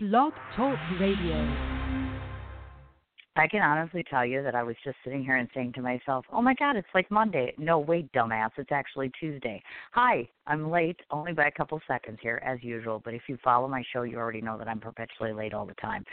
[0.00, 1.77] Blog Talk Radio.
[3.38, 6.26] I can honestly tell you that I was just sitting here and saying to myself,
[6.32, 9.62] "Oh my God, it's like Monday." No, wait, dumbass, it's actually Tuesday.
[9.92, 13.00] Hi, I'm late, only by a couple seconds here, as usual.
[13.04, 15.74] But if you follow my show, you already know that I'm perpetually late all the
[15.74, 16.04] time.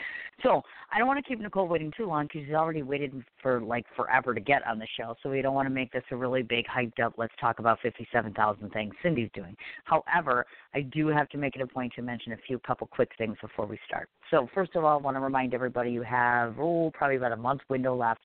[0.44, 0.62] So
[0.92, 3.12] I don't want to keep Nicole waiting too long because she's already waited
[3.42, 5.16] for like forever to get on the show.
[5.22, 7.14] So we don't want to make this a really big hyped up.
[7.16, 9.56] Let's talk about fifty-seven thousand things Cindy's doing.
[9.84, 13.10] However, I do have to make it a point to mention a few couple quick
[13.18, 14.08] things before we start.
[14.30, 17.36] So first of all, I want to remind everybody you have oh probably about a
[17.36, 18.20] month window left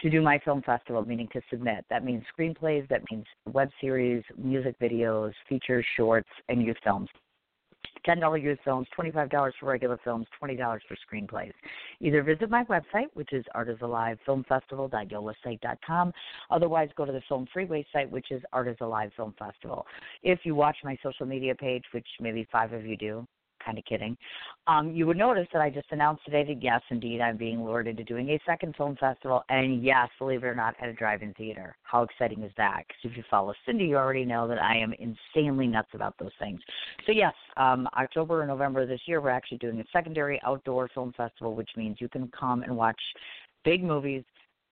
[0.00, 1.84] to do my film festival, meaning to submit.
[1.88, 7.08] That means screenplays, that means web series, music videos, features, shorts, and youth films.
[8.06, 11.52] $10 youth films, $25 for regular films, $20 for screenplays.
[12.00, 16.12] Either visit my website, which is artisalive.filmfestival.yolasite.com.
[16.50, 19.86] Otherwise, go to the Film Freeway site, which is Art is Alive Film Festival.
[20.22, 23.26] If you watch my social media page, which maybe five of you do,
[23.66, 24.16] kind of kidding.
[24.68, 27.88] Um, you would notice that I just announced today that yes, indeed, I'm being lured
[27.88, 31.34] into doing a second film festival, and yes, believe it or not, at a drive-in
[31.34, 31.76] theater.
[31.82, 32.84] How exciting is that?
[32.86, 36.32] Because if you follow Cindy, you already know that I am insanely nuts about those
[36.38, 36.60] things.
[37.04, 41.12] So yes, um, October and November this year, we're actually doing a secondary outdoor film
[41.16, 43.00] festival, which means you can come and watch
[43.64, 44.22] big movies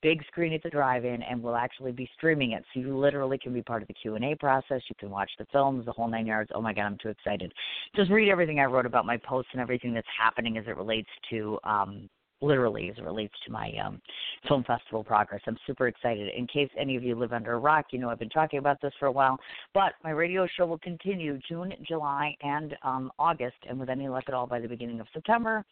[0.05, 3.55] big screen at the drive-in and we'll actually be streaming it so you literally can
[3.55, 6.51] be part of the q&a process you can watch the films the whole nine yards
[6.55, 7.51] oh my god i'm too excited
[7.97, 11.09] just read everything i wrote about my posts and everything that's happening as it relates
[11.31, 12.09] to um
[12.43, 14.03] literally as it relates to my um,
[14.47, 15.41] film festival progress.
[15.47, 16.29] I'm super excited.
[16.37, 18.83] In case any of you live under a rock, you know I've been talking about
[18.83, 19.39] this for a while.
[19.73, 24.25] But my radio show will continue June, July, and um, August, and with any luck
[24.29, 25.65] at all, by the beginning of September,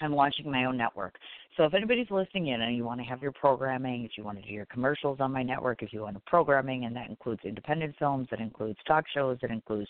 [0.00, 1.14] I'm launching my own network.
[1.56, 4.38] So if anybody's listening in and you want to have your programming, if you want
[4.38, 7.40] to do your commercials on my network, if you want to programming, and that includes
[7.44, 9.88] independent films, that includes talk shows, that includes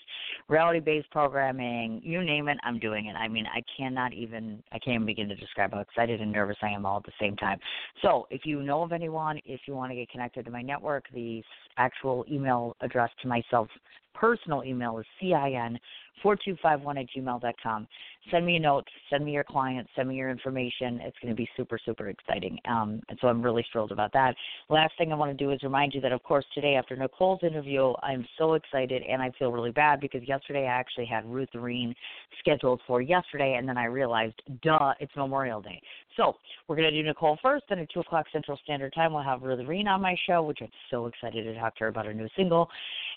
[0.49, 3.17] reality-based programming, you name it, I'm doing it.
[3.17, 6.57] I mean, I cannot even, I can't even begin to describe how excited and nervous
[6.63, 7.59] I am all at the same time.
[8.01, 11.07] So if you know of anyone, if you want to get connected to my network,
[11.13, 11.43] the
[11.79, 13.69] actual email address to myself
[14.19, 15.79] personal email is cin4251
[17.01, 17.89] at gmail.com.
[18.31, 21.01] Send me a note, send me your client, send me your information.
[21.03, 22.59] It's going to be super, super exciting.
[22.69, 24.35] Um, and so I'm really thrilled about that.
[24.69, 27.41] Last thing I want to do is remind you that, of course, today after Nicole's
[27.43, 31.95] interview, I'm so excited and I feel really bad because yesterday I actually had Rutherine
[32.41, 35.81] scheduled for yesterday, and then I realized, duh, it's Memorial Day.
[36.17, 36.35] So
[36.67, 39.41] we're going to do Nicole first, then at 2 o'clock Central Standard Time, we'll have
[39.43, 42.29] Rutherine on my show, which I'm so excited to talk to her about her new
[42.37, 42.69] single.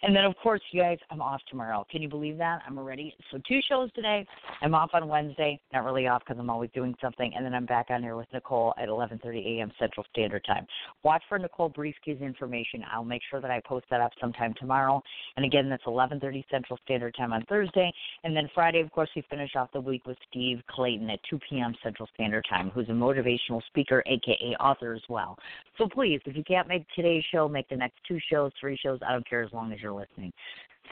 [0.02, 1.86] And then, of course, you guys, I'm off tomorrow.
[1.90, 2.62] Can you believe that?
[2.68, 4.26] I'm already, so two shows today.
[4.62, 5.60] I'm off on Wednesday.
[5.74, 7.32] Not really off because I'm always doing something.
[7.36, 9.72] And then I'm back on here with Nicole at 11:30 a.m.
[9.80, 10.66] Central Standard Time.
[11.04, 12.84] Watch for Nicole Brieske's information.
[12.92, 15.02] I'll make sure that I post that up sometime tomorrow.
[15.38, 17.92] And again, that's 11:30 Central Standard Time on Thursday.
[18.24, 21.40] And then Friday, of course, we finish off the week with Steve Clayton at 2
[21.50, 21.74] p.m.
[21.84, 25.38] Central Standard Time, who's a motivational speaker, aka author as well.
[25.78, 29.00] So please, if you can't make today's show, make the next two shows, three shows.
[29.08, 30.32] I don't care as long as you're listening.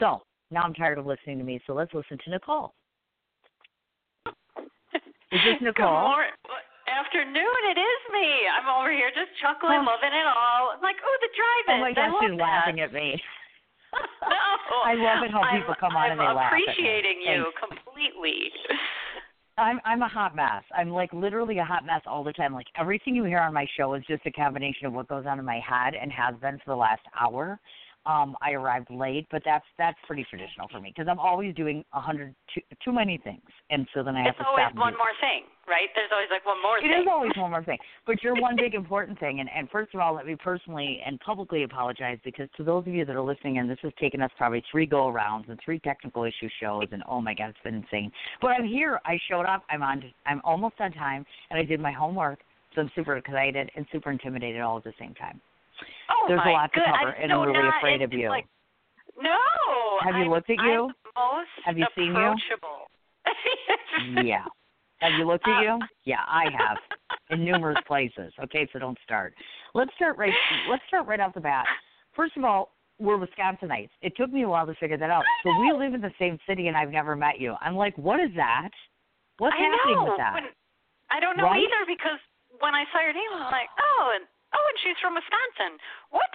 [0.00, 1.60] So now I'm tired of listening to me.
[1.66, 2.72] So let's listen to Nicole.
[5.32, 6.14] Is this Nicole?
[6.98, 7.60] Afternoon.
[7.70, 8.26] It is me.
[8.50, 9.86] I'm over here just chuckling, oh.
[9.86, 10.74] loving it all.
[10.74, 11.78] I'm like, oh, the drive-in.
[11.78, 13.14] Oh my gosh, she's laughing at me.
[13.94, 16.52] no, I love it how people I'm, come on I'm and they laugh.
[16.52, 17.62] I'm appreciating you Thanks.
[17.62, 18.50] completely.
[19.56, 20.62] I'm I'm a hot mess.
[20.76, 22.52] I'm like literally a hot mess all the time.
[22.52, 25.38] Like everything you hear on my show is just a combination of what goes on
[25.38, 27.58] in my head and has been for the last hour.
[28.06, 31.84] Um, I arrived late, but that's that's pretty traditional for me because I'm always doing
[31.92, 34.70] a hundred too, too many things, and so then I have it's to always stop.
[34.72, 35.88] and one more thing, right?
[35.94, 37.02] There's always like one more It thing.
[37.02, 37.76] is always one more thing.
[38.06, 39.40] But you're one big important thing.
[39.40, 42.94] And, and first of all, let me personally and publicly apologize because to those of
[42.94, 45.78] you that are listening, and this has taken us probably three go arounds and three
[45.80, 48.10] technical issue shows, and oh my God, it's been insane.
[48.40, 49.00] But I'm here.
[49.04, 49.64] I showed up.
[49.68, 50.02] I'm on.
[50.24, 52.38] I'm almost on time, and I did my homework.
[52.74, 55.40] So I'm super excited and super intimidated all at the same time.
[56.10, 58.28] Oh There's my a lot to cover, I, and no, I'm really afraid of you.
[58.28, 58.46] Like,
[59.20, 59.34] no.
[60.02, 60.90] Have you I'm, looked at you?
[61.64, 62.34] Have you seen you?
[64.24, 64.44] yeah.
[65.00, 65.78] Have you looked at Uh, you?
[66.04, 66.78] Yeah, I have
[67.30, 68.32] in numerous places.
[68.44, 69.34] Okay, so don't start.
[69.74, 70.32] Let's start right.
[70.70, 71.66] Let's start right off the bat.
[72.14, 73.90] First of all, we're Wisconsinites.
[74.02, 75.22] It took me a while to figure that out.
[75.44, 77.54] So we live in the same city, and I've never met you.
[77.60, 78.70] I'm like, what is that?
[79.38, 80.04] What's I happening know.
[80.10, 80.34] with that?
[80.34, 80.44] When,
[81.10, 81.62] I don't know Right?
[81.62, 82.18] either because
[82.58, 85.76] when I saw your name, I'm like, oh, and oh, and she's from Wisconsin.
[86.10, 86.32] What?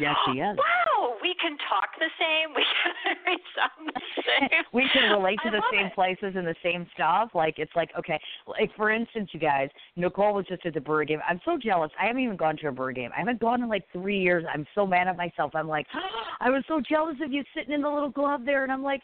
[0.00, 0.56] Yes, she is.
[0.56, 2.54] Wow, we can talk the same.
[2.56, 3.36] We can
[3.94, 4.64] the same.
[4.72, 5.94] we can relate to I the same it.
[5.94, 7.30] places and the same stuff.
[7.34, 11.04] Like it's like okay, like for instance, you guys, Nicole was just at the Brewer
[11.04, 11.20] game.
[11.28, 11.90] I'm so jealous.
[12.00, 13.10] I haven't even gone to a Brewer game.
[13.14, 14.44] I haven't gone in like three years.
[14.52, 15.52] I'm so mad at myself.
[15.54, 15.86] I'm like,
[16.40, 19.02] I was so jealous of you sitting in the little glove there, and I'm like,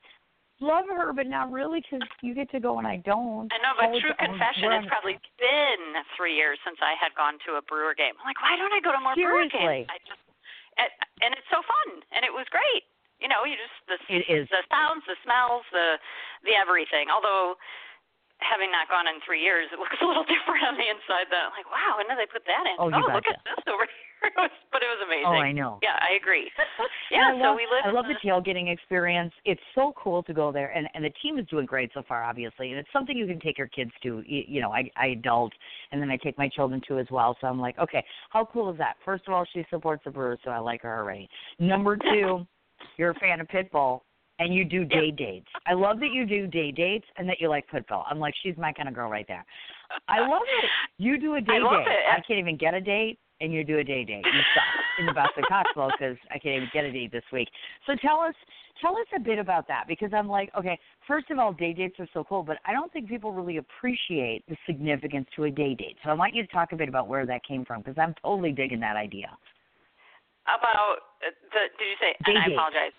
[0.60, 3.46] love her, but not really because you get to go and I don't.
[3.52, 5.82] I know, but Always- true always- confession, it's probably been
[6.16, 8.14] three years since I had gone to a Brewer game.
[8.18, 9.86] I'm like, why don't I go to more Brewer games?
[9.90, 10.20] I just,
[10.78, 10.90] and,
[11.22, 12.84] and it's so fun, and it was great.
[13.18, 14.46] You know, you just the It is.
[14.48, 15.98] the sounds, the smells, the
[16.46, 17.10] the everything.
[17.10, 17.58] Although
[18.40, 21.30] having not gone in three years, it looks a little different on the inside.
[21.30, 22.76] That like, wow, when did they put that in?
[22.78, 24.06] Oh, you oh, look at this over here.
[24.18, 25.30] It was, but it was amazing.
[25.30, 25.78] Oh, I know.
[25.78, 26.50] Yeah, I agree.
[27.10, 27.86] Yeah, I so love, we lived.
[27.86, 29.32] I love in the tailgating experience.
[29.46, 32.22] It's so cool to go there, and and the team is doing great so far,
[32.22, 32.68] obviously.
[32.70, 34.22] And it's something you can take your kids to.
[34.26, 35.52] You, you know, I I adult,
[35.90, 37.34] and then I take my children to as well.
[37.40, 38.96] So I'm like, okay, how cool is that?
[39.06, 41.28] First of all, she supports the Brewers, so I like her already.
[41.58, 42.46] Number two,
[42.98, 44.02] you're a fan of Pitbull.
[44.40, 45.48] And you do day dates.
[45.66, 48.04] I love that you do day dates and that you like football.
[48.08, 49.44] I'm like, she's my kind of girl right there.
[50.06, 50.70] I love it.
[50.98, 51.90] You do a day I love date.
[51.90, 52.12] it.
[52.16, 54.24] I can't even get a date, and you do a day date.
[54.24, 54.64] You suck
[55.00, 57.48] in the best of Coxwell because I can't even get a date this week.
[57.86, 58.34] So tell us,
[58.80, 61.96] tell us a bit about that because I'm like, okay, first of all, day dates
[61.98, 65.74] are so cool, but I don't think people really appreciate the significance to a day
[65.74, 65.96] date.
[66.04, 68.14] So I want you to talk a bit about where that came from because I'm
[68.22, 69.30] totally digging that idea.
[70.46, 71.62] about uh, the.
[71.78, 72.12] Did you say?
[72.24, 72.92] Day and I apologize.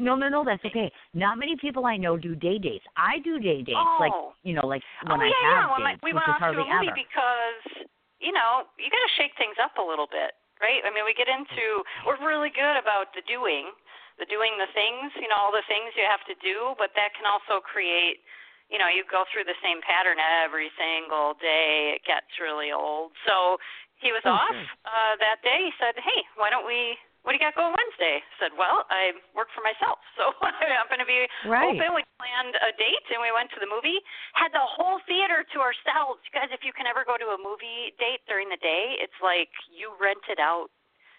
[0.00, 0.90] No, no, no, that's okay.
[1.14, 2.84] Not many people I know do day dates.
[2.96, 4.32] I do day dates, like Oh.
[4.42, 5.72] you know, like when oh I yeah, have yeah.
[5.72, 6.98] When my, we which went is off to hardly a movie ever.
[6.98, 7.86] because
[8.20, 10.82] you know you got to shake things up a little bit, right?
[10.86, 13.70] I mean, we get into we're really good about the doing,
[14.18, 17.14] the doing the things, you know, all the things you have to do, but that
[17.18, 18.22] can also create,
[18.70, 21.98] you know, you go through the same pattern every single day.
[21.98, 23.14] It gets really old.
[23.26, 23.58] So
[23.98, 24.54] he was Oh, off
[24.86, 25.66] uh, that day.
[25.66, 26.94] He said, "Hey, why don't we?"
[27.26, 28.22] What do you got going Wednesday?
[28.22, 31.76] I said, well, I work for myself, so I happen to be Right.
[31.76, 31.98] open.
[31.98, 33.98] We planned a date and we went to the movie.
[34.38, 36.22] Had the whole theater to ourselves.
[36.24, 39.16] You guys, if you can ever go to a movie date during the day, it's
[39.18, 40.70] like you rent it out.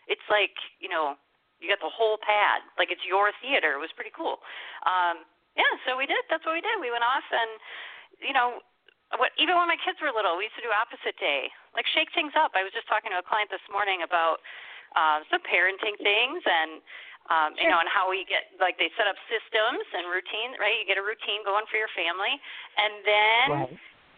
[0.09, 1.19] It's like you know
[1.61, 3.75] you got the whole pad, like it's your theater.
[3.75, 4.41] It was pretty cool.
[4.87, 6.23] Um, yeah, so we did.
[6.31, 6.79] That's what we did.
[6.79, 7.51] We went off and
[8.23, 8.63] you know
[9.17, 11.49] what even when my kids were little, we used to do opposite day.
[11.75, 12.53] Like shake things up.
[12.53, 14.41] I was just talking to a client this morning about
[14.95, 16.81] uh, some parenting things and
[17.29, 20.73] um, you know, and how we get like they set up systems and routine, right?
[20.81, 23.73] You get a routine going for your family, and then Right.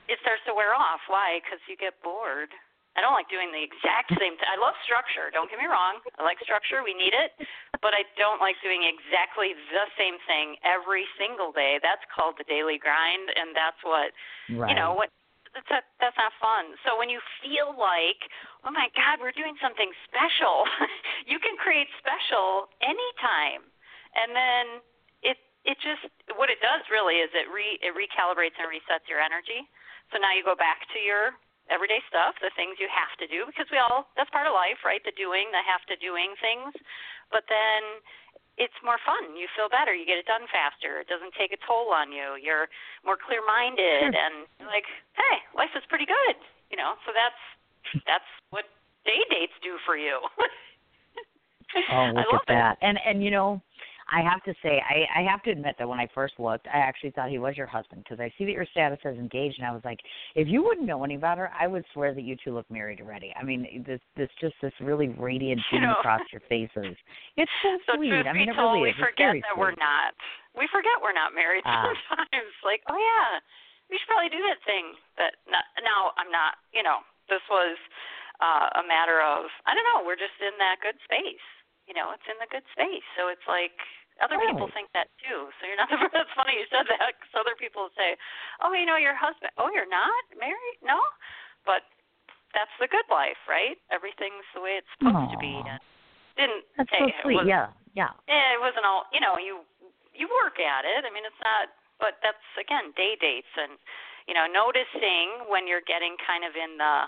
[0.08, 1.04] it starts to wear off.
[1.12, 1.44] Why?
[1.44, 2.52] Because you get bored.
[2.96, 4.48] I don't like doing the exact same thing.
[4.48, 5.28] I love structure.
[5.28, 6.00] Don't get me wrong.
[6.16, 6.88] I like structure.
[6.88, 7.36] We need it,
[7.84, 11.84] but I don't like doing exactly the same thing every single day.
[11.84, 14.16] That's called the daily grind, and that's what
[14.56, 14.72] Right.
[14.72, 15.12] you know what
[15.54, 16.80] that's not, that's not fun.
[16.88, 18.20] So when you feel like,
[18.64, 20.64] oh my God, we're doing something special,
[21.32, 23.68] you can create special anytime,
[24.16, 24.66] and then
[25.24, 25.38] it
[25.68, 26.08] it just
[26.40, 29.68] what it does really is it re it recalibrates and resets your energy.
[30.12, 31.36] So now you go back to your
[31.72, 34.84] everyday stuff, the things you have to do, because we all that's part of life,
[34.84, 35.04] right?
[35.04, 36.76] The doing, the have to doing things,
[37.32, 38.04] but then
[38.58, 39.36] it's more fun.
[39.36, 39.96] You feel better.
[39.96, 41.00] You get it done faster.
[41.00, 42.36] It doesn't take a toll on you.
[42.40, 42.68] You're
[43.06, 46.36] more clear-minded, and like, hey, life is pretty good.
[46.72, 47.42] You know, so that's
[48.08, 48.66] that's what
[49.04, 50.20] day dates do for you.
[51.90, 52.78] Oh, I look love at that.
[52.82, 53.62] And and you know,
[54.12, 56.78] I have to say, I I have to admit that when I first looked, I
[56.80, 59.66] actually thought he was your husband because I see that your status says engaged, and
[59.68, 60.00] I was like,
[60.36, 63.00] if you wouldn't know any about her, I would swear that you two look married
[63.00, 63.34] already.
[63.40, 66.96] I mean, this this just this really radiant beam across your faces.
[67.38, 68.12] It's so, so sweet.
[68.12, 69.00] truth I mean, be it told, really we is.
[69.00, 69.60] Forget that sweet.
[69.60, 70.12] we're not.
[70.54, 71.88] We forget we're not married Ah.
[72.12, 72.52] sometimes.
[72.62, 73.40] Like, oh yeah,
[73.90, 74.92] we should probably do that thing.
[75.16, 76.60] But no, now I'm not.
[76.76, 77.00] You know,
[77.32, 77.80] this was
[78.44, 80.04] uh, a matter of I don't know.
[80.04, 81.46] We're just in that good space.
[81.88, 83.04] You know, it's in the good space.
[83.16, 83.76] So it's like
[84.24, 85.50] other people think that too.
[85.60, 85.98] So you're not the.
[86.02, 86.14] first.
[86.16, 88.16] That's funny you said that because other people say,
[88.64, 89.52] oh, you know, your husband.
[89.58, 90.78] Oh, you're not married?
[90.86, 91.02] No,
[91.66, 91.84] but
[92.56, 93.76] that's the good life, right?
[93.92, 95.56] Everything's the way it's supposed to be.
[95.58, 95.80] And
[96.40, 97.44] didn't That's hey, so sweet.
[97.44, 98.16] was- Yeah, yeah.
[98.30, 99.68] it wasn't all you know you
[100.16, 103.76] you work at it i mean it's not but that's again day dates and
[104.28, 107.08] you know noticing when you're getting kind of in the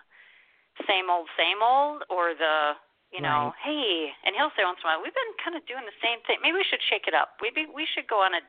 [0.88, 2.76] same old same old or the
[3.14, 5.86] you know hey and he'll say once in a while we've been kind of doing
[5.86, 6.42] the same thing.
[6.42, 7.38] Maybe we should shake it up.
[7.40, 8.42] Maybe we should go on a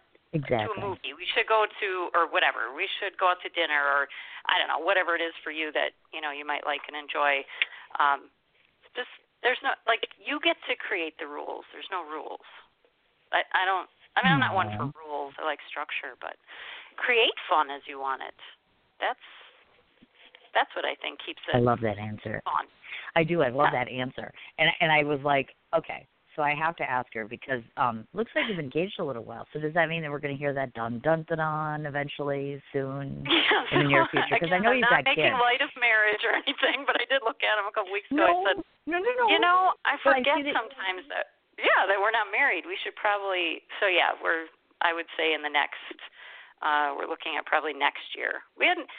[0.66, 1.14] to a movie.
[1.14, 2.74] We should go to or whatever.
[2.74, 4.10] We should go out to dinner or
[4.50, 6.96] i don't know whatever it is for you that you know you might like and
[6.96, 7.44] enjoy.
[8.00, 8.32] Um
[8.96, 9.12] just
[9.44, 11.68] there's no like you get to create the rules.
[11.70, 12.44] There's no rules.
[13.30, 15.36] I i don't i mean i'm not one for rules.
[15.36, 16.40] I like structure but
[16.96, 18.38] create fun as you want it.
[18.98, 19.28] That's
[20.54, 21.56] that's what i think keeps it.
[21.56, 22.40] I love that answer.
[22.44, 22.66] fun
[23.14, 23.42] I do.
[23.46, 23.84] I love Yeah.
[23.84, 24.26] that answer.
[24.58, 26.02] And and I was like, okay,
[26.34, 29.46] so I have to ask her because um looks like you've engaged a little while.
[29.54, 32.58] So does that mean that we're going to hear that dun dun dun dun eventually
[32.74, 33.22] soon
[33.70, 34.34] in the near future?
[34.34, 35.38] Because I know I'm you've not got making kids.
[35.46, 38.26] light of marriage or anything, but I did look at him a couple weeks ago.
[38.26, 38.58] I said,
[38.90, 39.24] no, no, no.
[39.30, 42.66] You know, I But I forget sometimes that yeah, that we're not married.
[42.66, 44.50] We should probably so yeah, we're
[44.82, 45.78] I would say in the next
[46.66, 48.42] uh we're looking at probably next year.
[48.58, 48.90] We hadn't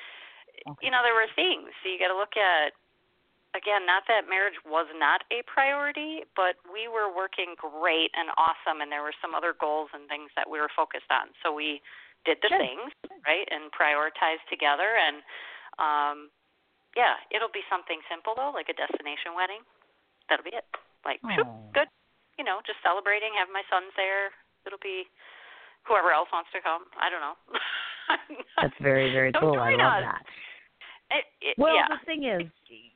[0.64, 0.88] Okay.
[0.88, 1.70] you know, there were things.
[1.84, 2.72] So you got to look at
[3.56, 8.84] again, not that marriage was not a priority, but we were working great and awesome
[8.84, 11.32] and there were some other goals and things that we were focused on.
[11.40, 11.80] So we
[12.28, 12.60] did the Sure.
[12.60, 12.92] things,
[13.24, 13.48] right?
[13.48, 15.24] And prioritized together and
[15.80, 16.18] um
[17.00, 19.64] yeah, it'll be something simple though, like a destination wedding.
[20.28, 20.68] That'll be it.
[21.04, 21.72] Like, shoop, Oh.
[21.74, 21.88] good.
[22.38, 24.32] You know, just celebrating, have my sons there.
[24.68, 25.08] It'll be
[25.88, 26.88] whoever else wants to come.
[27.00, 27.38] I don't know.
[28.62, 29.60] That's very very cool.
[29.60, 30.26] I love that.
[31.58, 31.86] Well, yeah.
[31.90, 32.52] the thing is,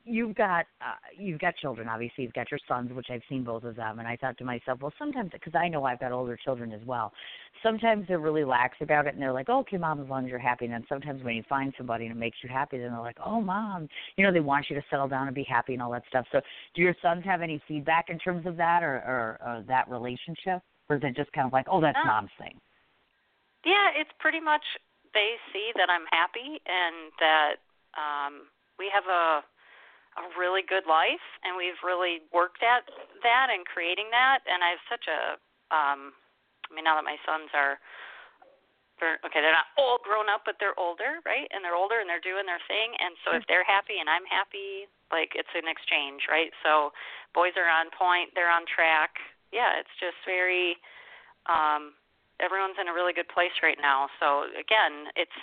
[0.05, 1.87] you've got uh, you've got children.
[1.87, 3.99] Obviously, you've got your sons, which I've seen both of them.
[3.99, 6.81] And I thought to myself, well, sometimes because I know I've got older children as
[6.85, 7.13] well.
[7.61, 10.29] Sometimes they're really lax about it, and they're like, oh, "Okay, mom, as long as
[10.29, 12.91] you're happy." And then sometimes when you find somebody and it makes you happy, then
[12.91, 15.73] they're like, "Oh, mom," you know, they want you to settle down and be happy
[15.73, 16.25] and all that stuff.
[16.31, 16.41] So,
[16.75, 20.61] do your sons have any feedback in terms of that or or, or that relationship,
[20.89, 22.59] or is it just kind of like, "Oh, that's Uh, mom's thing"?
[23.65, 24.63] Yeah, it's pretty much
[25.13, 27.55] they see that I'm happy and that
[27.97, 29.41] um we have a
[30.17, 32.83] a really good life and we've really worked at
[33.21, 35.37] that and creating that and I have such a
[35.69, 36.17] um
[36.65, 37.77] I mean now that my sons are
[38.99, 41.47] they're okay, they're not all grown up but they're older, right?
[41.53, 44.25] And they're older and they're doing their thing and so if they're happy and I'm
[44.27, 46.51] happy, like it's an exchange, right?
[46.65, 46.91] So
[47.31, 49.21] boys are on point, they're on track.
[49.53, 50.75] Yeah, it's just very
[51.47, 51.95] um
[52.41, 54.09] everyone's in a really good place right now.
[54.19, 55.39] So again, it's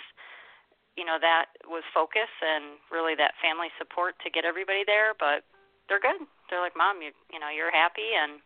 [0.97, 5.45] you know that was focus and really that family support to get everybody there, but
[5.87, 6.19] they're good.
[6.49, 8.41] They're like, "Mom, you you know, you're happy and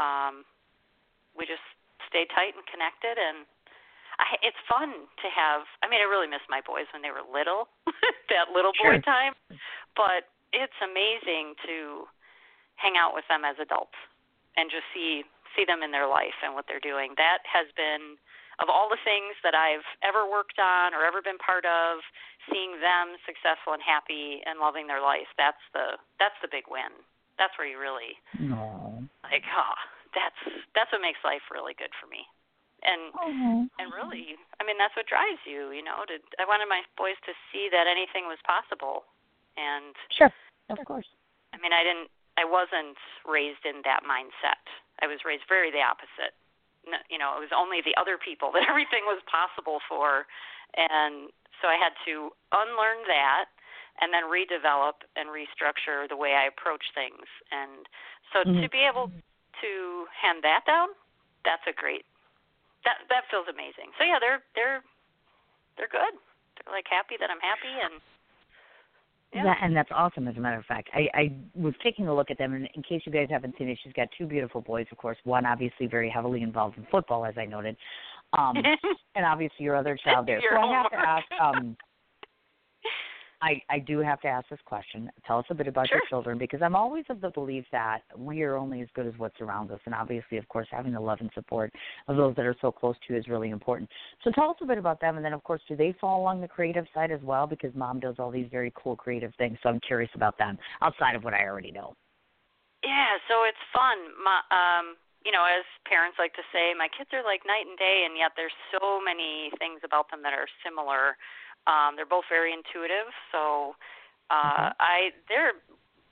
[0.00, 0.34] um
[1.36, 1.62] we just
[2.08, 3.46] stay tight and connected and
[4.18, 7.22] I it's fun to have I mean, I really miss my boys when they were
[7.26, 7.68] little.
[8.32, 9.06] that little boy Sure.
[9.06, 9.34] time.
[9.94, 12.06] But it's amazing to
[12.78, 13.98] hang out with them as adults
[14.56, 15.22] and just see
[15.54, 17.14] see them in their life and what they're doing.
[17.18, 18.18] That has been
[18.62, 21.98] of all the things that I've ever worked on or ever been part of,
[22.50, 26.92] seeing them successful and happy and loving their life, that's the that's the big win.
[27.38, 29.02] That's where you really No.
[29.26, 29.78] like, oh,
[30.14, 30.38] that's
[30.74, 32.22] that's what makes life really good for me.
[32.84, 33.66] And Oh.
[33.80, 37.18] and really, I mean, that's what drives you, you know, to I wanted my boys
[37.26, 39.04] to see that anything was possible.
[39.56, 40.32] And Sure.
[40.70, 41.08] Of course.
[41.52, 44.58] I mean, I didn't I wasn't raised in that mindset.
[45.02, 46.34] I was raised very the opposite.
[47.08, 50.26] You know, it was only the other people that everything was possible for,
[50.76, 51.30] and
[51.62, 53.48] so I had to unlearn that
[54.02, 57.24] and then redevelop and restructure the way I approach things.
[57.54, 57.86] And
[58.34, 58.72] so to Mhm.
[58.72, 59.10] be able
[59.62, 60.88] to hand that down,
[61.44, 62.04] that's a great
[62.84, 63.92] that that feels amazing.
[63.98, 64.82] So yeah, they're they're
[65.76, 66.14] they're good.
[66.56, 68.00] They're like happy that I'm happy and
[69.34, 69.44] yeah.
[69.44, 70.88] That, and that's awesome, as a matter of fact.
[70.94, 73.68] I, I was taking a look at them, and in case you guys haven't seen
[73.68, 75.18] it, she's got two beautiful boys, of course.
[75.24, 77.76] One obviously very heavily involved in football, as I noted,
[78.38, 78.54] um,
[79.16, 80.40] and obviously your other child there.
[80.40, 81.24] Your so I have to ask.
[81.42, 81.76] Um,
[83.44, 85.10] I, I do have to ask this question.
[85.26, 88.42] Tell us a bit about your children because I'm always of the belief that we
[88.42, 89.80] are only as good as what surrounds us.
[89.84, 91.70] And obviously, of course, having the love and support
[92.08, 93.90] of those that are so close to you is really important.
[94.22, 95.16] So tell us a bit about them.
[95.16, 97.46] And then, of course, do they fall along the creative side as well?
[97.46, 99.58] Because mom does all these very cool creative things.
[99.62, 101.92] So I'm curious about them outside of what I already know.
[102.82, 103.96] Yeah, so it's fun.
[104.24, 107.76] My, um, you know, as parents like to say, my kids are like night and
[107.76, 111.16] day, and yet there's so many things about them that are similar.
[111.66, 113.74] Um, they're both very intuitive, so
[114.30, 115.56] uh, I they're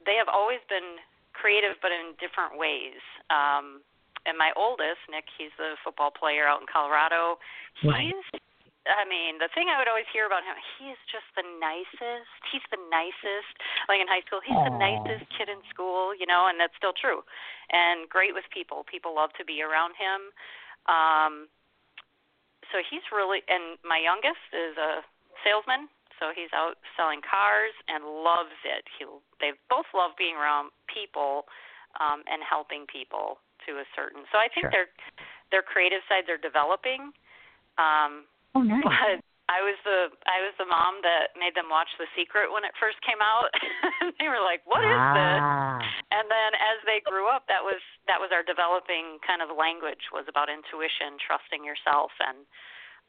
[0.05, 0.99] they have always been
[1.33, 3.01] creative, but in different ways.
[3.29, 3.85] Um,
[4.25, 7.43] and my oldest, Nick, he's the football player out in Colorado.
[7.83, 8.41] He's
[8.83, 12.35] I mean, the thing I would always hear about him, he is just the nicest.
[12.51, 13.55] He's the nicest.
[13.87, 16.95] Like in high school, he's the nicest kid in school, you know, and that's still
[16.95, 17.23] true.
[17.71, 18.83] And great with people.
[18.91, 20.35] People love to be around him.
[20.91, 21.33] Um
[22.75, 25.07] so he's really and my youngest is a
[25.45, 25.87] salesman,
[26.19, 28.87] so he's out selling cars and loves it.
[28.99, 29.07] He
[29.43, 31.47] they both love being around people
[32.01, 34.25] um and helping people to a certain.
[34.33, 34.75] So I think Sure.
[34.75, 34.89] their
[35.51, 37.13] their creative side they're developing.
[37.79, 38.85] Um Oh, nice.
[38.85, 42.65] but I was the I was the mom that made them watch The Secret when
[42.65, 43.49] it first came out.
[44.21, 45.81] they were like, "What is this?" ah.
[46.13, 50.13] And then as they grew up, that was that was our developing kind of language
[50.13, 52.45] was about intuition, trusting yourself, and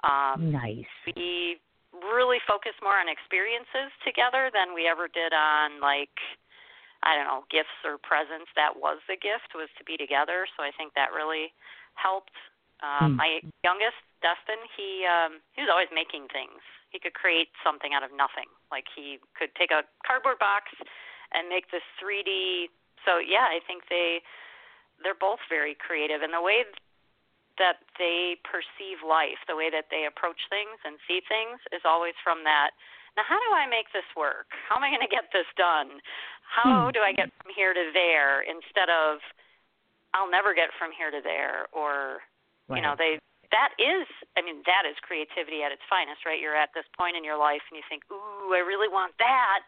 [0.04, 0.88] um, Nice.
[1.16, 1.60] we
[2.02, 6.14] really focus more on experiences together than we ever did on like
[7.04, 8.50] I don't know gifts or presents.
[8.56, 10.48] That was the gift was to be together.
[10.58, 11.54] So I think that really
[11.96, 12.34] helped.
[12.82, 13.22] Um, Hmm.
[13.22, 13.32] My
[13.64, 16.64] youngest Dustin, he um, he was always making things.
[16.90, 18.50] He could create something out of nothing.
[18.72, 20.72] Like he could take a cardboard box
[21.34, 22.70] and make this 3D.
[23.06, 24.24] So yeah, I think they
[25.02, 26.64] they're both very creative, and the way
[27.58, 32.18] that they perceive life, the way that they approach things and see things is always
[32.24, 32.72] from that.
[33.14, 34.50] Now, how do I make this work?
[34.70, 36.02] How am I going to get this done?
[36.42, 36.98] How Hmm.
[36.98, 39.22] do I get from here to there instead of
[40.14, 42.22] I'll never get from here to there or
[42.74, 43.20] you know, they
[43.52, 46.40] that is I mean, that is creativity at its finest, right?
[46.42, 49.62] You're at this point in your life and you think, "Ooh, I really want that."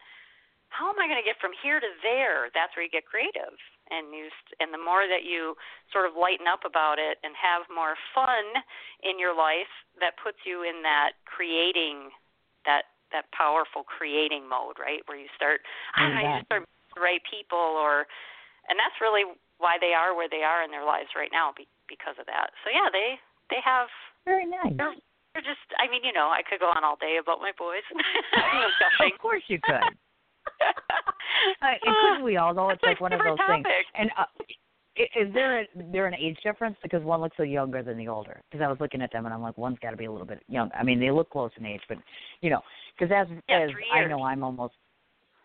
[0.70, 2.50] How am I going to get from here to there?
[2.50, 3.54] That's where you get creative.
[3.90, 4.26] And you
[4.58, 5.54] and the more that you
[5.94, 8.44] sort of lighten up about it and have more fun
[9.06, 9.70] in your life,
[10.02, 12.10] that puts you in that creating
[12.66, 15.06] that that powerful creating mode, right?
[15.06, 15.62] Where you start
[15.94, 18.10] I don't know, you just start the right people or
[18.66, 19.22] and that's really
[19.62, 22.50] why they are where they are in their lives right now be, because of that.
[22.66, 23.16] So yeah, they
[23.48, 23.86] they have
[24.26, 24.74] Very nice.
[24.74, 24.98] they're,
[25.32, 27.86] they're just I mean, you know, I could go on all day about my boys.
[29.06, 29.94] Of course you could.
[31.62, 32.70] Uh, and couldn't we all though?
[32.70, 33.66] It's like one of those things.
[33.94, 34.24] And uh,
[34.98, 36.76] i- is there a, there an age difference?
[36.82, 38.40] Because one looks so younger than the older.
[38.50, 40.26] Because I was looking at them and I'm like, one's got to be a little
[40.26, 40.70] bit young.
[40.78, 41.98] I mean, they look close in age, but
[42.40, 42.60] you know,
[42.98, 44.74] because as Yeah, as I know, I'm almost.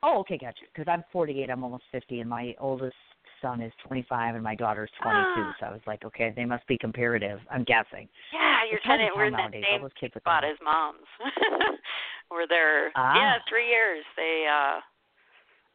[0.03, 0.61] Oh, okay, gotcha.
[0.73, 2.95] Because I'm 48, I'm almost 50, and my oldest
[3.41, 5.21] son is 25, and my daughter's 22.
[5.27, 5.55] Ah.
[5.59, 7.39] So I was like, okay, they must be comparative.
[7.51, 8.07] I'm guessing.
[8.33, 10.43] Yeah, you're It's hard trying to to we're in that same those kids are spot
[10.43, 11.05] as moms.
[12.29, 13.15] Where they're Ah.
[13.15, 14.03] yeah, three years.
[14.15, 14.79] They uh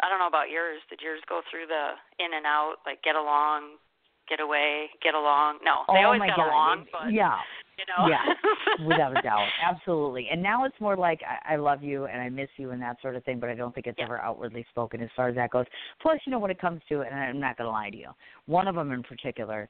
[0.00, 0.80] I don't know about yours.
[0.90, 3.76] Did yours go through the in and out, like get along,
[4.28, 5.58] get away, get along?
[5.64, 5.84] No.
[5.88, 6.48] They oh always got God.
[6.48, 7.38] along, but yeah.
[7.78, 8.08] you know.
[8.08, 8.24] Yeah,
[8.86, 10.28] without a doubt, absolutely.
[10.30, 12.96] And now it's more like I, I love you and I miss you and that
[13.00, 14.04] sort of thing, but I don't think it's Yeah.
[14.04, 15.66] ever outwardly spoken as far as that goes.
[16.02, 17.96] Plus, you know, when it comes to it, and I'm not going to lie to
[17.96, 18.10] you,
[18.46, 19.68] one of them in particular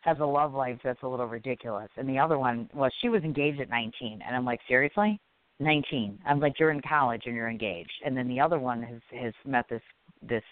[0.00, 3.24] has a love life that's a little ridiculous, and the other one, well, she was
[3.24, 5.18] engaged at 19, and I'm like, seriously,
[5.60, 6.18] 19?
[6.26, 9.32] I'm like, you're in college and you're engaged, and then the other one has has
[9.44, 9.82] met this
[10.22, 10.42] this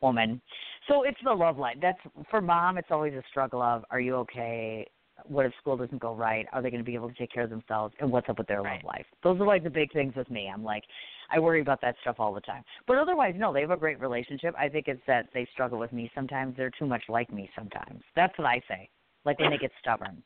[0.00, 0.40] woman.
[0.88, 1.76] So it's the love life.
[1.80, 1.98] That's
[2.30, 2.76] for mom.
[2.78, 4.86] It's always a struggle of, are you okay?
[5.26, 6.46] What if school doesn't go right?
[6.52, 7.94] Are they going to be able to take care of themselves?
[8.00, 8.84] And what's up with their Right.
[8.84, 9.06] love life?
[9.22, 10.50] Those are like the big things with me.
[10.52, 10.82] I'm like,
[11.30, 12.62] I worry about that stuff all the time.
[12.86, 14.54] But otherwise, no, they have a great relationship.
[14.58, 16.54] I think it's that they struggle with me sometimes.
[16.56, 18.02] They're too much like me sometimes.
[18.14, 18.90] That's what I say.
[19.24, 20.22] Like when they get stubborn,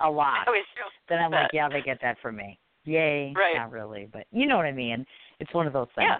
[0.00, 0.42] a lot.
[0.46, 2.60] I always joke Then I'm like, yeah, they get that from me.
[2.86, 3.56] Yay, Right.
[3.56, 5.04] not really, but you know what I mean.
[5.40, 6.08] It's one of those things.
[6.08, 6.18] Yeah.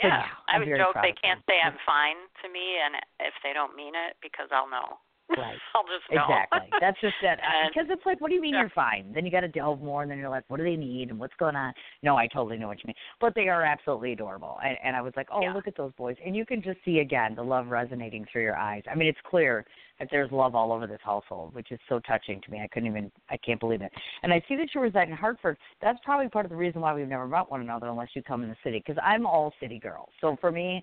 [0.00, 0.18] But Yeah.
[0.18, 3.76] yeah, I would joke they can't say I'm fine to me and if they don't
[3.76, 4.98] mean it because I'll know.
[5.30, 5.56] Right.
[5.74, 6.22] I'll just know.
[6.24, 6.68] Exactly.
[6.80, 7.38] That's just that.
[7.38, 8.60] Uh, and- Because it's like, what do you mean Yeah.
[8.60, 9.12] you're fine?
[9.14, 11.18] Then you got to delve more, and then you're like, what do they need, and
[11.18, 11.72] what's going on?
[12.02, 12.96] No, I totally know what you mean.
[13.20, 15.54] But they are absolutely adorable, and, and I was like, oh, Yeah.
[15.54, 18.56] look at those boys, and you can just see again the love resonating through your
[18.56, 18.82] eyes.
[18.90, 19.64] I mean, it's clear
[19.98, 22.60] that there's love all over this household, which is so touching to me.
[22.60, 23.92] I couldn't even, I can't believe it.
[24.22, 25.56] And I see that you reside in Hartford.
[25.80, 28.42] That's probably part of the reason why we've never met one another unless you come
[28.42, 30.08] in the city, because I'm all city girl.
[30.20, 30.82] So for me,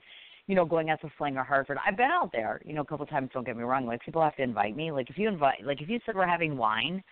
[0.50, 1.78] you know, going out to Fling or Hartford.
[1.86, 3.30] I've been out there, you know, a couple of times.
[3.32, 3.86] Don't get me wrong.
[3.86, 4.92] Like people have to invite me.
[4.92, 7.04] Like if you invite, like if you said we're having wine,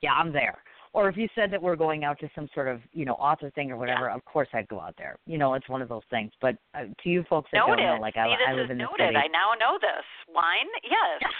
[0.00, 0.56] yeah, I'm there.
[0.94, 3.50] Or if you said that we're going out to some sort of, you know, author
[3.50, 5.18] thing or whatever, of course I'd go out there.
[5.26, 6.32] You know, it's one of those things.
[6.40, 7.82] But uh, to you folks that noted.
[7.82, 9.08] don't know, like I, See, this I live is in the noted.
[9.08, 9.16] city.
[9.16, 10.34] I now know this.
[10.34, 10.70] Wine?
[10.82, 11.30] Yes.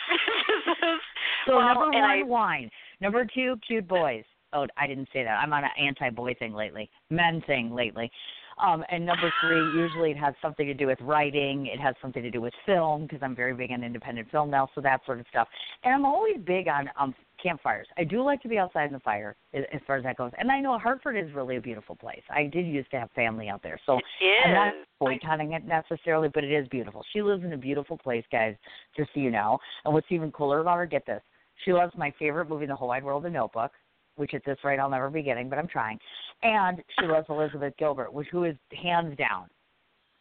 [1.46, 2.68] So well, number one, I, wine.
[3.00, 4.24] Number two, cute boys.
[4.52, 5.38] Oh, I didn't say that.
[5.38, 8.10] I'm on an anti-boy thing lately, men thing lately.
[8.58, 11.66] Um, and number three, usually it has something to do with writing.
[11.66, 14.68] It has something to do with film because I'm very big on independent film now,
[14.74, 15.48] so that sort of stuff.
[15.84, 17.86] And I'm always big on um, campfires.
[17.98, 20.32] I do like to be outside in the fire as, far as that goes.
[20.38, 22.22] And I know Hartford is really a beautiful place.
[22.30, 24.00] I did used to have family out there, so.
[24.46, 27.04] I'm not boycotting it necessarily, but it is beautiful.
[27.12, 28.54] She lives in a beautiful place, guys,
[28.96, 29.58] just so you know.
[29.84, 31.20] And what's even cooler about her, get this,
[31.64, 33.72] she loves my favorite movie in the whole wide world, The Notebook,
[34.16, 35.98] which at this rate I'll never be getting, but I'm trying.
[36.42, 39.46] And she loves Elizabeth Gilbert, which who is hands down,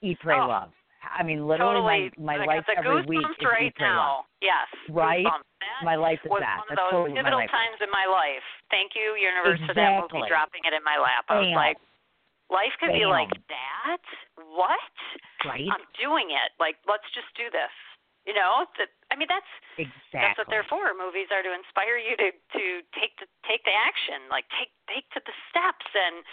[0.02, 0.48] Eat, Pray, Oh.
[0.48, 0.72] Love.
[1.06, 2.26] I mean, literally, totally.
[2.26, 4.26] my my I life every week is right Eat, Pray, Love.
[4.26, 4.26] now.
[4.42, 4.66] Yes.
[4.90, 5.26] Right?
[5.86, 6.58] My life is was that.
[6.66, 8.42] one of That's those totally pivotal times in my life.
[8.74, 10.30] Thank you, universe, for that movie Exactly.
[10.34, 11.26] dropping it in my lap.
[11.30, 11.62] I was Bam.
[11.62, 11.78] like,
[12.50, 14.02] life could be like that.
[14.50, 14.82] What?
[15.46, 15.70] Right?
[15.70, 16.58] I'm doing it.
[16.58, 17.70] Like, let's just do this.
[18.26, 20.18] You know, that I mean, that's exactly.
[20.18, 20.90] that's what they're for.
[20.98, 22.64] Movies are to inspire you to to
[22.98, 26.26] take the take the action, like take take to the steps and.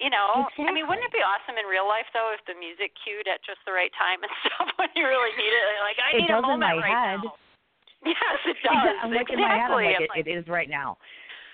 [0.00, 2.96] You know, I mean, wouldn't it be awesome in real life though if the music
[3.04, 5.64] cued at just the right time and stuff when you really need it?
[5.84, 7.20] Like, I It need does a in moment my right head.
[7.20, 7.36] now.
[8.08, 8.96] Yes, it does.
[9.04, 9.36] I'm like exactly.
[9.36, 9.68] in my head.
[9.68, 10.96] I'm like, I'm it, it is right now.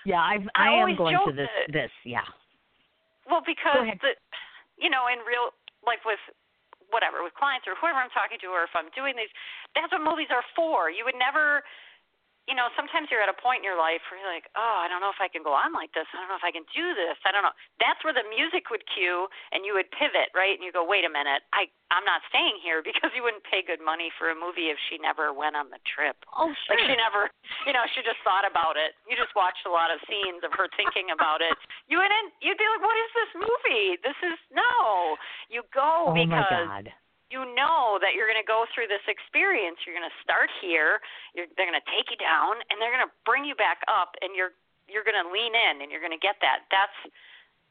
[0.07, 1.51] Yeah, I've, I I am going to this.
[1.67, 2.23] that- This, yeah.
[3.27, 4.15] Well, because the,
[4.79, 5.51] you know, in real
[5.83, 6.23] like with
[6.89, 9.31] whatever with clients or whoever I'm talking to, or if I'm doing these,
[9.75, 10.89] that's what movies are for.
[10.89, 11.63] You would never,
[12.47, 14.87] you know, sometimes you're at a point in your life where you're like, oh, I
[14.87, 16.07] don't know if I can go on like this.
[16.15, 17.19] I don't know if I can do this.
[17.27, 17.51] I don't know.
[17.83, 20.55] That's where the music would cue, and you would pivot, right?
[20.55, 23.67] And you go, wait a minute, I I'm not staying here because you wouldn't pay
[23.67, 26.15] good money for a movie if she never went on the trip.
[26.31, 26.79] Oh, sure.
[26.79, 27.27] Like she never,
[27.67, 28.95] you know, she just thought about it.
[29.11, 31.51] You just watched a lot of scenes of her thinking about it.
[31.91, 32.31] You wouldn't.
[32.39, 33.99] You'd be like, what is this movie?
[33.99, 35.19] This is no.
[35.51, 36.47] You go oh because.
[36.47, 36.95] my God
[37.27, 39.83] you know that you're going to go through this experience.
[39.83, 41.03] You're going to start here.
[41.35, 44.15] You're, they're going to take you down, and they're going to bring you back up,
[44.23, 44.55] and you're
[44.87, 46.63] you're going to lean in, and you're going to get that.
[46.71, 46.95] That's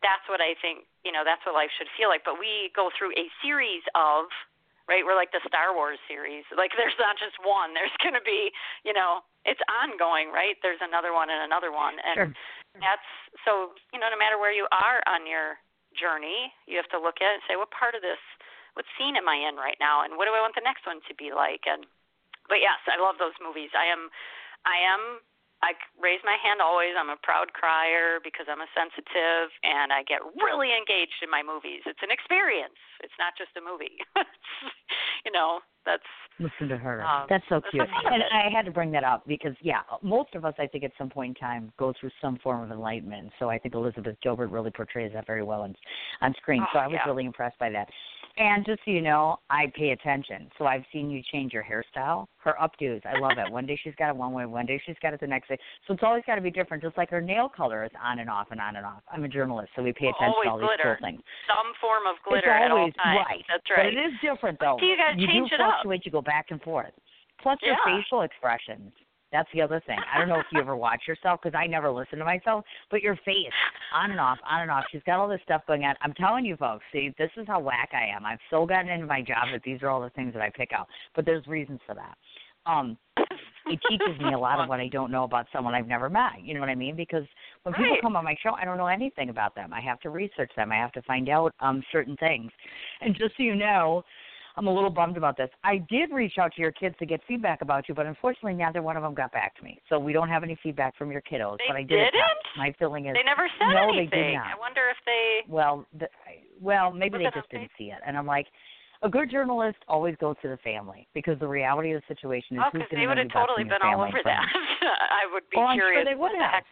[0.05, 0.85] that's what I think.
[1.09, 2.25] You know, that's what life should feel like.
[2.29, 4.29] But we go through a series of
[4.85, 5.01] right.
[5.01, 6.45] We're like the Star Wars series.
[6.53, 7.73] Like there's not just one.
[7.73, 8.53] There's going to be,
[8.85, 10.61] you know, it's ongoing, right?
[10.61, 12.31] There's another one and another one, and sure.
[12.77, 13.09] that's
[13.49, 13.73] so.
[13.97, 15.57] You know, no matter where you are on your
[15.97, 18.21] journey, you have to look at it and say, what part of this
[18.77, 21.01] what scene am I in right now, and what do I want the next one
[21.09, 21.65] to be like?
[21.65, 21.89] And
[22.49, 23.73] but yes, I love those movies.
[23.75, 24.13] I am,
[24.69, 25.03] I am.
[25.65, 26.93] I raise my hand always.
[26.93, 31.41] I'm a proud crier because I'm a sensitive, and I get really engaged in my
[31.41, 31.81] movies.
[31.89, 32.77] It's an experience.
[33.01, 33.97] It's not just a movie.
[35.25, 36.05] you know, that's
[36.39, 37.01] listen to her.
[37.01, 37.81] Um, that's so cute.
[37.81, 40.85] that's And I had to bring that up because yeah, most of us I think
[40.85, 43.33] at some point in time go through some form of enlightenment.
[43.39, 45.75] So I think Elizabeth Gilbert really portrays that very well on
[46.21, 46.63] on screen.
[46.63, 47.09] Oh, so I was yeah.
[47.11, 47.89] really impressed by that.
[48.39, 50.51] And just so you know, I pay attention.
[50.59, 52.27] So I've seen you change your hairstyle.
[52.37, 53.51] Her updos, I love it.
[53.51, 55.59] One day she's got it one way, one day she's got it the next day.
[55.87, 56.83] So it's always got to be different.
[56.83, 59.01] Just like her nail color is on and off and on and off.
[59.11, 60.99] I'm a journalist, so we pay attention always to all these glitter.
[61.01, 61.23] cool things.
[61.49, 63.25] some form of glitter it's at all always times.
[63.27, 63.45] right.
[63.49, 63.89] That's right.
[63.89, 64.77] But it is different though.
[64.81, 65.81] See, you gotta change do it up.
[65.81, 66.05] fluctuate.
[66.05, 66.93] You go back and forth.
[67.41, 68.93] Plus your facial expressions.
[69.33, 69.99] That's the other thing.
[70.13, 73.03] I don't know if you ever watch yourself because I never listen to myself, but
[73.03, 73.53] your face,
[73.95, 74.85] on and off, on and off.
[74.93, 75.95] She's got all this stuff going on.
[76.01, 76.85] I'm telling you, folks.
[76.93, 78.25] See, this is how whack I am.
[78.25, 80.73] I've so gotten into my job that these are all the things that I pick
[80.73, 80.87] out.
[81.15, 82.17] But there's reasons for that.
[82.71, 82.97] Um,
[83.69, 86.41] it teaches me a lot of what I don't know about someone I've never met.
[86.43, 86.95] You know what I mean?
[86.97, 87.25] Because
[87.65, 88.03] when people Right.
[88.03, 89.73] come on my show, I don't know anything about them.
[89.73, 90.71] I have to research them.
[90.71, 92.51] I have to find out um certain things.
[93.01, 94.05] And just so you know,
[94.59, 95.51] I'm a little bummed about this.
[95.65, 98.81] I did reach out to your kids to get feedback about you, but unfortunately, neither
[98.81, 99.79] one of them got back to me.
[99.89, 101.59] So we don't have any feedback from your kiddos.
[101.59, 102.13] They but I did didn't.
[102.13, 102.57] text.
[102.57, 104.09] My feeling is They never said no, anything.
[104.11, 104.47] they did not.
[104.47, 105.41] I wonder if they.
[105.53, 106.09] well, the,
[106.61, 107.99] well, maybe they just didn't see it.
[108.07, 108.47] And I'm like,
[109.03, 112.63] a good journalist always goes to the family because the reality of the situation is
[112.65, 114.25] Oh, who's going they to would know have you best totally been all over friends.
[114.25, 114.41] that.
[115.21, 116.09] I would be Oh, I'm sure curious.
[116.09, 116.65] they would have.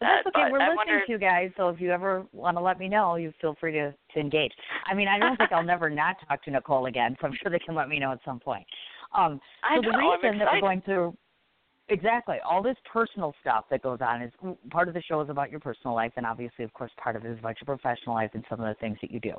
[0.00, 0.44] Heck they But that's okay.
[0.44, 2.78] but We're I listening wonder, to you guys, so if you ever want to let
[2.78, 4.52] me know, you feel free to, to engage.
[4.90, 7.50] I mean, I don't think I'll never not talk to Nicole again, so I'm sure
[7.50, 8.66] they can let me know at some point.
[9.16, 11.16] Um, I so know, the reason that we're going through
[11.90, 14.32] exactly all this personal stuff that goes on is
[14.70, 17.24] part of the show is about your personal life, and obviously, of course, part of
[17.24, 19.32] it is about your professional life and some of the things that you do.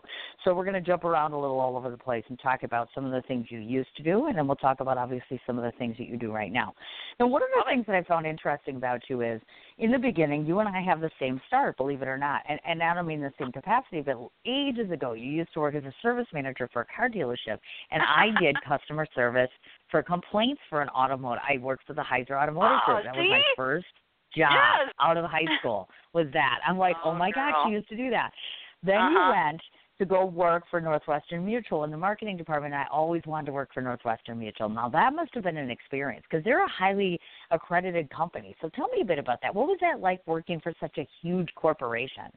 [0.43, 2.89] So we're going to jump around a little all over the place and talk about
[2.93, 5.57] some of the things you used to do, and then we'll talk about obviously some
[5.57, 6.73] of the things that you do right now.
[7.19, 7.73] Now, one of the it.
[7.73, 9.41] things that I found interesting about you is
[9.81, 12.43] in the beginning, you and I have the same start, believe it or not.
[12.47, 14.15] And, and I don't mean the same capacity, but
[14.45, 17.57] ages ago, you used to work as a service manager for a car dealership,
[17.89, 19.49] and I did customer service
[19.89, 21.41] for complaints for an automotive.
[21.47, 23.05] I worked for the Hydro Automotive Oh, Group.
[23.05, 23.87] That was my first
[24.37, 24.93] job Yes.
[25.01, 25.89] out of high school.
[26.13, 26.59] Was that?
[26.65, 27.63] I'm like, oh, Oh, my God, girl.
[27.65, 28.31] she used to do that.
[28.83, 29.33] Then you Uh-huh.
[29.49, 29.61] went
[30.01, 32.73] to go work for Northwestern Mutual in the marketing department.
[32.73, 34.67] I always wanted to work for Northwestern Mutual.
[34.67, 37.21] Now that must have been an experience because they're a highly
[37.53, 38.57] accredited company.
[38.65, 39.53] So tell me a bit about that.
[39.53, 42.33] What was that like working for such a huge corporation?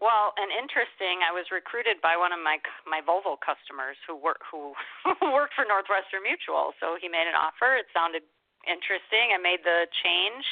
[0.00, 1.20] Well, and interesting.
[1.20, 2.56] I was recruited by one of my
[2.88, 4.72] my Volvo customers who work who
[5.36, 6.72] worked for Northwestern Mutual.
[6.80, 7.76] So he made an offer.
[7.76, 8.24] It sounded
[8.64, 9.36] interesting.
[9.36, 10.44] I made the change,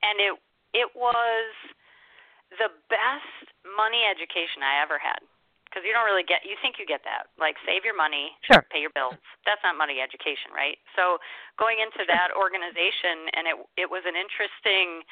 [0.00, 0.32] and it
[0.72, 1.52] it was
[2.56, 3.44] the best
[3.76, 5.20] money education I ever had.
[5.70, 8.66] Because you don't really get, you think you get that, like save your money, Sure.
[8.74, 9.14] pay your bills.
[9.46, 10.74] That's not money education, right?
[10.98, 11.22] So
[11.62, 15.06] going into that organization, and it it was an interesting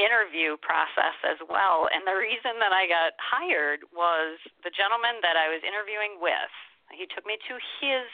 [0.00, 1.92] interview process as well.
[1.92, 6.52] And the reason that I got hired was the gentleman that I was interviewing with.
[6.88, 8.08] He took me to his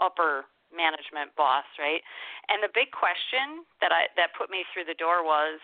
[0.00, 2.00] upper management boss, right?
[2.48, 5.60] And the big question that I that put me through the door was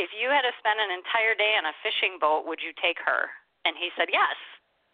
[0.00, 2.98] if you had to spend an entire day on a fishing boat, would you take
[3.06, 3.30] her?
[3.62, 4.34] And he said, Yes.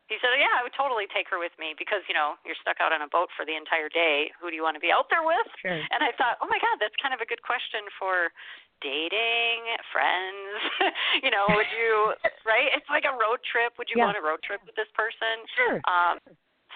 [0.09, 2.81] He said, Yeah, I would totally take her with me because, you know, you're stuck
[2.81, 4.33] out on a boat for the entire day.
[4.41, 5.45] Who do you want to be out there with?
[5.61, 5.77] Sure.
[5.77, 8.33] And I thought, oh my God, that's kind of a good question for
[8.81, 10.49] dating, friends.
[11.25, 12.17] you know, would you,
[12.49, 12.73] right?
[12.73, 13.77] It's like a road trip.
[13.77, 14.09] Would you Yeah.
[14.11, 15.45] want a road trip with this person?
[15.53, 15.79] Sure.
[15.85, 16.17] Um,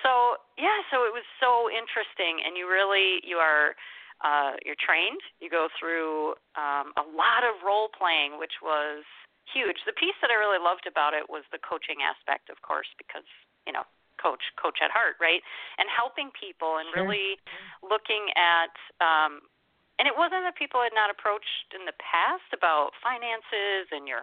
[0.00, 3.76] so yeah, so it was so interesting, and you really you are
[4.24, 5.20] uh, you're trained.
[5.38, 9.04] You go through um, a lot of role playing, which was
[9.52, 9.78] huge.
[9.86, 13.24] The piece that I really loved about it was the coaching aspect, of course, because
[13.66, 13.84] you know
[14.20, 15.42] coach coach at heart right
[15.82, 17.02] and helping people and Sure.
[17.02, 17.40] really
[17.82, 18.70] looking at
[19.02, 19.42] um
[19.98, 24.22] and it wasn't that people had not approached in the past about finances and your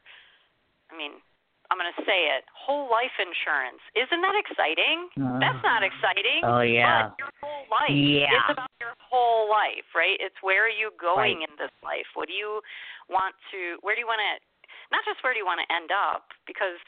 [0.91, 1.21] I mean,
[1.69, 3.77] I'm going to say it, whole life insurance.
[3.93, 5.05] Isn't that exciting?
[5.21, 6.41] Uh, That's not exciting.
[6.41, 7.13] Oh yeah.
[7.13, 7.93] But your whole life.
[7.93, 8.33] Yeah.
[8.33, 10.17] It's about your whole life, right?
[10.17, 11.49] It's where are you going Right.
[11.49, 12.09] in this life?
[12.17, 12.61] What do you
[13.05, 14.33] want to where do you want to
[14.91, 16.81] not just where do you want to end up because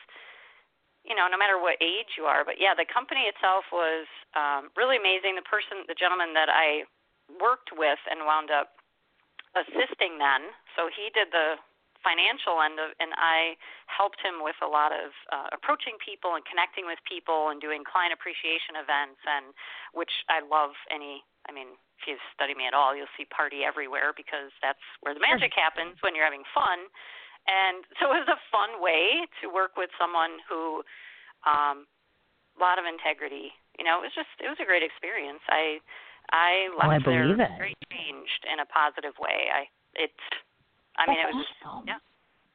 [1.01, 4.05] you know, no matter what age you are, but yeah, the company itself was
[4.37, 5.33] um really amazing.
[5.33, 6.85] The person the gentleman that I
[7.41, 8.77] worked with and wound up
[9.57, 11.57] assisting then, so he did the
[12.01, 16.43] financial end of and I helped him with a lot of uh, approaching people and
[16.45, 19.53] connecting with people and doing client appreciation events and
[19.93, 23.61] which I love any I mean if you study me at all you'll see party
[23.61, 26.89] everywhere because that's where the magic happens when you're having fun
[27.47, 30.83] and so it was a fun way to work with someone who
[31.47, 31.85] um
[32.55, 33.49] a lot of integrity
[33.79, 35.79] you know it was just it was a great experience I
[36.31, 37.37] I Oh, I there it.
[37.57, 40.11] very changed in a positive way I it
[40.97, 41.87] I mean, it That's was just, awesome.
[41.87, 41.99] yeah.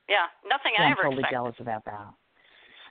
[0.08, 1.34] yeah, nothing Yeah, I I'm ever totally expected.
[1.34, 2.06] jealous about that.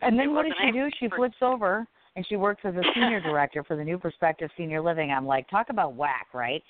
[0.01, 0.89] And then It what does she do?
[0.99, 4.81] She flips over and she works as a senior director for the New Perspective Senior
[4.81, 5.11] Living.
[5.11, 6.63] I'm like, talk about whack, right?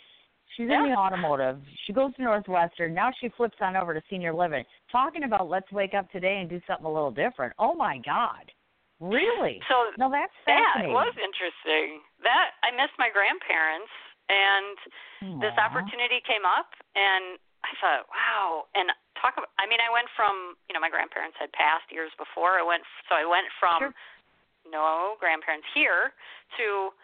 [0.56, 1.60] She's in the automotive.
[1.86, 2.94] She goes to Northwestern.
[2.94, 4.64] Now she flips on over to senior living.
[4.92, 7.54] Talking about let's wake up today and do something a little different.
[7.60, 8.48] Oh my God.
[9.04, 9.60] Really?
[9.68, 12.00] So No, that's yeah, it was interesting.
[12.24, 13.92] That I missed my grandparents,
[14.32, 17.36] and this opportunity came up, and
[17.68, 18.72] I thought, wow.
[18.72, 18.88] And
[19.20, 22.56] talk about, I mean, I went from, you know, my grandparents had passed years before.
[22.56, 23.94] I went, so I went from Sure.
[24.70, 26.16] no grandparents here
[26.56, 26.96] to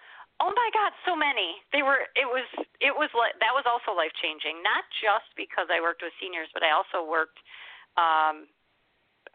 [0.41, 1.62] oh my god so many.
[1.69, 2.47] They were it was
[2.82, 6.49] it was like that was also life changing not just because i worked with seniors
[6.51, 7.38] but i also worked
[8.01, 8.49] um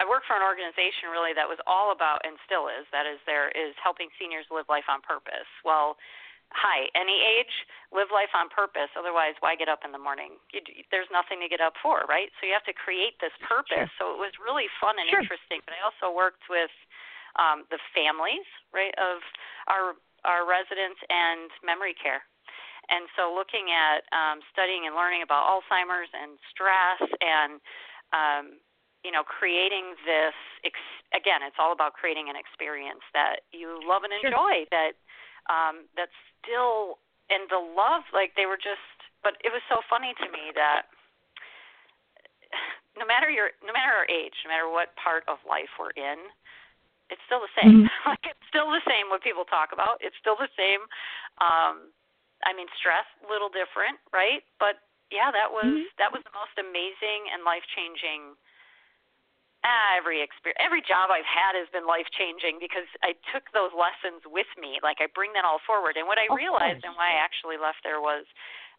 [0.02, 3.22] i worked for an organization really that was all about and still is that is
[3.24, 5.48] there is helping seniors live life on purpose.
[5.62, 5.94] Well
[6.50, 7.54] hi any age
[7.94, 8.90] live life on purpose.
[8.98, 10.38] Otherwise why get up in the morning?
[10.50, 12.34] You, there's nothing to get up for right?
[12.42, 13.90] So you have to create this purpose.
[14.02, 15.22] So it was really fun and Sure.
[15.22, 16.74] interesting but i also worked with
[17.36, 19.20] um, the families, right, of
[19.68, 19.92] our
[20.26, 22.26] our residents and memory care.
[22.90, 27.58] And so, looking at um, studying and learning about Alzheimer's and stress, and
[28.14, 28.44] um,
[29.02, 30.34] you know, creating this.
[30.62, 34.30] Ex- again, it's all about creating an experience that you love and Sure.
[34.30, 34.66] enjoy.
[34.70, 34.94] That
[35.50, 38.82] um, that still and the love, like they were just.
[39.26, 40.86] But it was so funny to me that
[42.98, 46.30] no matter your no matter our age, no matter what part of life we're in,
[47.10, 47.84] it's still the same.
[47.84, 47.90] Mhm.
[48.06, 49.98] like it's still the same what people talk about.
[50.00, 50.80] It's still the same.
[51.40, 51.92] Um
[52.44, 54.42] I mean stress little different, right?
[54.58, 55.84] But yeah, that was Mhm.
[55.98, 58.34] that was the most amazing and life-changing
[59.66, 64.22] ah, every experience every job I've had has been life-changing because I took those lessons
[64.26, 64.78] with me.
[64.82, 65.96] Like I bring that all forward.
[65.96, 66.90] And what I Of realized course.
[66.90, 68.26] and why I actually left there was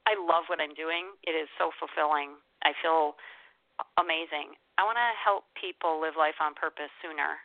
[0.07, 1.11] I love what I'm doing.
[1.27, 2.35] It is so fulfilling.
[2.63, 3.17] I feel
[3.97, 4.55] amazing.
[4.77, 7.39] I want to help people live life on purpose sooner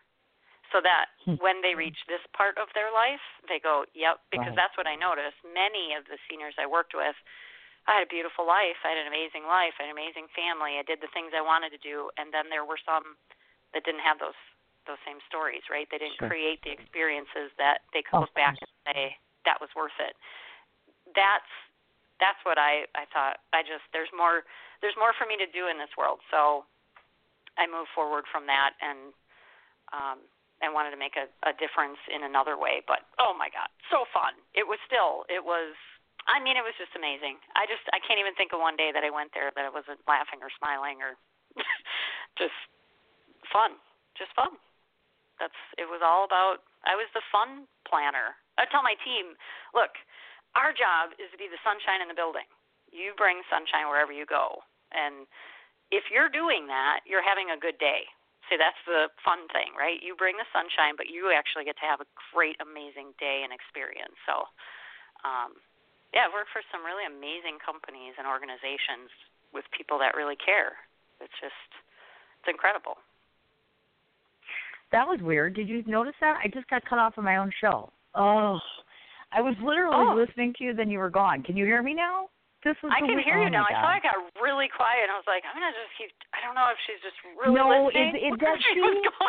[0.72, 1.36] so that Hmm.
[1.38, 4.56] when they reach this part of their life, they go, yep, because Right.
[4.58, 5.38] that's what I noticed.
[5.44, 7.14] Many of the seniors I worked with,
[7.86, 8.78] I had a beautiful life.
[8.84, 9.74] I had an amazing life.
[9.78, 10.78] I had an amazing family.
[10.78, 12.10] I did the things I wanted to do.
[12.16, 13.16] And then there were some
[13.74, 14.38] that didn't have those
[14.86, 15.86] those same stories, right?
[15.94, 16.26] They didn't Sure.
[16.26, 19.14] create the experiences that they could Of look back and say
[19.46, 20.16] that was worth it.
[21.14, 21.52] That's
[22.18, 23.38] that's what I I thought.
[23.52, 24.42] I just there's more
[24.82, 26.18] there's more for me to do in this world.
[26.30, 26.66] So
[27.58, 29.14] I move forward from that and
[29.92, 30.18] um
[30.62, 32.80] and wanted to make a, a difference in another way.
[32.86, 34.38] But oh my God, so fun.
[34.54, 35.74] It was still it was
[36.30, 37.42] I mean it was just amazing.
[37.58, 39.72] I just I can't even think of one day that I went there that I
[39.74, 41.18] wasn't laughing or smiling or
[42.40, 42.56] just
[43.50, 43.76] fun.
[44.14, 44.56] Just fun.
[45.42, 48.38] That's it was all about I was the fun planner.
[48.58, 49.34] I tell my team,
[49.74, 49.94] look,
[50.54, 52.46] our job is to be the sunshine in the building.
[52.92, 54.60] You bring sunshine wherever you go.
[54.92, 55.24] And
[55.88, 58.04] if you're doing that, you're having a good day.
[58.50, 60.02] See, that's the fun thing, right?
[60.02, 63.54] You bring the sunshine, but you actually get to have a great, amazing day and
[63.54, 64.18] experience.
[64.28, 64.44] So,
[65.24, 65.56] um,
[66.12, 69.08] yeah, I've worked for some really amazing companies and organizations
[69.54, 70.76] with people that really care.
[71.22, 71.70] It's just,
[72.42, 72.98] it's incredible.
[74.90, 75.54] That was weird.
[75.54, 76.36] Did you notice that?
[76.44, 77.88] I just got cut off of my own show.
[78.14, 78.60] Oh,
[79.32, 80.14] I was literally Oh.
[80.14, 81.42] listening to you, then you were gone.
[81.42, 82.28] Can you hear me now?
[82.64, 83.66] This was I can weird- hear oh you my now.
[83.66, 86.10] I thought I got really quiet, I was like, I'm gonna just keep.
[86.30, 88.14] I don't know if she's just really no, listening.
[88.14, 88.58] it, it does.
[88.62, 88.78] See,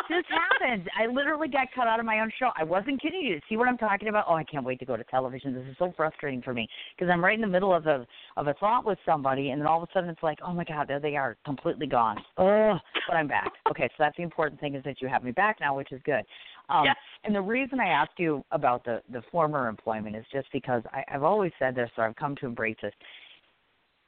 [0.08, 0.86] this happened.
[0.94, 2.50] I literally got cut out of my own show.
[2.56, 3.40] I wasn't kidding you.
[3.48, 4.26] See what I'm talking about?
[4.28, 5.52] Oh, I can't wait to go to television.
[5.54, 8.46] This is so frustrating for me because I'm right in the middle of a of
[8.46, 10.86] a thought with somebody, and then all of a sudden it's like, oh my God,
[10.86, 12.18] there they are, completely gone.
[12.38, 13.50] Oh, but I'm back.
[13.70, 16.00] Okay, so that's the important thing is that you have me back now, which is
[16.04, 16.22] good.
[16.68, 16.96] Um, Yes.
[17.24, 21.02] And the reason I asked you about the the former employment is just because I,
[21.12, 22.92] I've always said this, or I've come to embrace this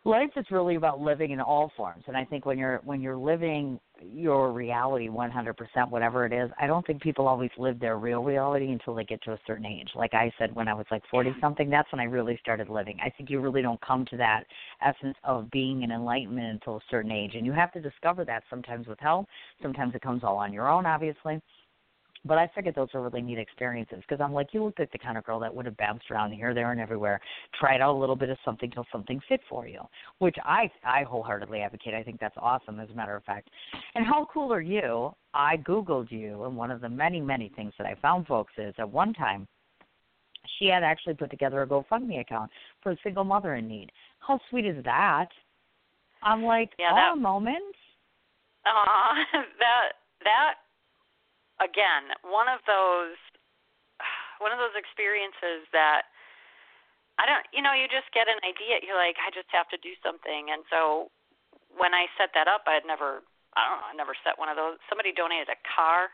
[0.07, 3.17] life is really about living in all forms and i think when you're when you're
[3.17, 8.23] living your reality 100% whatever it is i don't think people always live their real
[8.23, 9.89] reality until they get to a certain age.
[9.97, 12.99] Like i said when i was like 40 something that's when i really started living.
[13.05, 14.45] I think you really don't come to that
[14.81, 18.45] essence of being an enlightenment until a certain age and you have to discover that
[18.49, 19.27] sometimes with help
[19.61, 21.41] sometimes it comes all on your own obviously
[22.27, 24.99] but I figured those are really neat experiences because I'm like, you look like the
[24.99, 27.21] kind of girl that would have bounced around here, there, and everywhere,
[27.59, 29.81] tried out a little bit of something till something fit for you,
[30.19, 31.95] which I I wholeheartedly advocate.
[31.95, 33.49] I think that's awesome, as a matter of fact.
[33.95, 35.15] And how cool are you?
[35.35, 38.75] I googled you, and one of the many many things that I found, folks, is
[38.79, 39.47] at one time
[40.59, 42.51] she had actually put together a GoFundMe account
[42.83, 43.91] for a single mother in need.
[44.21, 45.29] How sweet is that?
[46.23, 47.75] I'm like, yeah, oh, that, moment.
[48.65, 49.15] Uh,
[49.59, 49.93] that
[50.25, 50.55] that
[51.61, 53.17] again, one of those
[54.43, 56.09] one of those experiences that
[57.17, 58.85] I don't you know, you just get an idea.
[58.85, 61.09] You're like, I just have to do something and so
[61.77, 63.25] when I set that up I had never
[63.57, 64.77] I don't know, I never set one of those.
[64.93, 66.13] Somebody donated a car.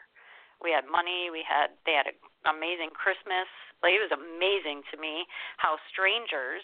[0.62, 3.50] We had money, we had they had an amazing Christmas.
[3.82, 5.26] Like it was amazing to me
[5.58, 6.62] how strangers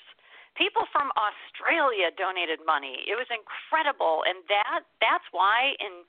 [0.54, 3.06] people from Australia donated money.
[3.06, 6.06] It was incredible and that that's why in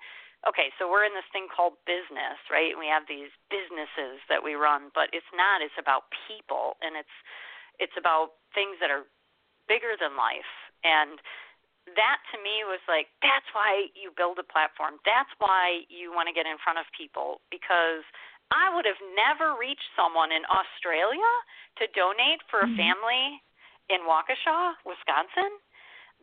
[0.48, 2.72] okay, so we're in this thing called business, right?
[2.72, 5.60] And we have these businesses that we run, but it's not.
[5.60, 7.18] It's about people, and it's
[7.80, 9.08] it's about things that are
[9.68, 10.52] bigger than life.
[10.84, 11.20] And
[11.98, 15.02] that to me was like that's why you build a platform.
[15.04, 18.06] That's why you want to get in front of people because
[18.50, 21.32] I would have never reached someone in Australia
[21.82, 22.82] to donate for a mm-hmm.
[22.82, 23.26] family
[23.90, 25.50] in Waukesha, Wisconsin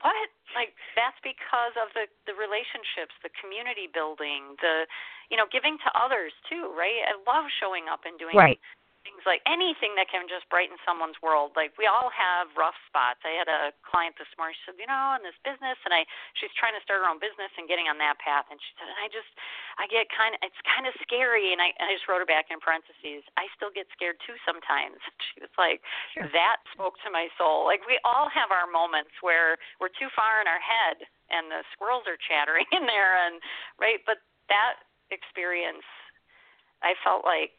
[0.00, 0.28] what?
[0.54, 4.88] Like that's because of the the relationships, the community building, the
[5.30, 7.04] you know, giving to others too, right?
[7.04, 8.60] I love showing up and doing right
[9.06, 11.54] things like anything that can just brighten someone's world.
[11.54, 13.22] Like we all have rough spots.
[13.22, 14.58] I had a client this morning.
[14.58, 16.02] She said, you know, in this business, and I
[16.34, 18.50] she's trying to start her own business and getting on that path.
[18.50, 19.30] And she said, and I just
[19.78, 21.54] I get kind of it's kind of scary.
[21.54, 23.22] And I and I just wrote her back in parentheses.
[23.38, 24.98] I still get scared too sometimes.
[25.34, 26.28] She was like, sure.
[26.32, 27.68] that spoke to my soul.
[27.68, 31.60] Like we all have our moments where we're too far in our head and the
[31.74, 33.42] squirrels are chattering in there and
[33.76, 35.84] right, but that experience
[36.82, 37.56] I felt like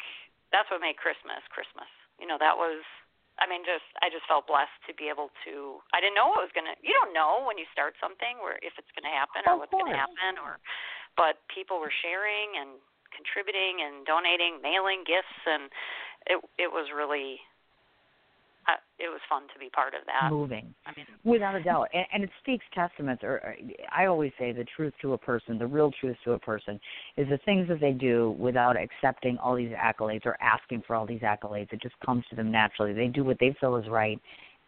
[0.51, 1.89] that's what made Christmas Christmas.
[2.19, 2.81] You know, that was
[3.37, 6.43] I mean just I just felt blessed to be able to I didn't know what
[6.43, 9.13] was going to you don't know when you start something where if it's going to
[9.13, 10.57] happen or what's going to happen or
[11.17, 12.77] but people were sharing and
[13.09, 15.69] contributing and donating, mailing gifts and
[16.29, 17.41] it it was really
[18.99, 20.31] it was fun to be part of that.
[20.31, 23.23] Moving, I mean, without a doubt, and, and it speaks testaments.
[23.23, 23.55] Or, or
[23.95, 26.79] I always say, the truth to a person, the real truth to a person,
[27.15, 31.05] is the things that they do without accepting all these accolades or asking for all
[31.05, 31.71] these accolades.
[31.71, 32.93] It just comes to them naturally.
[32.93, 34.19] They do what they feel is right,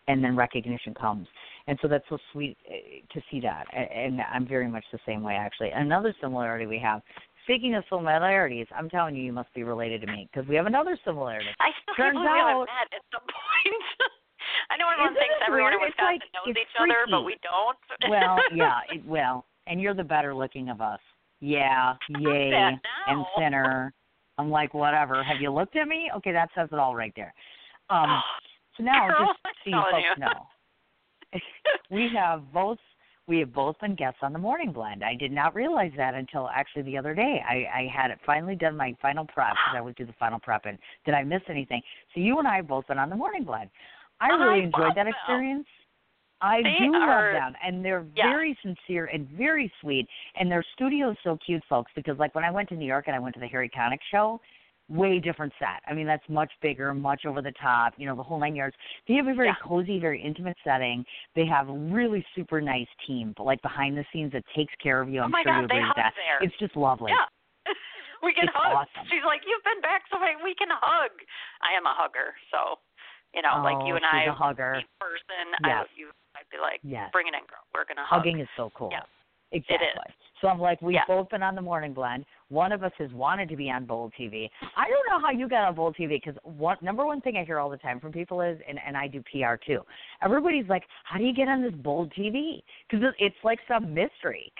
[0.07, 1.27] and then recognition comes.
[1.67, 3.65] And so that's so sweet eh, to see that.
[3.73, 5.69] And I'm very much the same way, actually.
[5.69, 7.01] Another similarity we have
[7.49, 10.67] speaking of similarities, I'm telling you, you must be related to me because we have
[10.67, 11.49] another similarity.
[11.59, 13.83] I still Turns can't believe out, we met at some point.
[14.69, 16.93] I know everyone thinks everyone in Wisconsin like, knows each freaky.
[16.93, 17.77] other, but we don't.
[18.09, 20.99] well, yeah, it, well, and you're the better looking of us.
[21.41, 23.93] Yeah, yay, and thinner.
[24.37, 25.23] I'm like, whatever.
[25.23, 26.11] Have you looked at me?
[26.17, 27.33] Okay, that says it all right there.
[27.89, 28.21] Um,
[28.77, 31.39] so now, Girl, just so you folks know,
[31.89, 32.77] we have both
[33.29, 35.03] we have both been guests on the morning blend.
[35.03, 37.41] I did not realize that until actually the other day.
[37.47, 40.65] I, I had finally done my final prep because I would do the final prep.
[40.65, 41.81] And did I miss anything?
[42.15, 43.69] So you and I have both been on the morning blend.
[44.19, 45.07] I really I enjoyed that them.
[45.07, 45.67] experience.
[46.41, 48.31] I They do are- love them, and they're Yeah.
[48.31, 50.07] very sincere and very sweet.
[50.35, 51.91] And their studio is so cute, folks.
[51.95, 53.99] Because like when I went to New York and I went to the Harry Connick
[54.09, 54.41] show,
[54.89, 55.81] way different set.
[55.87, 58.75] I mean, that's much bigger, much over the top, you know, the whole nine yards.
[59.07, 59.55] They have a very Yeah.
[59.63, 61.05] cozy, very intimate setting.
[61.35, 64.99] They have a really super nice team, but like behind the scenes that takes care
[65.01, 65.21] of you.
[65.21, 66.13] oh I'm my sure God, you agree with that.
[66.15, 66.39] there.
[66.41, 67.11] It's just lovely.
[67.11, 67.25] Yeah.
[68.23, 68.73] we can It's hug.
[68.87, 69.07] awesome.
[69.09, 71.11] She's like, You've been back so many we can hug.
[71.61, 72.79] I am a hugger, so
[73.33, 74.73] you know, like you oh, and oh, I a hugger.
[74.81, 75.85] in person, Yes.
[75.85, 77.09] I you I'd be like, Yes.
[77.13, 77.61] Bring it in, girl.
[77.75, 78.25] We're gonna hug.
[78.25, 78.89] Hugging is so cool.
[78.91, 79.05] Yeah.
[79.51, 80.13] Exactly.
[80.41, 81.05] So I'm like, we've Yeah.
[81.07, 82.25] both been on the morning blend.
[82.49, 84.49] One of us has wanted to be on Bold TV.
[84.77, 87.43] I don't know how you got on Bold TV because one number one thing I
[87.43, 89.81] hear all the time from people is, and and I do PR too.
[90.23, 92.61] Everybody's like, how do you get on this Bold TV?
[92.89, 94.51] Because it's like some mystery.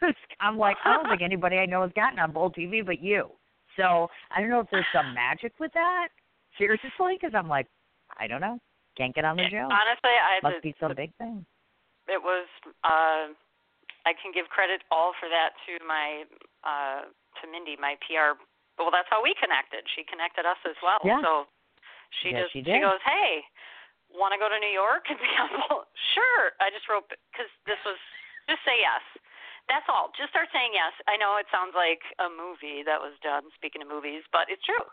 [0.40, 3.30] I'm like, I don't think anybody I know has gotten on Bold TV but you.
[3.76, 6.08] So I don't know if there's some magic with that.
[6.58, 7.66] Seriously, because I'm like,
[8.20, 8.60] I don't know.
[8.96, 9.56] Can't get on the show.
[9.56, 11.44] Honestly, I Must the, be some big thing.
[12.06, 12.46] it was
[12.84, 13.32] uh
[14.04, 16.28] I can give credit all for that to my
[16.64, 17.08] uh
[17.40, 18.36] to Mindy, my PR
[18.78, 19.84] well that's how we connected.
[19.92, 21.00] She connected us as well.
[21.04, 21.20] Yeah.
[21.24, 21.48] So
[22.22, 22.82] she Yes, just she did.
[22.84, 23.42] goes, Hey,
[24.12, 25.06] want to go to New York?
[25.10, 26.54] And well, sure.
[26.62, 27.98] I just wrote because this was
[28.46, 29.02] just say yes.
[29.64, 30.12] That's all.
[30.12, 30.92] Just start saying yes.
[31.08, 33.48] I know it sounds like a movie that was done.
[33.56, 34.84] Speaking of movies, but it's true.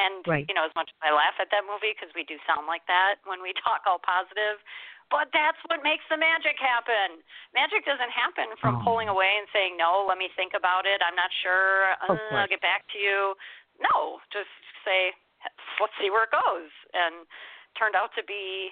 [0.00, 0.48] And right.
[0.48, 2.88] you know, as much as I laugh at that movie because we do sound like
[2.88, 4.64] that when we talk all positive,
[5.12, 7.20] but that's what makes the magic happen.
[7.52, 8.84] Magic doesn't happen from oh.
[8.84, 10.04] pulling away and saying no.
[10.06, 11.00] Let me think about it.
[11.04, 11.94] I'm not sure.
[12.04, 13.36] Uh, I'll get back to you.
[13.80, 14.50] No, just
[14.84, 15.12] say
[15.82, 16.72] let's see where it goes.
[16.94, 17.28] And
[17.76, 18.70] turned out to be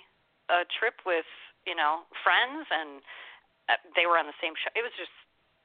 [0.50, 1.28] a trip with
[1.66, 3.02] you know friends and
[3.70, 4.72] uh, they were on the same show.
[4.74, 5.14] It was just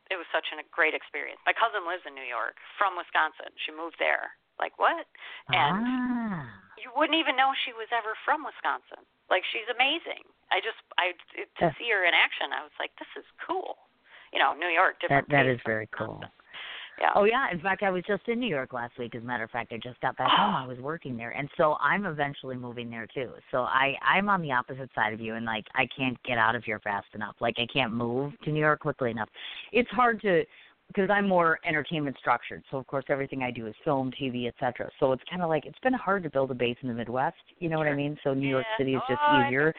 [0.08, 1.40] it was such a great experience.
[1.44, 3.52] My cousin lives in New York from Wisconsin.
[3.60, 4.36] She moved there.
[4.58, 5.06] Like what?
[5.54, 6.48] And ah.
[6.80, 9.06] you wouldn't even know she was ever from Wisconsin.
[9.30, 10.24] Like she's amazing.
[10.52, 13.76] I just I it, to see her in action, I was like, this is cool.
[14.32, 15.28] You know, New York, different.
[15.30, 16.24] That that is very cool.
[17.00, 17.12] Yeah.
[17.16, 17.52] Oh yeah.
[17.52, 19.14] In fact, I was just in New York last week.
[19.14, 20.56] As a matter of fact, I just got back home.
[20.56, 20.64] Oh.
[20.64, 23.32] I was working there, and so I'm eventually moving there too.
[23.52, 26.56] So I I'm on the opposite side of you, and like I can't get out
[26.56, 27.36] of here fast enough.
[27.40, 29.30] Like I can't move to New York quickly enough.
[29.72, 30.44] It's hard to
[30.88, 32.64] because I'm more entertainment structured.
[32.72, 34.90] So of course everything I do is film, TV, etc.
[35.00, 37.36] So it's kind of like it's been hard to build a base in the Midwest.
[37.60, 37.86] You know sure.
[37.86, 38.18] what I mean?
[38.24, 38.52] So New yeah.
[38.52, 39.74] York City is just oh, easier.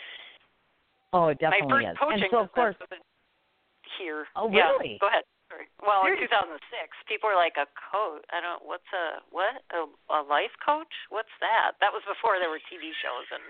[1.12, 1.96] Oh, it definitely is.
[2.00, 2.76] and so of course
[3.98, 4.26] here.
[4.36, 4.70] Oh yeah.
[4.70, 4.98] really?
[5.00, 5.24] Go ahead.
[5.48, 5.64] Sorry.
[5.80, 6.61] Well, in 2006,
[7.09, 8.20] people were like a coach.
[8.28, 8.61] I don't.
[8.68, 9.64] What's a what?
[9.72, 10.92] A, a life coach?
[11.09, 11.80] What's that?
[11.80, 13.44] That was before there were TV shows, and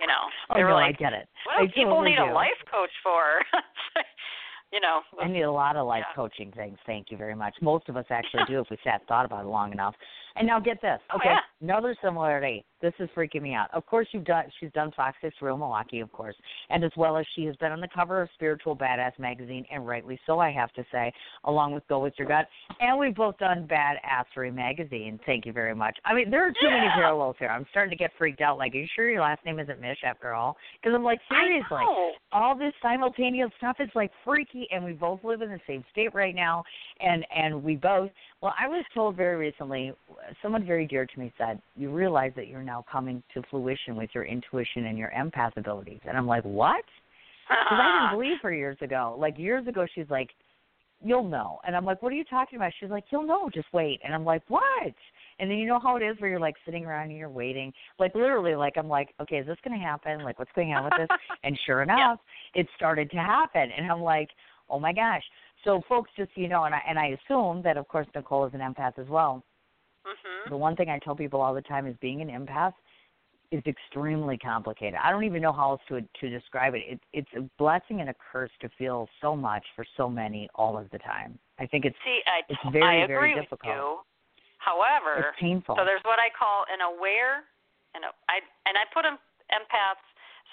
[0.00, 1.28] you know, oh, they were no, like, I get it.
[1.44, 2.32] what I do people totally need do.
[2.32, 3.44] a life coach for?
[4.74, 5.00] you know.
[5.22, 6.16] I need a lot of life yeah.
[6.16, 6.76] coaching things.
[6.84, 7.54] Thank you very much.
[7.62, 9.94] Most of us actually do if we sat thought about it long enough.
[10.36, 10.98] And now get this.
[11.12, 11.38] Oh, Okay, yeah.
[11.62, 12.64] another similarity.
[12.84, 13.68] This is freaking me out.
[13.72, 14.44] Of course, you've done.
[14.60, 16.34] She's done Fox Six Real Milwaukee, of course,
[16.68, 19.86] and as well as she has been on the cover of Spiritual Badass magazine, and
[19.86, 21.10] rightly so, I have to say,
[21.44, 22.46] along with Go with Your Gut.
[22.80, 25.18] And we've both done Badassery magazine.
[25.24, 25.96] Thank you very much.
[26.04, 27.48] I mean, there are too many parallels here.
[27.48, 28.58] I'm starting to get freaked out.
[28.58, 30.58] Like, are you sure your last name isn't Mish after all?
[30.82, 31.80] Because I'm like, seriously
[32.34, 36.12] all this simultaneous stuff is like freaky and we both live in the same state
[36.12, 36.64] right now
[37.00, 38.10] and and we both
[38.42, 39.92] well i was told very recently
[40.42, 44.10] someone very dear to me said you realize that you're now coming to fruition with
[44.14, 46.00] your intuition and your empath abilities.
[46.06, 46.84] And i'm like what?
[47.48, 49.16] Because i didn't believe her years ago.
[49.18, 50.30] Like years ago she's like
[51.02, 51.58] you'll know.
[51.66, 52.72] And i'm like what are you talking about?
[52.80, 53.48] She's like you'll know.
[53.52, 54.00] Just wait.
[54.04, 54.94] And i'm like what?
[55.40, 57.72] And then you know how it is where you're like sitting around and you're waiting.
[57.98, 60.24] Like literally like i'm like okay is this going to happen?
[60.24, 61.18] Like what's going on with this?
[61.44, 62.18] And sure enough
[62.54, 63.70] it started to happen.
[63.76, 64.30] And i'm like
[64.68, 65.22] oh my gosh.
[65.62, 68.46] So folks just so you know and i and i assume that of course nicole
[68.46, 69.44] is an empath as well
[70.06, 70.50] Mhm.
[70.50, 72.74] the one thing i tell people all the time is being an empath
[73.50, 77.30] is extremely complicated i don't even know how else to to describe it, it it's
[77.36, 80.98] a blessing and a curse to feel so much for so many all of the
[80.98, 83.74] time i think it's See, I, it's very, I very agree difficult.
[83.74, 84.00] with you.
[84.58, 87.44] However, it's painful So there's what I call an aware,
[87.92, 89.20] and a, I and I put em,
[89.52, 90.00] empaths.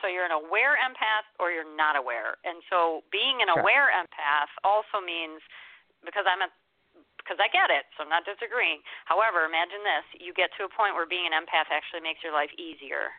[0.03, 2.35] So you're an aware empath or you're not aware.
[2.43, 3.61] And so being an Sure.
[3.61, 5.39] aware empath also means
[6.03, 6.51] because I'm a
[7.31, 8.83] because I get it, so I'm not disagreeing.
[9.07, 12.35] However, imagine this: you get to a point where being an empath actually makes your
[12.35, 13.15] life easier.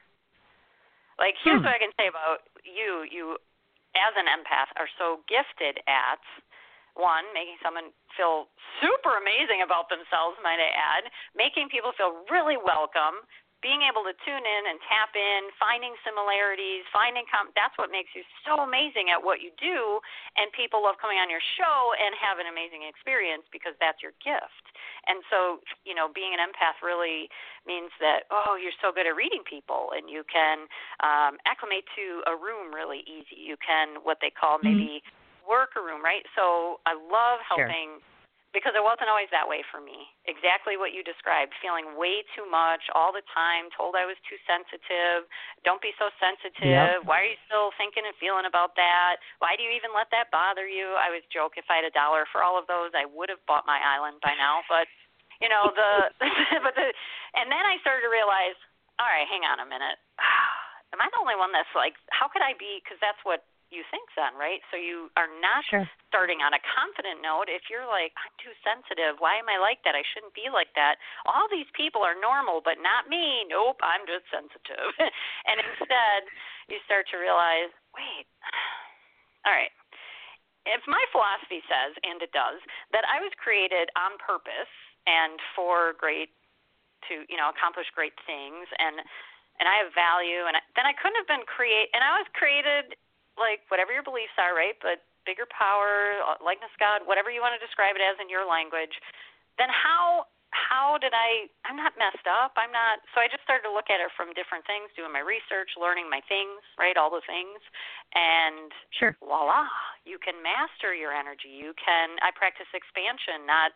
[1.16, 1.64] Like here's Hmm.
[1.64, 3.40] what I can say about you: you,
[3.96, 6.20] as an empath, are so gifted at
[6.92, 7.88] one, making someone
[8.20, 8.52] feel
[8.84, 13.24] super amazing about themselves, might I add, making people feel really welcome,
[13.62, 18.10] being able to tune in and tap in, finding similarities, finding com- that's what makes
[18.12, 20.02] you so amazing at what you do
[20.34, 24.12] and people love coming on your show and have an amazing experience because that's your
[24.18, 24.66] gift.
[25.06, 27.30] And so, you know, being an empath really
[27.64, 30.66] means that oh, you're so good at reading people and you can
[31.06, 33.38] um acclimate to a room really easy.
[33.38, 34.66] You can what they call Mhm.
[34.74, 35.02] maybe
[35.46, 36.26] work a room, right?
[36.34, 37.66] So I love Sure.
[38.52, 40.12] Because it wasn't always that way for me.
[40.28, 44.36] Exactly what you described, feeling way too much all the time, told I was too
[44.44, 45.24] sensitive.
[45.64, 47.00] Don't be so sensitive.
[47.00, 47.08] Yep.
[47.08, 49.24] Why are you still thinking and feeling about that?
[49.40, 50.92] Why do you even let that bother you?
[51.00, 53.40] I always joke if I had a dollar for all of those, I would have
[53.48, 54.84] bought my island by now, but
[55.40, 56.12] you know, the
[56.64, 56.92] but the
[57.40, 58.54] and then I started to realize,
[59.00, 59.96] all right, hang on a minute.
[60.92, 63.82] Am I the only one that's like how could I be cuz that's what you
[63.88, 64.60] think then, right?
[64.70, 65.88] So you are not Sure.
[66.06, 67.48] starting on a confident note.
[67.48, 69.96] If you're like, I'm too sensitive, why am I like that?
[69.96, 71.00] I shouldn't be like that.
[71.24, 73.44] All these people are normal, but not me.
[73.48, 74.92] Nope, I'm just sensitive.
[75.48, 76.28] and instead,
[76.68, 78.28] you start to realize, wait,
[79.48, 79.72] all right.
[80.62, 82.62] If my philosophy says, and it does,
[82.94, 84.70] that I was created on purpose
[85.08, 86.30] and for great,
[87.10, 89.02] to you know accomplish great things, and
[89.58, 92.26] and I have value, and I, then I couldn't have been create, and I was
[92.34, 92.94] created
[93.42, 94.78] like whatever your beliefs are, right?
[94.78, 98.94] But bigger power, likeness God, whatever you want to describe it as in your language,
[99.58, 102.52] then how how did I I'm not messed up.
[102.60, 105.24] I'm not so I just started to look at it from different things, doing my
[105.24, 107.58] research, learning my things, right, all the things.
[108.12, 109.16] And sure.
[109.18, 109.64] voila,
[110.04, 111.48] you can master your energy.
[111.48, 113.72] You can I practice expansion, not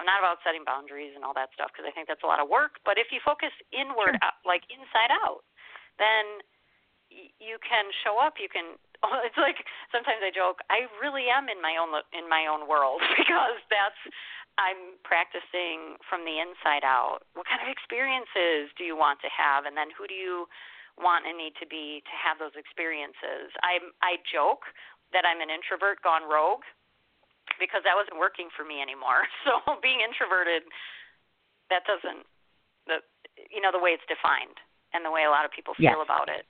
[0.00, 2.40] I'm not about setting boundaries and all that stuff because I think that's a lot
[2.40, 4.24] of work, but if you focus inward sure.
[4.24, 5.42] out, like inside out,
[5.98, 6.40] then
[7.10, 8.78] you can show up, you can
[9.26, 9.62] it's like
[9.94, 14.00] sometimes I joke, I really am in my own in my own world because that's
[14.58, 17.22] I'm practicing from the inside out.
[17.38, 20.50] What kind of experiences do you want to have, and then who do you
[20.98, 23.54] want and need to be to have those experiences?
[23.62, 24.66] I I joke
[25.14, 26.66] that I'm an introvert gone rogue
[27.56, 29.24] because that wasn't working for me anymore.
[29.46, 30.68] So being introverted,
[31.70, 32.26] that doesn't
[32.90, 33.00] the
[33.48, 34.58] you know the way it's defined
[34.92, 36.02] and the way a lot of people feel yes.
[36.02, 36.44] about it.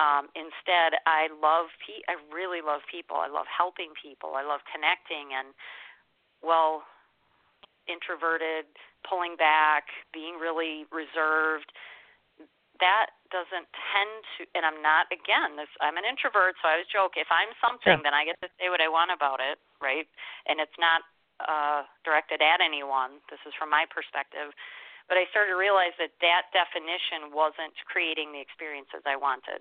[0.00, 3.20] Um, instead, I love pe- I really love people.
[3.20, 4.32] I love helping people.
[4.32, 5.52] I love connecting and
[6.40, 6.88] well,
[7.84, 8.64] introverted,
[9.04, 11.68] pulling back, being really reserved.
[12.80, 15.60] That doesn't tend to, and I'm not again.
[15.60, 17.20] This I'm an introvert, so I always joke.
[17.20, 18.04] If I'm something, sure.
[18.04, 20.08] then I get to say what I want about it, right?
[20.48, 21.04] And it's not
[21.44, 23.20] uh, directed at anyone.
[23.28, 24.56] This is from my perspective.
[25.12, 29.60] But I started to realize that that definition wasn't creating the experiences I wanted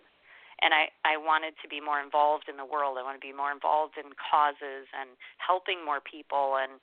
[0.61, 2.99] and I, I wanted to be more involved in the world.
[2.99, 6.79] I want to be more involved in causes and helping more people and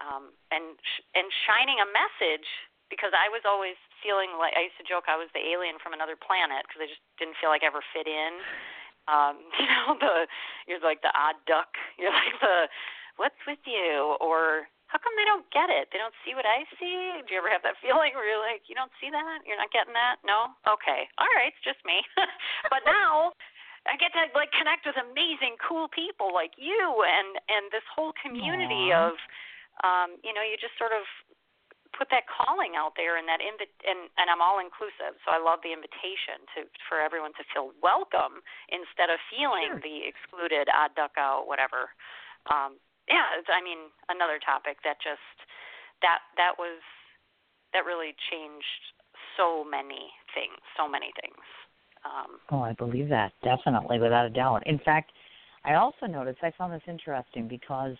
[0.00, 2.48] um, and sh- and shining a message
[2.90, 5.94] because I was always feeling like I used to joke I was the alien from
[5.96, 8.32] another planet because I just didn't feel like I ever fit in.
[9.06, 10.14] Um, you know, the
[10.66, 11.76] you're like the odd duck.
[12.00, 12.66] You're like the
[13.16, 15.88] what's with you or how come they don't get it?
[15.88, 17.24] They don't see what I see?
[17.24, 19.40] Do you ever have that feeling where you're like, you don't see that?
[19.48, 20.20] You're not getting that?
[20.20, 20.52] No?
[20.68, 21.08] Okay.
[21.16, 22.04] All right, it's just me.
[22.72, 23.32] but now
[23.88, 28.12] I get to like connect with amazing cool people like you and and this whole
[28.20, 29.10] community Aww.
[29.10, 29.16] of
[29.80, 31.08] um, you know, you just sort of
[31.96, 35.16] put that calling out there and that invi- and and I'm all inclusive.
[35.24, 39.84] So I love the invitation to for everyone to feel welcome instead of feeling sure.
[39.84, 41.96] the excluded, odd duck out, whatever.
[42.52, 42.76] Um,
[43.12, 45.36] yeah, it's, I mean, another topic that just
[46.00, 46.80] that that was
[47.76, 48.82] that really changed
[49.36, 51.44] so many things, so many things.
[52.04, 54.66] Um, oh, I believe that definitely, without a doubt.
[54.66, 55.12] In fact,
[55.64, 57.94] I also noticed I found this interesting because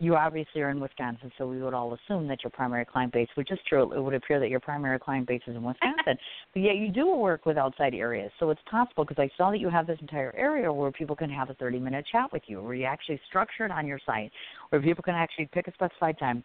[0.00, 3.28] you obviously are in Wisconsin, so we would all assume that your primary client base,
[3.34, 6.16] which is true, it would appear that your primary client base is in Wisconsin,
[6.54, 8.32] but yet you do work with outside areas.
[8.40, 11.28] So it's possible because I saw that you have this entire area where people can
[11.28, 14.32] have a 30 minute chat with you, where you actually structure it on your site,
[14.70, 16.42] where people can actually pick a specified time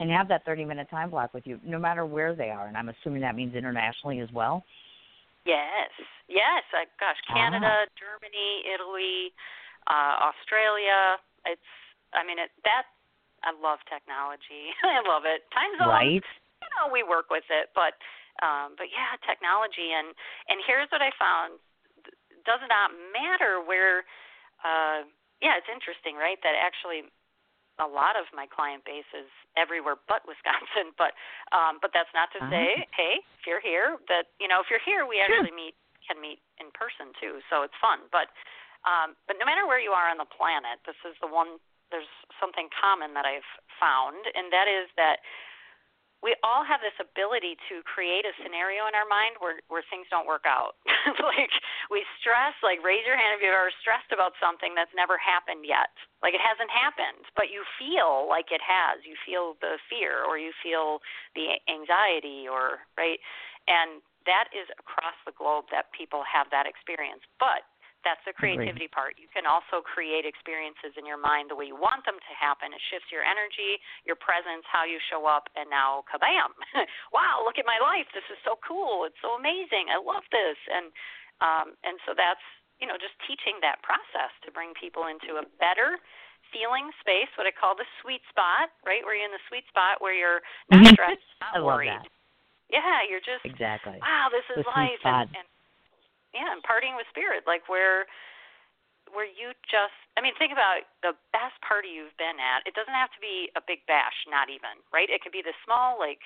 [0.00, 2.66] and have that 30 minute time block with you, no matter where they are.
[2.66, 4.64] And I'm assuming that means internationally as well.
[5.46, 5.90] Yes,
[6.28, 6.64] yes.
[6.74, 7.86] I, gosh, Canada, ah.
[7.94, 9.30] Germany, Italy,
[9.86, 11.22] uh, Australia.
[11.46, 11.70] It's
[12.14, 12.88] I mean, it, that
[13.44, 14.72] I love technology.
[14.82, 15.44] I love it.
[15.52, 16.24] Time zones, right?
[16.62, 17.98] You know, we work with it, but
[18.42, 20.16] um, but yeah, technology and
[20.48, 21.60] and here's what I found:
[22.46, 24.08] does not matter where.
[24.64, 25.04] Uh,
[25.44, 26.40] yeah, it's interesting, right?
[26.40, 27.04] That actually
[27.82, 29.26] a lot of my client base is
[29.58, 30.94] everywhere but Wisconsin.
[30.94, 31.12] But
[31.50, 32.52] um, but that's not to uh-huh.
[32.54, 35.26] say, hey, if you're here, that you know, if you're here, we sure.
[35.26, 38.06] actually meet can meet in person too, so it's fun.
[38.12, 38.28] But
[38.84, 41.56] um, but no matter where you are on the planet, this is the one
[41.90, 42.10] there's
[42.40, 43.46] something common that I've
[43.80, 45.24] found, and that is that
[46.24, 50.08] we all have this ability to create a scenario in our mind where where things
[50.08, 50.80] don't work out.
[51.20, 51.52] like
[51.92, 55.68] we stress, like raise your hand if you've ever stressed about something that's never happened
[55.68, 55.92] yet.
[56.24, 59.04] Like it hasn't happened, but you feel like it has.
[59.04, 61.04] You feel the fear or you feel
[61.36, 63.20] the anxiety or right?
[63.68, 67.20] And that is across the globe that people have that experience.
[67.36, 67.68] But
[68.04, 69.16] that's the creativity part.
[69.16, 72.70] You can also create experiences in your mind the way you want them to happen.
[72.70, 76.52] It shifts your energy, your presence, how you show up, and now kabam!
[77.16, 78.06] wow, look at my life.
[78.12, 79.08] This is so cool.
[79.08, 79.88] It's so amazing.
[79.88, 80.60] I love this.
[80.68, 80.92] And
[81.42, 82.44] um, and so that's
[82.78, 85.98] you know just teaching that process to bring people into a better
[86.52, 89.02] feeling space, what I call the sweet spot, right?
[89.02, 91.90] Where you're in the sweet spot where you're not stressed, not I love worried.
[91.90, 92.06] that.
[92.70, 93.98] Yeah, you're just exactly.
[94.00, 95.48] Wow, this is the life, and, and
[96.34, 98.04] yeah, and partying with spirit, like where
[99.12, 102.62] where you just I mean, think about the best party you've been at.
[102.66, 105.10] It doesn't have to be a big bash, not even, right?
[105.10, 106.22] It could be the small like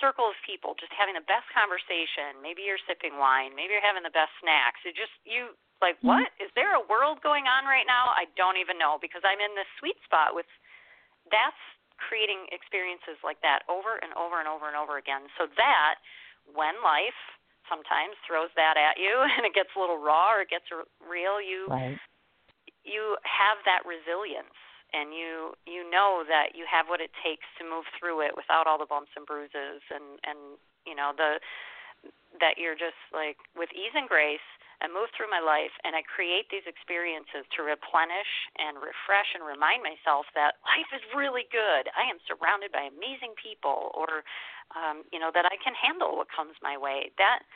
[0.00, 2.40] circle of people just having the best conversation.
[2.40, 4.80] Maybe you're sipping wine, maybe you're having the best snacks.
[4.88, 5.52] It just you
[5.84, 6.24] like Mm-hmm.
[6.24, 6.30] what?
[6.38, 8.14] Is there a world going on right now?
[8.14, 10.48] I don't even know because I'm in this sweet spot with
[11.30, 11.58] that's
[11.98, 15.30] creating experiences like that over and over and over and over again.
[15.38, 16.02] So that
[16.50, 17.18] when life
[17.68, 20.68] sometimes throws that at you and it gets a little raw or it gets
[21.02, 21.98] real, you right.
[22.84, 24.56] you have that resilience
[24.92, 28.68] and you you know that you have what it takes to move through it without
[28.68, 31.40] all the bumps and bruises and and you know the
[32.40, 34.44] that you're just like with ease and grace
[34.82, 39.46] and move through my life and I create these experiences to replenish and refresh and
[39.46, 41.86] remind myself that life is really good.
[41.94, 44.26] I am surrounded by amazing people or
[44.74, 47.12] um, you know, that I can handle what comes my way.
[47.20, 47.46] That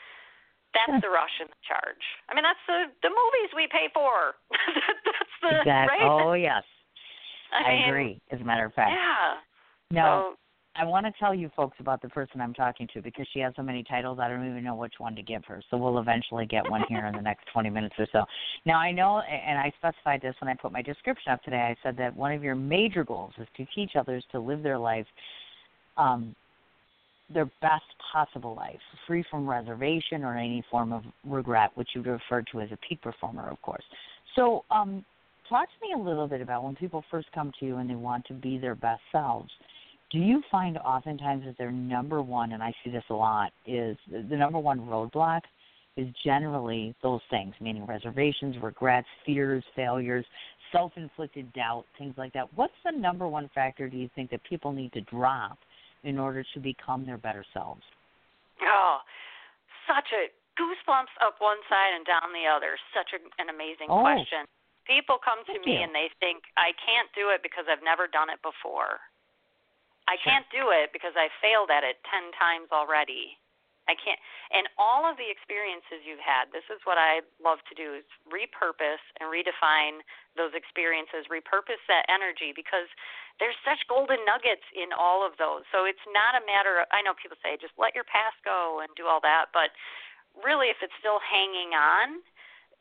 [0.74, 2.04] that's the rush and the charge.
[2.28, 4.38] I mean that's the the movies we pay for.
[5.04, 5.98] that's the exactly.
[5.98, 6.06] right?
[6.06, 6.62] Oh yes.
[7.52, 8.92] I, I mean, agree, as a matter of fact.
[8.94, 9.40] Yeah.
[9.90, 10.34] No,
[10.78, 13.54] I want to tell you folks about the person I'm talking to because she has
[13.56, 14.18] so many titles.
[14.20, 15.62] I don't even know which one to give her.
[15.70, 18.24] So we'll eventually get one here in the next 20 minutes or so.
[18.66, 21.56] Now I know, and I specified this when I put my description up today.
[21.56, 24.78] I said that one of your major goals is to teach others to live their
[24.78, 25.06] life,
[25.96, 26.36] um,
[27.32, 32.42] their best possible life, free from reservation or any form of regret, which you refer
[32.52, 33.84] to as a peak performer, of course.
[34.36, 35.04] So, um,
[35.48, 37.94] talk to me a little bit about when people first come to you and they
[37.94, 39.50] want to be their best selves
[40.10, 43.96] do you find oftentimes that their number one, and I see this a lot, is
[44.10, 45.40] the number one roadblock
[45.96, 50.24] is generally those things, meaning reservations, regrets, fears, failures,
[50.70, 52.46] self inflicted doubt, things like that.
[52.54, 55.58] What's the number one factor do you think that people need to drop
[56.04, 57.82] in order to become their better selves?
[58.62, 58.98] Oh,
[59.88, 60.28] such a
[60.60, 62.76] goosebumps up one side and down the other.
[62.94, 64.00] Such a, an amazing Oh.
[64.00, 64.44] question.
[64.86, 65.82] People come to Thank me you.
[65.82, 69.02] and they think I can't do it because I've never done it before.
[70.06, 73.38] I can't do it because I failed at it 10 times already.
[73.86, 74.18] I can't
[74.50, 78.06] and all of the experiences you've had, this is what I love to do is
[78.26, 80.02] repurpose and redefine
[80.34, 82.90] those experiences, repurpose that energy because
[83.38, 85.66] there's such golden nuggets in all of those.
[85.70, 88.82] So it's not a matter of I know people say just let your past go
[88.82, 89.70] and do all that, but
[90.34, 92.26] really if it's still hanging on,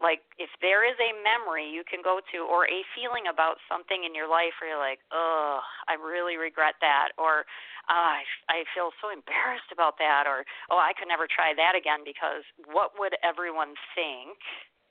[0.03, 4.03] like if there is a memory you can go to or a feeling about something
[4.03, 7.47] in your life where you're like, oh, I really regret that, or
[7.87, 11.79] oh, I, I feel so embarrassed about that, or oh, I could never try that
[11.79, 14.35] again because what would everyone think?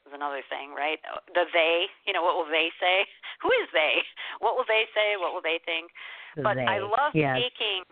[0.04, 1.00] Is another thing, right?
[1.32, 3.08] The they, you know, what will they say?
[3.42, 4.04] Who is they?
[4.44, 5.16] What will they say?
[5.16, 5.88] What will they think?
[6.36, 7.38] but I love yes.
[7.38, 7.86] taking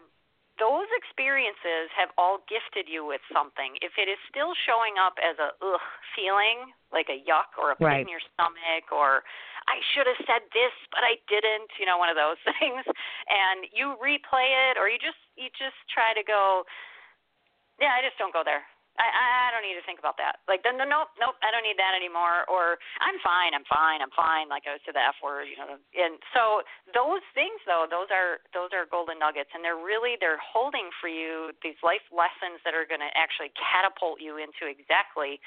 [0.62, 3.74] those experiences have all gifted you with something.
[3.82, 5.82] If it is still showing up as a ugh
[6.14, 8.06] feeling, like a yuck or a pit Right.
[8.06, 9.26] in your stomach, or
[9.66, 12.86] I should have said this but I didn't, you know, one of those things,
[13.26, 16.62] and you replay it, or you just you just try to go,
[17.82, 18.62] yeah, I just don't go there.
[19.01, 20.45] I I don't need to think about that.
[20.49, 22.45] Like then no nope nope I don't need that anymore.
[22.49, 24.53] Or I'm fine I'm fine I'm fine.
[24.53, 25.80] Like I was to the F word you know.
[25.97, 30.40] And so those things though those are those are golden nuggets and they're really they're
[30.40, 35.40] holding for you these life lessons that are going to actually catapult you into exactly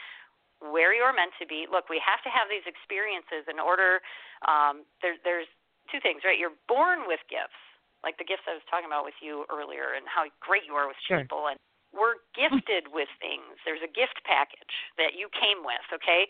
[0.64, 1.68] where you're meant to be.
[1.68, 4.00] Look, we have to have these experiences in order.
[4.48, 5.50] Um, there, there's
[5.92, 6.40] two things, right?
[6.40, 7.60] You're born with gifts,
[8.08, 10.88] like the gifts I was talking about with you earlier, and how great you are
[10.88, 11.22] with Sure.
[11.22, 11.60] people, and
[11.96, 13.56] we're gifted with things.
[13.64, 16.28] There's a gift package that you came with, okay?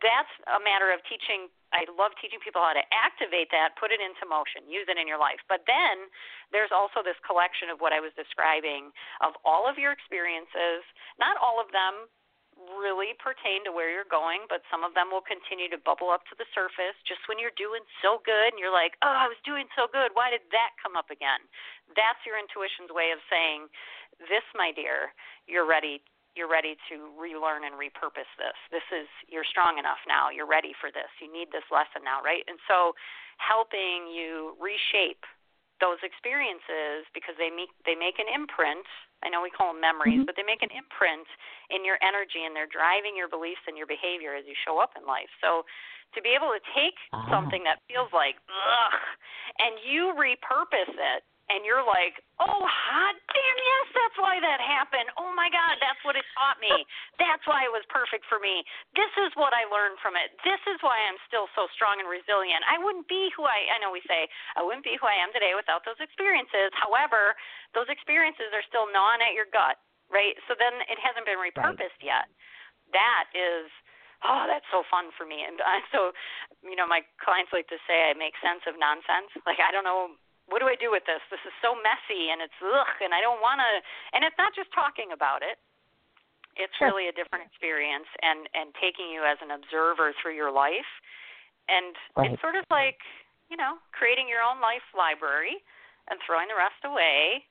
[0.00, 1.52] That's a matter of teaching.
[1.76, 5.04] I love teaching people how to activate that, put it into motion, use it in
[5.04, 5.44] your life.
[5.52, 6.08] But then
[6.48, 8.90] there's also this collection of what I was describing
[9.20, 10.80] of all of your experiences.
[11.20, 12.08] Not all of them
[12.78, 16.22] really pertain to where you're going, but some of them will continue to bubble up
[16.30, 19.38] to the surface just when you're doing so good and you're like, oh, I was
[19.42, 20.14] doing so good.
[20.14, 21.42] Why did that come up again?
[21.94, 23.66] That's your intuition's way of saying,
[24.28, 25.14] this, my dear,
[25.50, 26.02] you're ready.
[26.32, 28.56] You're ready to relearn and repurpose this.
[28.72, 30.32] This is you're strong enough now.
[30.32, 31.12] You're ready for this.
[31.20, 32.40] You need this lesson now, right?
[32.48, 32.96] And so,
[33.36, 35.28] helping you reshape
[35.82, 38.86] those experiences because they make they make an imprint.
[39.22, 40.26] I know we call them memories, Mhm.
[40.26, 41.26] but they make an imprint
[41.70, 44.96] in your energy and they're driving your beliefs and your behavior as you show up
[44.96, 45.30] in life.
[45.40, 45.64] So
[46.14, 47.26] to be able to take Ah.
[47.30, 49.00] something that feels like ugh
[49.58, 55.08] and you repurpose it and you're like, "Oh, hot damn, yes, that's why that happened.
[55.20, 56.72] Oh my god, that's what it taught me.
[57.22, 58.66] That's why it was perfect for me.
[58.98, 60.34] This is what I learned from it.
[60.42, 62.66] This is why I'm still so strong and resilient.
[62.66, 64.26] I wouldn't be who I I know we say
[64.58, 66.74] I wouldn't be who I am today without those experiences.
[66.74, 67.38] However,
[67.78, 69.78] those experiences are still gnawing at your gut,
[70.10, 70.34] right?
[70.50, 72.26] So then it hasn't been repurposed yet.
[72.90, 73.70] That is
[74.26, 75.42] oh, that's so fun for me.
[75.46, 76.00] And uh, so,
[76.62, 79.30] you know, my clients like to say I make sense of nonsense.
[79.46, 80.18] Like I don't know
[80.50, 81.22] what do I do with this?
[81.30, 83.70] This is so messy and it's ugh, and I don't want to.
[84.14, 85.58] And it's not just talking about it.
[86.56, 86.88] It's Sure.
[86.92, 90.88] really a different experience, and and taking you as an observer through your life,
[91.68, 92.32] and Right.
[92.32, 93.00] it's sort of like
[93.48, 95.64] you know creating your own life library
[96.08, 97.46] and throwing the rest away.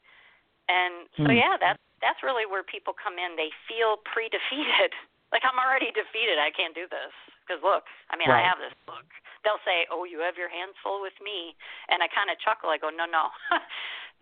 [0.70, 1.38] And so Hmm.
[1.42, 3.36] yeah, that's that's really where people come in.
[3.36, 4.94] They feel pre-defeated,
[5.34, 6.38] like I'm already defeated.
[6.38, 7.14] I can't do this
[7.52, 8.40] Because look, I mean, right.
[8.40, 9.04] I have this book.
[9.44, 11.52] They'll say, "Oh, you have your hands full with me,"
[11.92, 12.72] and I kind of chuckle.
[12.72, 13.28] I go, "No, no."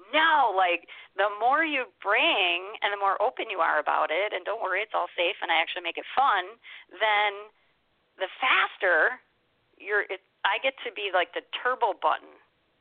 [0.09, 4.41] no, like the more you bring and the more open you are about it, and
[4.49, 6.57] don't worry, it's all safe, and I actually make it fun,
[6.89, 7.53] then
[8.17, 9.21] the faster
[9.77, 10.09] you're.
[10.09, 12.33] It, I get to be like the turbo button.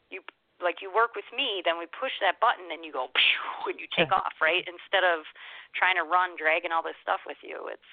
[0.09, 0.25] You
[0.65, 3.13] like you work with me, then we push that button, and you go
[3.69, 4.65] when you take off, right?
[4.65, 5.29] Instead of
[5.77, 7.69] trying to run, dragging all this stuff with you.
[7.69, 7.91] It's,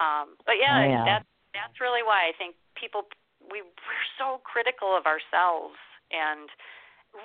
[0.00, 1.04] um, but yeah, oh, yeah.
[1.04, 3.06] that's that's really why I think people
[3.40, 5.78] we we're so critical of ourselves.
[6.10, 6.50] And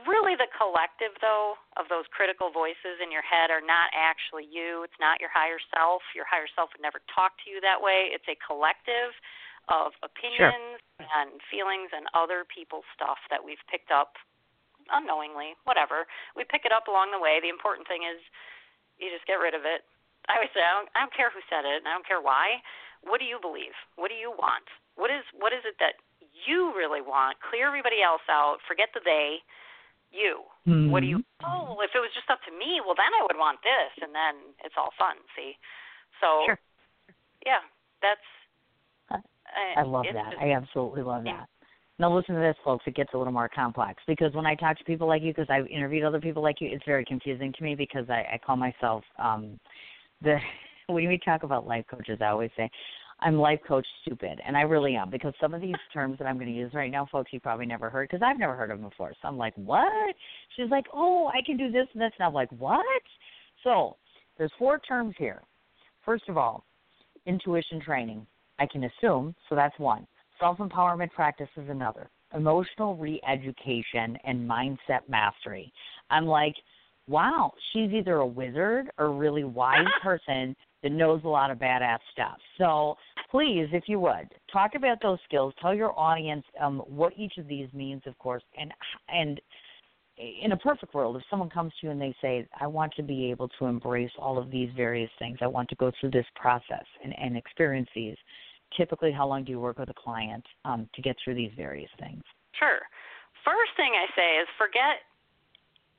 [0.05, 4.85] really the collective though of those critical voices in your head are not actually you.
[4.85, 6.01] It's not your higher self.
[6.17, 8.13] Your higher self would never talk to you that way.
[8.13, 9.13] It's a collective
[9.65, 11.09] of opinions sure.
[11.09, 14.17] and feelings and other people's stuff that we've picked up
[14.93, 16.05] unknowingly whatever.
[16.37, 17.41] We pick it up along the way.
[17.41, 18.21] The important thing is
[19.01, 19.81] you just get rid of it.
[20.29, 22.17] I always say i don't, I don't care who said it and i don't care
[22.17, 22.57] why
[23.05, 24.65] what do you believe what do you want
[24.97, 25.95] what is what is it that
[26.45, 29.39] you really want clear everybody else out forget the they
[30.15, 30.47] you.
[30.67, 30.89] Mm-hmm.
[30.89, 31.23] What do you?
[31.43, 34.15] Oh, if it was just up to me, well, then I would want this, and
[34.15, 35.19] then it's all fun.
[35.35, 35.53] See,
[36.23, 36.59] so sure.
[37.45, 37.61] yeah,
[38.01, 38.23] that's.
[39.11, 40.31] I, I love that.
[40.31, 41.47] Just, I absolutely love that.
[41.99, 42.83] Now listen to this, folks.
[42.87, 45.47] It gets a little more complex because when I talk to people like you, because
[45.49, 48.57] I've interviewed other people like you, it's very confusing to me because I, I call
[48.57, 49.59] myself um
[50.21, 50.37] the
[50.87, 52.69] when we talk about life coaches, I always say
[53.21, 56.35] I'm life coach stupid, and I really am because some of these terms that I'm
[56.35, 58.79] going to use right now, folks, you probably never heard because I've never heard of
[58.79, 59.13] them before.
[59.21, 60.15] So I'm like, what?
[60.55, 62.85] She's like, oh, I can do this and this, and I'm like, what?
[63.63, 63.95] So
[64.37, 65.41] there's four terms here.
[66.03, 66.65] First of all,
[67.25, 68.25] intuition training.
[68.59, 70.07] I can assume, so that's one.
[70.39, 72.09] Self empowerment practice is another.
[72.33, 75.71] Emotional re education and mindset mastery.
[76.09, 76.55] I'm like,
[77.07, 80.55] wow, she's either a wizard or a really wise person
[80.85, 82.37] that knows a lot of badass stuff.
[82.59, 82.95] So
[83.31, 85.51] please, if you would, talk about those skills.
[85.59, 88.71] Tell your audience um, what each of these means, of course, and
[89.09, 89.41] and
[90.43, 93.03] in a perfect world, if someone comes to you and they say, "I want to
[93.03, 95.39] be able to embrace all of these various things.
[95.41, 98.15] I want to go through this process and, and experience these."
[98.77, 101.89] Typically, how long do you work with a client um, to get through these various
[101.99, 102.21] things?
[102.59, 102.79] Sure.
[103.43, 105.01] First thing I say is forget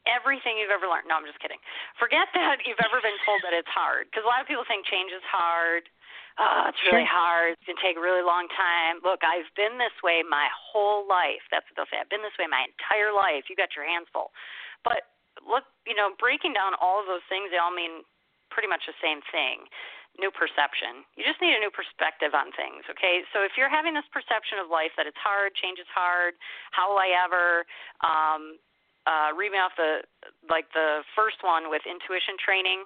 [0.07, 1.11] everything you've ever learned.
[1.11, 1.61] No, I'm just kidding.
[2.01, 4.87] Forget that you've ever been told that it's hard, because a lot of people think
[4.87, 5.87] change is hard.
[6.37, 7.17] Oh, it's really sure.
[7.17, 7.57] hard.
[7.57, 9.01] It's gonna take a really long time.
[9.01, 11.41] Look, I've been this way my whole life.
[11.49, 11.97] That's what they'll say.
[11.97, 13.49] I've been this way my entire life.
[13.49, 14.37] You got your hands full.
[14.85, 15.09] But
[15.45, 18.05] look, you know, breaking down all of those things, they all mean
[18.53, 19.69] pretty much the same thing.
[20.17, 21.05] New perception.
[21.17, 23.21] You just need a new perspective on things, okay?
[23.37, 26.41] So if you're having this perception of life that it's hard, change is hard,
[26.73, 27.69] how will I ever,
[28.01, 28.57] um,
[29.07, 30.03] uh, read off the
[30.51, 32.85] like the first one with intuition training.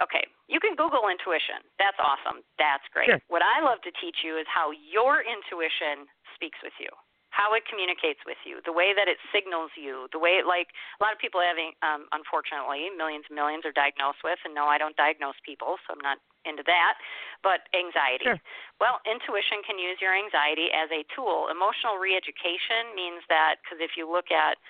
[0.00, 1.60] Okay, you can Google intuition.
[1.76, 2.46] That's awesome.
[2.56, 3.10] That's great.
[3.10, 3.20] Sure.
[3.28, 6.06] What I love to teach you is how your intuition
[6.38, 6.86] speaks with you,
[7.34, 10.70] how it communicates with you, the way that it signals you, the way it like
[10.70, 14.70] a lot of people having um, unfortunately millions and millions are diagnosed with, and no,
[14.70, 16.94] I don't diagnose people, so I'm not into that.
[17.42, 18.30] But anxiety.
[18.30, 18.40] Sure.
[18.78, 21.50] Well, intuition can use your anxiety as a tool.
[21.50, 24.62] Emotional re-education means that because if you look at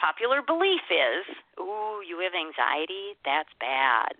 [0.00, 1.28] popular belief is,
[1.60, 4.16] ooh, you have anxiety, that's bad.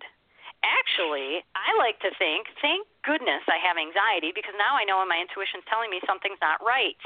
[0.61, 5.09] Actually, I like to think, thank goodness I have anxiety because now I know when
[5.09, 7.01] my intuition's telling me something's not right.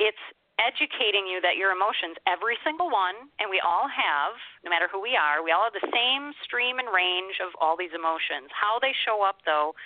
[0.00, 0.24] It's
[0.56, 4.34] educating you that your emotions, every single one, and we all have,
[4.64, 7.76] no matter who we are, we all have the same stream and range of all
[7.76, 8.48] these emotions.
[8.56, 9.76] How they show up, though,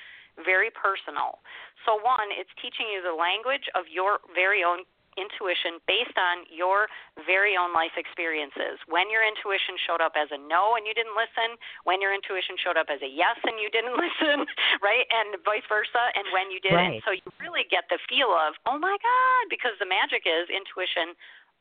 [0.41, 1.43] very personal.
[1.85, 4.87] So, one, it's teaching you the language of your very own
[5.17, 6.89] intuition based on your
[7.29, 8.81] very own life experiences.
[8.89, 12.57] When your intuition showed up as a no and you didn't listen, when your intuition
[12.61, 14.49] showed up as a yes and you didn't listen,
[14.81, 15.05] right?
[15.13, 17.01] And vice versa, and when you didn't.
[17.01, 17.03] Right.
[17.05, 21.15] So you really get the feel of, oh my God, because the magic is intuition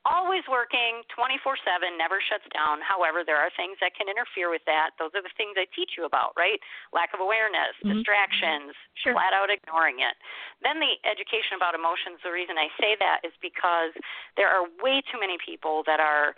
[0.06, 4.66] always working 24 7 never shuts down however there are things that can interfere with
[4.66, 6.58] that those are the things i teach you about right
[6.90, 7.94] lack of awareness mm-hmm.
[7.94, 9.14] distractions sure.
[9.14, 10.18] flat out ignoring it
[10.66, 13.94] then the education about emotions the reason i say that is because
[14.42, 16.34] there are way too many people that are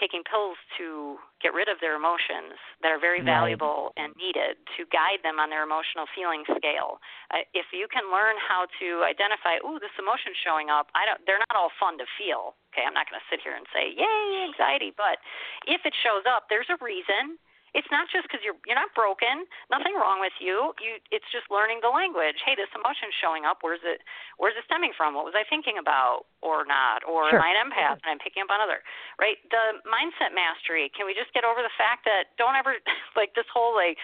[0.00, 3.34] taking pills to get rid of their emotions that are very Right.
[3.34, 7.00] valuable and needed to guide them on their emotional feeling scale.
[7.30, 11.20] Uh, if you can learn how to identify, ooh, this emotion's showing up, I don't
[11.26, 12.54] they're not all fun to feel.
[12.72, 15.18] Okay, I'm not going to sit here and say, "Yay, anxiety," but
[15.66, 17.38] if it shows up, there's a reason
[17.76, 20.72] it's not just because you're you're not broken, nothing wrong with you.
[20.80, 22.40] You it's just learning the language.
[22.44, 23.60] Hey, this emotion's showing up.
[23.60, 24.00] Where's it
[24.40, 25.12] where's it stemming from?
[25.16, 27.04] What was I thinking about or not?
[27.04, 27.40] Or Sure.
[27.40, 28.80] am I an empath and I'm picking up on other
[29.18, 29.36] right?
[29.50, 30.90] The mindset mastery.
[30.94, 32.78] Can we just get over the fact that don't ever
[33.18, 33.98] like this whole like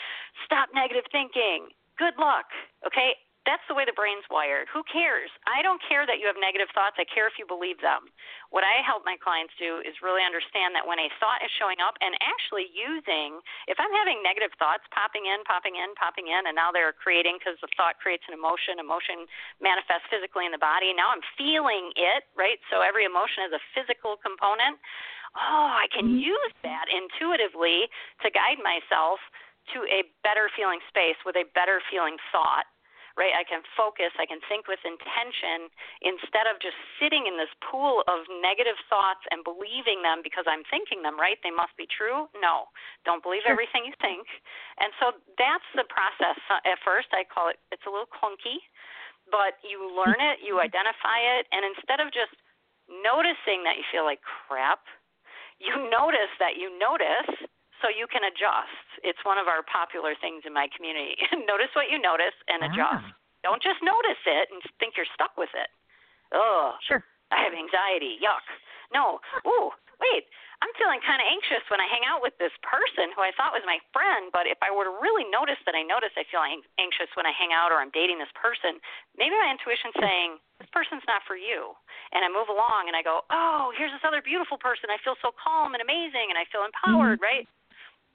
[0.45, 1.71] stop negative thinking.
[1.99, 2.51] Good luck.
[2.87, 3.15] Okay?
[3.45, 4.73] That's the way the brain's wired.
[4.73, 5.29] Who cares?
[5.45, 6.97] I don't care that you have negative thoughts.
[6.97, 8.09] I care if you believe them.
[8.49, 11.77] What I help my clients do is really understand that when a thought is showing
[11.85, 16.49] up and actually using, if I'm having negative thoughts popping in, popping in, popping in,
[16.49, 19.29] and now they're creating because the thought creates an emotion, emotion
[19.61, 22.57] manifests physically in the body, now I'm feeling it, right?
[22.73, 24.81] So every emotion has a physical component.
[25.37, 26.33] Oh, I can mm-hmm.
[26.33, 27.93] use that intuitively
[28.25, 29.21] to guide myself
[29.77, 32.65] to a better feeling space with a better feeling thought
[33.15, 33.35] right?
[33.35, 35.71] I can focus, I can think with intention
[36.03, 40.67] instead of just sitting in this pool of negative thoughts and believing them because I'm
[40.67, 41.39] thinking them, right?
[41.47, 42.27] They must be true.
[42.39, 42.71] No,
[43.07, 43.55] don't believe sure.
[43.55, 44.27] everything you think.
[44.83, 46.39] And so that's the process.
[46.51, 48.59] Uh, at first, I call it, it's a little clunky,
[49.31, 50.69] but you learn it, you mm-hmm.
[50.69, 52.35] identify it, and instead of just
[52.91, 54.85] noticing that you feel like crap,
[55.62, 57.31] you notice that you notice
[57.83, 58.87] so you can adjust.
[59.03, 61.18] It's one of our popular things in my community.
[61.51, 63.07] notice what you notice and adjust.
[63.11, 63.16] Ah.
[63.45, 65.68] Don't just notice it and think you're stuck with it.
[66.33, 67.05] Oh, sure.
[67.29, 68.16] I have anxiety.
[68.18, 68.45] Yuck.
[68.93, 69.20] No.
[69.45, 69.68] Ooh,
[70.01, 70.25] wait.
[70.64, 73.53] I'm feeling kind of anxious when I hang out with this person who I thought
[73.53, 76.41] was my friend, but if I were to really notice that I notice I feel
[76.41, 78.81] anxious when I hang out or I'm dating this person,
[79.12, 81.77] maybe my intuition's saying, this person's not for you.
[82.16, 84.89] And I move along and I go, oh, here's this other beautiful person.
[84.89, 87.29] I feel so calm and amazing and I feel empowered, mm-hmm.
[87.29, 87.45] right?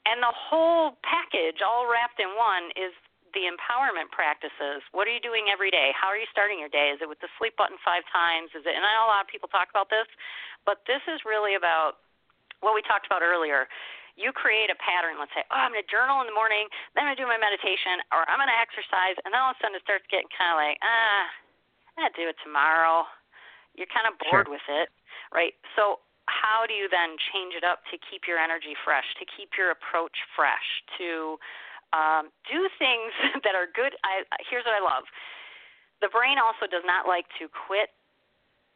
[0.07, 2.95] And the whole package, all wrapped in one, is
[3.37, 4.81] the empowerment practices.
[4.89, 5.93] What are you doing every day?
[5.93, 6.89] How are you starting your day?
[6.89, 8.49] Is it with the sleep button five times?
[8.57, 8.73] Is it?
[8.73, 10.09] And I know a lot of people talk about this,
[10.65, 12.01] but this is really about
[12.65, 13.69] what we talked about earlier.
[14.17, 15.15] You create a pattern.
[15.21, 17.29] Let's say, oh, I'm going to journal in the morning, then I'm going to do
[17.29, 20.03] my meditation, or I'm going to exercise, and then all of a sudden it starts
[20.11, 21.23] getting kind of like, ah,
[21.95, 23.07] I'm going to do it tomorrow.
[23.77, 24.57] You're kind of bored sure.
[24.57, 24.91] with it,
[25.31, 25.55] right?
[25.77, 29.57] So how do you then change it up to keep your energy fresh, to keep
[29.57, 31.41] your approach fresh, to
[31.91, 33.11] um, do things
[33.43, 33.97] that are good?
[34.05, 35.09] I, here's what I love
[35.99, 37.91] the brain also does not like to quit.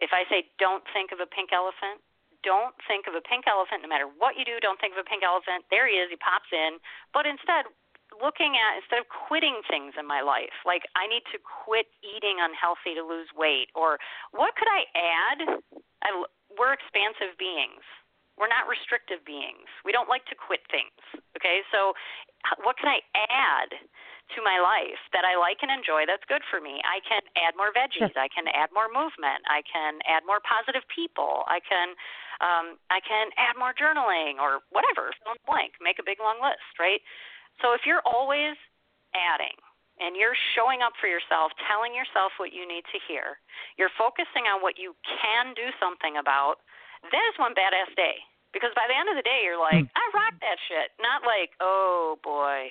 [0.04, 2.04] If I say don't think of a pink elephant,
[2.44, 5.08] don't think of a pink elephant no matter what you do, don't think of a
[5.08, 5.64] pink elephant.
[5.72, 6.84] There he is, he pops in.
[7.16, 7.72] But instead,
[8.20, 12.44] looking at instead of quitting things in my life, like I need to quit eating
[12.44, 13.98] unhealthy to lose weight, or
[14.36, 15.40] what could I add?
[16.04, 16.10] I,
[16.58, 17.84] we're expansive beings.
[18.34, 19.70] We're not restrictive beings.
[19.86, 20.98] We don't like to quit things.
[21.38, 21.94] Okay, so
[22.66, 23.78] what can I add
[24.34, 26.82] to my life that I like and enjoy that's good for me?
[26.82, 28.18] I can add more veggies.
[28.18, 29.46] I can add more movement.
[29.46, 31.46] I can add more positive people.
[31.46, 31.94] I can
[32.42, 35.14] um, I can add more journaling or whatever.
[35.22, 35.78] Fill in blank.
[35.78, 36.74] Make a big long list.
[36.82, 37.06] Right.
[37.62, 38.58] So if you're always
[39.14, 39.54] adding
[40.02, 43.38] and you're showing up for yourself, telling yourself what you need to hear,
[43.78, 46.66] you're focusing on what you can do something about,
[47.12, 48.18] that is one badass day.
[48.54, 49.98] Because by the end of the day, you're like, hmm.
[49.98, 50.94] I rock that shit.
[51.02, 52.70] Not like, oh boy,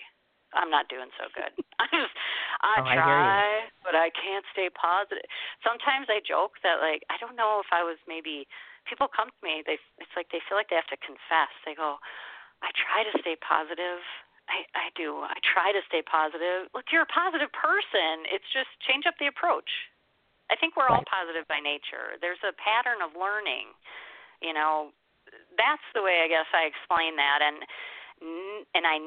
[0.54, 1.50] I'm not doing so good.
[1.82, 2.14] I just,
[2.62, 3.44] I oh, try, I
[3.82, 5.26] but I can't stay positive.
[5.66, 8.46] Sometimes I joke that like, I don't know if I was maybe.
[8.82, 11.54] People come to me, they it's like they feel like they have to confess.
[11.62, 12.02] They go,
[12.62, 14.02] I try to stay positive
[14.51, 15.22] I, I do.
[15.22, 16.68] I try to stay positive.
[16.74, 18.26] Look, you're a positive person.
[18.28, 19.68] It's just change up the approach.
[20.51, 22.20] I think we're all positive by nature.
[22.20, 23.72] There's a pattern of learning.
[24.45, 24.93] You know,
[25.57, 27.40] that's the way I guess I explain that.
[27.40, 27.64] And
[28.76, 29.01] and I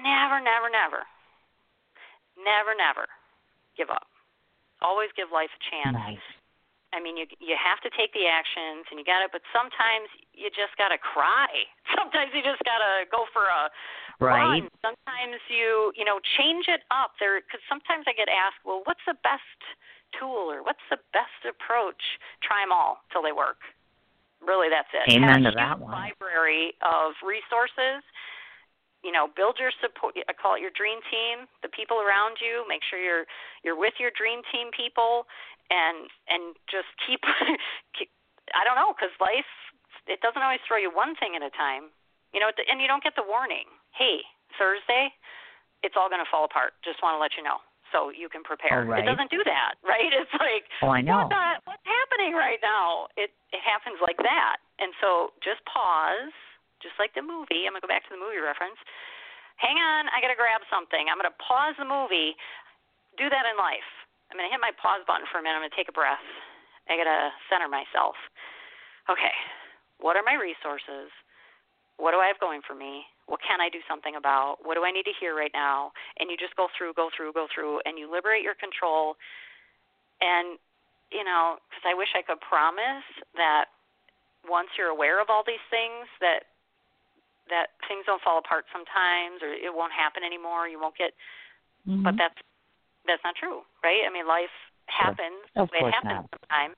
[0.00, 1.02] never, never, never,
[2.40, 3.04] never, never
[3.76, 4.08] give up.
[4.80, 5.94] Always give life a chance.
[5.94, 6.28] Nice.
[6.92, 9.28] I mean, you you have to take the actions, and you got to.
[9.28, 11.68] But sometimes you just got to cry.
[11.98, 13.68] Sometimes you just got to go for a
[14.20, 14.64] right.
[14.64, 14.72] run.
[14.80, 17.20] Sometimes you you know change it up.
[17.20, 19.60] There, because sometimes I get asked, well, what's the best
[20.16, 22.00] tool or what's the best approach?
[22.40, 23.60] Try them all till they work.
[24.40, 25.12] Really, that's it.
[25.12, 25.92] Amen have to that one.
[25.92, 28.00] Library of resources
[29.02, 32.66] you know build your support i call it your dream team the people around you
[32.66, 33.26] make sure you're
[33.62, 35.26] you're with your dream team people
[35.70, 37.20] and and just keep,
[37.96, 38.08] keep
[38.56, 39.48] I don't know because life
[40.08, 41.92] it doesn't always throw you one thing at a time,
[42.32, 43.68] you know, and you don't get the warning.
[43.92, 44.24] Hey,
[44.56, 45.12] Thursday,
[45.84, 46.72] it's all going to fall apart.
[46.80, 47.60] Just want to let you know
[47.92, 48.84] so you can prepare.
[48.84, 49.04] right.
[49.04, 50.10] It doesn't do that, right?
[50.10, 51.28] It's like, oh, I know.
[51.28, 53.12] What the, what's happening right now?
[53.20, 56.32] It it happens like that, and so just pause,
[56.84, 57.68] just like the movie.
[57.68, 58.80] I'm gonna go back to the movie reference.
[59.56, 61.08] Hang on, I gotta grab something.
[61.08, 62.36] I'm gonna pause the movie.
[63.16, 63.88] Do that in life.
[64.28, 65.56] I'm going to hit my pause button for a minute.
[65.56, 66.22] I'm going to take a breath.
[66.88, 68.16] I got to center myself.
[69.08, 69.32] Okay,
[70.00, 71.08] what are my resources?
[71.96, 73.08] What do I have going for me?
[73.26, 74.62] What can I do something about?
[74.62, 75.92] What do I need to hear right now?
[76.20, 79.16] And you just go through, go through, go through, and you liberate your control.
[80.20, 80.56] And,
[81.12, 83.04] you know, because I wish I could promise
[83.36, 83.72] that
[84.48, 86.48] once you're aware of all these things, that
[87.48, 90.68] that things don't fall apart sometimes, or it won't happen anymore.
[90.68, 91.16] You won't get,
[91.88, 92.04] mm-hmm.
[92.04, 92.36] but that's
[93.08, 94.04] that's not true, right?
[94.06, 94.52] I mean, life
[94.86, 96.40] happens Of the way it course happens not.
[96.44, 96.76] sometimes,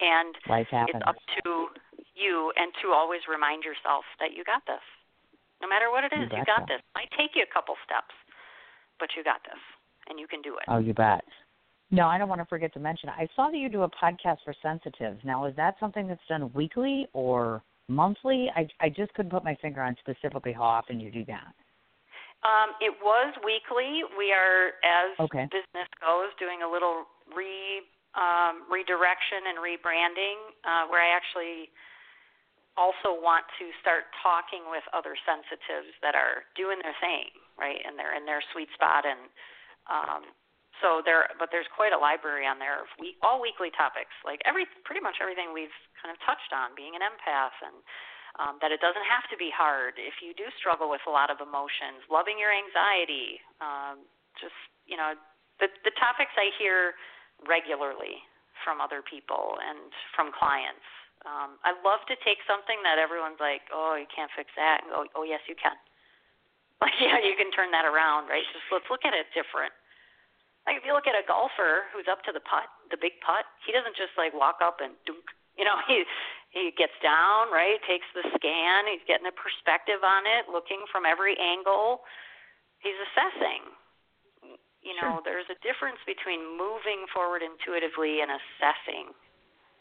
[0.00, 1.00] and Life happens.
[1.00, 1.72] it's up to
[2.14, 4.84] you and to always remind yourself that you got this.
[5.62, 6.44] No matter what it You you, betcha.
[6.46, 6.80] got this.
[6.94, 8.12] Might take you a couple steps,
[9.00, 9.60] but you got this,
[10.08, 10.64] and you can do it.
[10.68, 11.24] Oh, you bet.
[11.90, 13.08] No, I don't want to forget to mention.
[13.08, 15.20] I saw that you do a podcast for sensitives.
[15.24, 18.50] Now, is that something that's done weekly or monthly?
[18.56, 21.54] I I just couldn't put my finger on specifically how often you do that.
[22.44, 24.04] Um, it was weekly.
[24.20, 25.48] We are, as Okay.
[25.48, 27.82] business goes, doing a little re
[28.14, 31.72] um, redirection and rebranding, uh, where I actually
[32.78, 37.98] also want to start talking with other sensitives that are doing their thing, right, and
[37.98, 39.26] they're in their sweet spot, and
[39.90, 40.22] um,
[40.78, 41.26] so there.
[41.42, 45.02] But there's quite a library on there of week, all weekly topics, like every pretty
[45.02, 47.82] much everything we've kind of touched on, being an empath and
[48.38, 51.30] um, that it doesn't have to be hard if you do struggle with a lot
[51.30, 54.02] of emotions, loving your anxiety, um,
[54.38, 54.56] just
[54.86, 55.14] you know
[55.62, 56.98] the the topics I hear
[57.46, 58.22] regularly
[58.62, 60.86] from other people and from clients.
[61.24, 64.92] Um, I love to take something that everyone's like, oh, you can't fix that, and
[64.92, 65.74] go, oh, yes, you can.
[66.82, 68.44] Like, yeah, you can turn that around, right?
[68.50, 69.72] Just let's look at it different.
[70.66, 73.44] Like if you look at a golfer who's up to the putt, the big putt,
[73.64, 75.24] he doesn't just like walk up and dunk.
[75.58, 76.02] You know, he
[76.50, 77.78] he gets down, right?
[77.86, 78.90] Takes the scan.
[78.90, 82.02] He's getting a perspective on it, looking from every angle.
[82.82, 83.70] He's assessing.
[84.82, 89.14] You know, there's a difference between moving forward intuitively and assessing,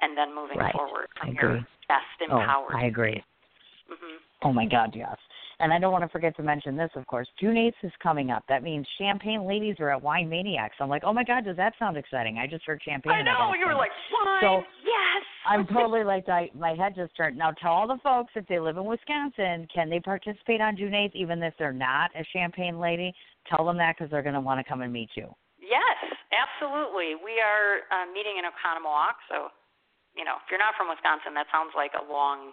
[0.01, 0.73] and then moving Right.
[0.73, 1.65] forward I from your agree.
[1.89, 2.69] best Oh.
[2.73, 3.23] I agree.
[3.87, 5.17] hmm Oh my God, yes.
[5.59, 7.27] And I don't want to forget to mention this, of course.
[7.39, 8.43] June 8th is coming up.
[8.49, 10.75] That means Champagne Ladies are at Wine Maniacs.
[10.79, 12.37] I'm like, oh my God, does that sound exciting?
[12.39, 13.13] I just heard champagne.
[13.13, 15.23] I know you were like, wine, So, yes.
[15.45, 17.37] I'm totally like I, my head just turned.
[17.37, 20.91] Now tell all the folks if they live in Wisconsin, can they participate on June
[20.93, 23.13] 8th, even if they're not a Champagne lady?
[23.49, 25.27] Tell them that because they're going to want to come and meet you.
[25.59, 25.99] Yes,
[26.31, 27.15] absolutely.
[27.19, 29.47] We are uh, meeting in Oconomowoc, so
[30.15, 32.51] you know if you're not from Wisconsin, that sounds like a long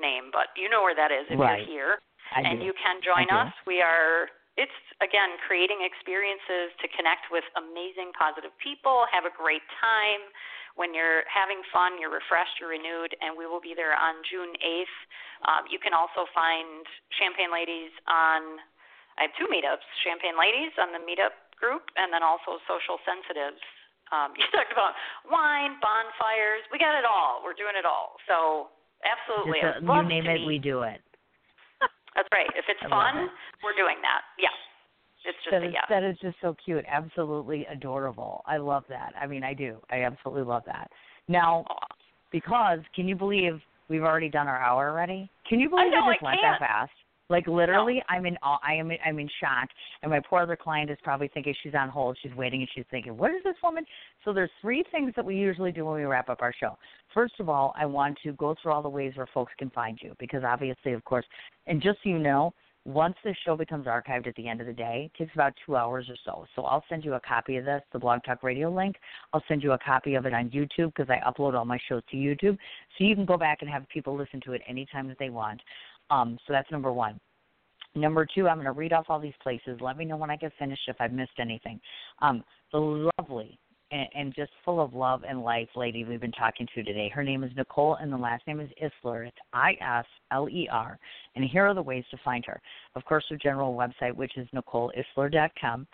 [0.00, 1.64] name, but you know where that is if Right.
[1.68, 1.92] you're here,
[2.34, 2.66] I and do.
[2.66, 3.50] you can join I do.
[3.50, 3.54] us.
[3.66, 4.32] We are.
[4.56, 4.72] It's
[5.04, 10.22] again creating experiences to connect with amazing, positive people, have a great time.
[10.76, 14.52] When you're having fun, you're refreshed, you're renewed, and we will be there on June
[14.60, 14.96] 8th.
[15.48, 16.84] Um, you can also find
[17.16, 18.60] Champagne Ladies on.
[19.16, 23.60] I have two meetups: Champagne Ladies on the meetup group, and then also Social Sensitives.
[24.12, 24.92] Um, you talked about
[25.26, 26.64] wine, bonfires.
[26.70, 27.40] We got it all.
[27.40, 28.20] We're doing it all.
[28.28, 28.70] So
[29.02, 30.48] absolutely, love you name it, meet.
[30.48, 31.00] we do it.
[32.16, 32.48] That's right.
[32.56, 33.28] If it's I fun,
[33.62, 34.24] we're doing that.
[34.40, 34.48] Yeah.
[35.28, 35.84] It's just That a is, yes.
[35.88, 36.84] that is just so cute.
[36.88, 38.42] Absolutely adorable.
[38.46, 39.12] I love that.
[39.20, 39.76] I mean, I do.
[39.90, 40.88] I absolutely love that.
[41.28, 41.64] Now,
[42.32, 45.28] because can you believe we've already done our hour already?
[45.48, 46.60] Can you believe know, it just I went can't.
[46.60, 46.92] that fast?
[47.28, 48.58] Like literally, I'm in awe.
[48.62, 49.68] I am I'm in shock,
[50.02, 52.16] and my poor other client is probably thinking she's on hold.
[52.22, 53.84] She's waiting, and she's thinking, "What is this woman?"
[54.24, 56.78] So there's three things that we usually do when we wrap up our show.
[57.12, 59.98] First of all, I want to go through all the ways where folks can find
[60.00, 61.26] you, because obviously, of course,
[61.66, 62.54] and just so you know,
[62.86, 65.74] once this show becomes archived at the end of the day, it takes about two
[65.74, 66.46] hours or so.
[66.54, 68.94] So I'll send you a copy of this, the Blog Talk Radio link.
[69.32, 72.02] I'll send you a copy of it on YouTube because I upload all my shows
[72.12, 72.56] to YouTube.
[72.96, 75.60] So you can go back and have people listen to it anytime that they want.
[76.10, 77.18] Um, so that's number one.
[77.94, 79.78] Number two, I'm going to read off all these places.
[79.80, 81.80] Let me know when I get finished if I've missed anything.
[82.20, 83.58] Um, the lovely
[83.90, 87.10] and, and just full of love and life lady we've been talking to today.
[87.12, 89.26] Her name is Nicole, and the last name is Isler.
[89.28, 90.98] It's I S L E R.
[91.34, 92.60] And here are the ways to find her.
[92.94, 95.86] Of course, her general website, which is NicoleIsler.com.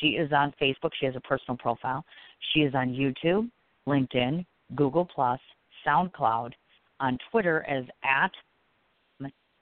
[0.00, 0.90] She is on Facebook.
[0.98, 2.04] She has a personal profile.
[2.52, 3.48] She is on YouTube,
[3.86, 4.44] LinkedIn,
[4.74, 5.40] Google Plus,
[5.86, 6.50] SoundCloud,
[6.98, 8.32] on Twitter as at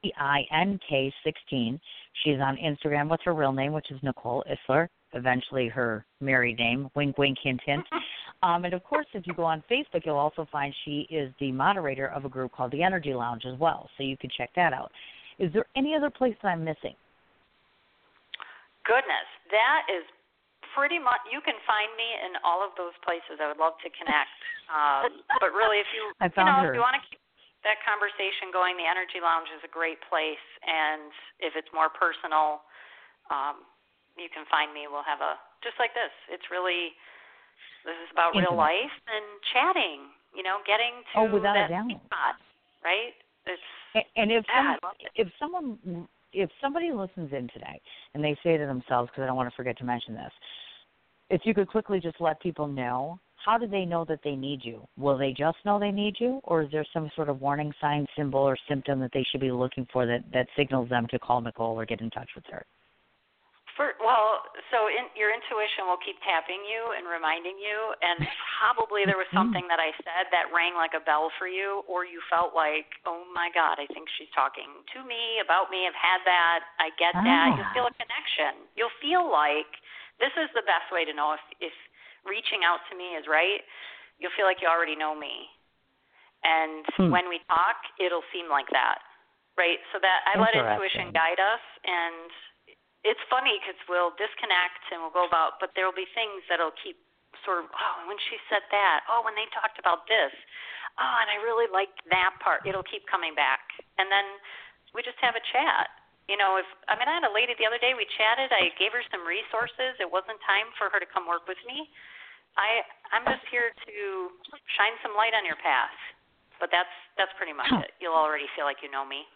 [0.04, 1.80] E I N K 16.
[2.22, 4.88] She's on Instagram with her real name, which is Nicole Isler.
[5.12, 6.90] Eventually, her married name.
[6.94, 7.84] Wink, wink, hint, hint.
[8.42, 11.50] Um, and of course, if you go on Facebook, you'll also find she is the
[11.50, 13.88] moderator of a group called the Energy Lounge as well.
[13.96, 14.92] So you can check that out.
[15.38, 16.92] Is there any other place that I'm missing?
[18.84, 20.04] Goodness, that is
[20.76, 21.24] pretty much.
[21.32, 23.40] You can find me in all of those places.
[23.40, 24.28] I would love to connect.
[24.64, 26.72] Um, but really, if you I you know her.
[26.72, 27.20] if you want to keep
[27.64, 30.44] that conversation going, the Energy Lounge is a great place.
[30.64, 31.10] And
[31.40, 32.64] if it's more personal,
[33.32, 33.64] um,
[34.16, 34.86] you can find me.
[34.86, 36.12] We'll have a just like this.
[36.30, 36.92] It's really
[37.84, 40.12] this is about real life and chatting.
[40.36, 41.90] You know, getting to Oh, without a that doubt.
[42.06, 42.36] spot,
[42.84, 43.14] right?
[43.46, 47.80] It's A- And if Yeah, some, if someone if somebody listens in today
[48.14, 50.32] and they say to themselves, because I don't want to forget to mention this,
[51.30, 54.60] if you could quickly just let people know, how do they know that they need
[54.64, 54.86] you?
[54.96, 58.06] Will they just know they need you, or is there some sort of warning sign,
[58.16, 61.40] symbol, or symptom that they should be looking for that that signals them to call
[61.40, 62.64] Nicole or get in touch with her?
[63.74, 64.38] For, well,
[64.70, 67.76] so in, your intuition will keep tapping you and reminding you,
[68.06, 68.22] and
[68.62, 72.06] probably there was something that I said that rang like a bell for you, or
[72.06, 75.90] you felt like, oh my God, I think she's talking to me about me.
[75.90, 76.58] I've had that.
[76.78, 77.46] I get that.
[77.50, 77.56] Ah.
[77.58, 78.52] You'll feel a connection.
[78.78, 79.68] You'll feel like
[80.22, 81.74] this is the best way to know if if
[82.24, 83.62] reaching out to me is right.
[84.18, 85.48] You'll feel like you already know me,
[86.44, 87.10] and Hmm.
[87.10, 89.02] when we talk, it'll seem like that,
[89.56, 89.80] right?
[89.92, 92.30] So that I let intuition guide us, and
[93.04, 96.72] it's funny because we'll disconnect and we'll go about, but there will be things that'll
[96.80, 96.96] keep
[97.44, 100.32] sort of, oh, when she said that, oh, when they talked about this,
[100.96, 102.64] oh, and I really liked that part.
[102.64, 103.60] It'll keep coming back,
[103.98, 104.24] and then
[104.94, 105.90] we just have a chat.
[106.30, 107.92] You know, if I mean, I had a lady the other day.
[107.92, 108.48] We chatted.
[108.48, 110.00] I gave her some resources.
[110.00, 111.90] It wasn't time for her to come work with me.
[112.56, 112.82] I
[113.14, 113.96] I'm just here to
[114.78, 115.94] shine some light on your path.
[116.60, 117.92] But that's that's pretty much it.
[118.00, 119.26] You'll already feel like you know me.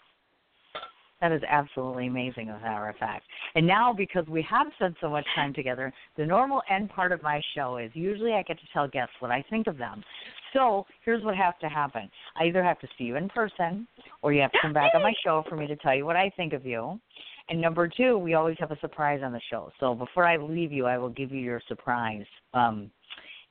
[1.21, 3.25] That is absolutely amazing, as a matter of fact.
[3.57, 7.23] And now, because we have spent so much time together, the normal end part of
[7.23, 10.05] my show is usually I get to tell guests what I think of them.
[10.53, 13.89] So here's what has to happen I either have to see you in person,
[14.23, 16.16] or you have to come back on my show for me to tell you what
[16.16, 17.01] I think of you.
[17.49, 19.73] And number two, we always have a surprise on the show.
[19.81, 22.27] So before I leave you, I will give you your surprise.
[22.55, 22.91] Um,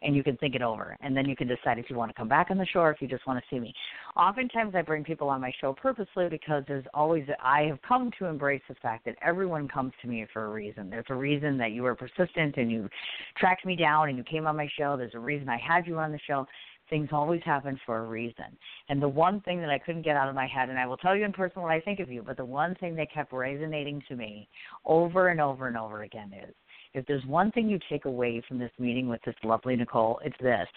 [0.01, 0.95] and you can think it over.
[1.01, 2.91] And then you can decide if you want to come back on the show or
[2.91, 3.73] if you just want to see me.
[4.15, 8.25] Oftentimes i bring people on my show purposely because there's always i have come to
[8.25, 10.89] embrace the fact that everyone comes to me for a reason.
[10.89, 12.89] There's a reason that you were persistent and you
[13.37, 14.97] tracked me down and you came on my show.
[14.97, 16.45] There's a reason i had you on the show.
[16.89, 18.45] Things always happen for a reason.
[18.87, 20.97] And the one thing that i couldn't get out of my head and i will
[20.97, 23.33] tell you in person what i think of you but the one thing that kept
[23.33, 24.47] resonating to me
[24.85, 26.53] over and over and over again is
[26.93, 30.37] if there's one thing you take away from this meeting with this lovely Nicole, it's
[30.41, 30.67] this.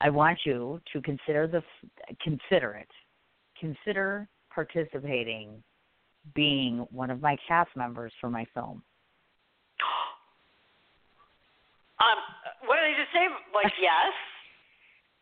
[0.00, 1.62] I want you to consider the
[2.22, 2.88] consider it.
[3.58, 5.62] Consider participating
[6.34, 8.82] being one of my cast members for my film.
[12.00, 12.18] Um,
[12.66, 13.26] what did I just say?
[13.54, 14.12] Like yes,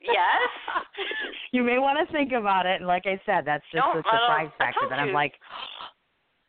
[0.00, 0.84] yes.
[1.52, 4.02] you may want to think about it and like I said, that's just No, the
[4.02, 5.34] surprise factor that I'm like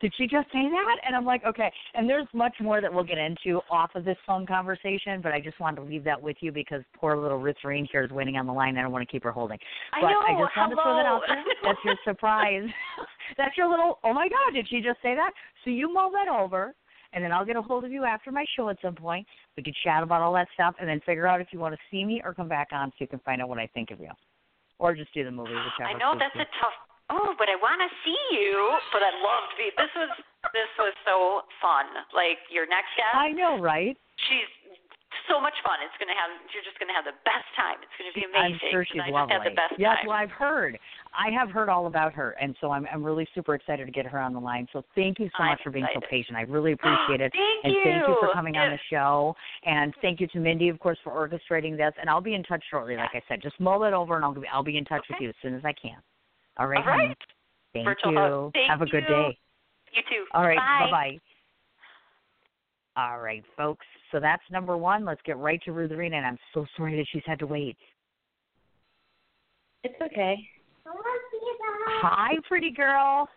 [0.03, 0.97] did she just say that?
[1.07, 1.71] And I'm like, okay.
[1.93, 5.39] And there's much more that we'll get into off of this phone conversation, but I
[5.39, 8.45] just wanted to leave that with you because poor little Rutherine here is waiting on
[8.45, 8.77] the line.
[8.77, 9.57] I don't want to keep her holding.
[9.93, 10.19] I But know.
[10.19, 11.41] I just wanted to throw that out hello.
[11.45, 11.55] there.
[11.63, 12.67] That's your surprise.
[13.37, 15.31] That's your little, oh my God, did she just say that?
[15.63, 16.75] So you mull that over,
[17.13, 19.25] and then I'll get a hold of you after my show at some point.
[19.55, 21.81] We could chat about all that stuff and then figure out if you want to
[21.89, 24.01] see me or come back on so you can find out what I think of
[24.01, 24.09] you.
[24.79, 25.95] Or just do the movie, whichever.
[25.95, 26.75] I know that's a tough.
[27.11, 28.55] Oh, but I want to see you.
[28.95, 29.67] But I love to be.
[29.75, 30.11] This was
[30.55, 31.87] this was so fun.
[32.15, 33.97] Like your next guest, I know, right?
[34.29, 34.49] she's
[35.29, 35.79] so much fun.
[35.83, 36.31] It's gonna have.
[36.51, 37.79] You're just gonna have the best time.
[37.79, 38.59] It's gonna be amazing.
[38.59, 39.33] I'm sure she's I lovely.
[39.33, 40.07] had the best yes, time.
[40.07, 40.77] well, I've heard.
[41.13, 44.05] I have heard all about her, and so I'm I'm really super excited to get
[44.05, 44.67] her on the line.
[44.73, 46.37] So thank you so I'm much for being so patient.
[46.37, 47.31] I really appreciate it.
[47.31, 47.81] Thank and you.
[47.83, 49.35] thank you for coming on the show.
[49.63, 51.93] And thank you to Mindy, of course, for orchestrating this.
[51.99, 52.97] And I'll be in touch shortly.
[52.97, 55.21] Like I said, just mull it over, and I'll be I'll be in touch with
[55.21, 55.97] you as soon as I can.
[56.57, 56.79] All right.
[56.79, 57.01] All right.
[57.01, 57.15] honey?
[57.73, 58.51] Thank Virtual you.
[58.53, 59.15] Thank Have a good you.
[59.15, 59.37] day.
[59.93, 60.25] You too.
[60.33, 60.57] All right.
[60.57, 60.89] Bye.
[60.91, 61.17] bye.
[62.95, 63.85] All right, folks.
[64.11, 65.03] So that's number one.
[65.03, 66.13] Let's get right to Rutherina.
[66.13, 67.77] And I'm so sorry that she's had to wait.
[69.83, 70.37] It's okay.
[70.85, 73.27] Hi, pretty girl.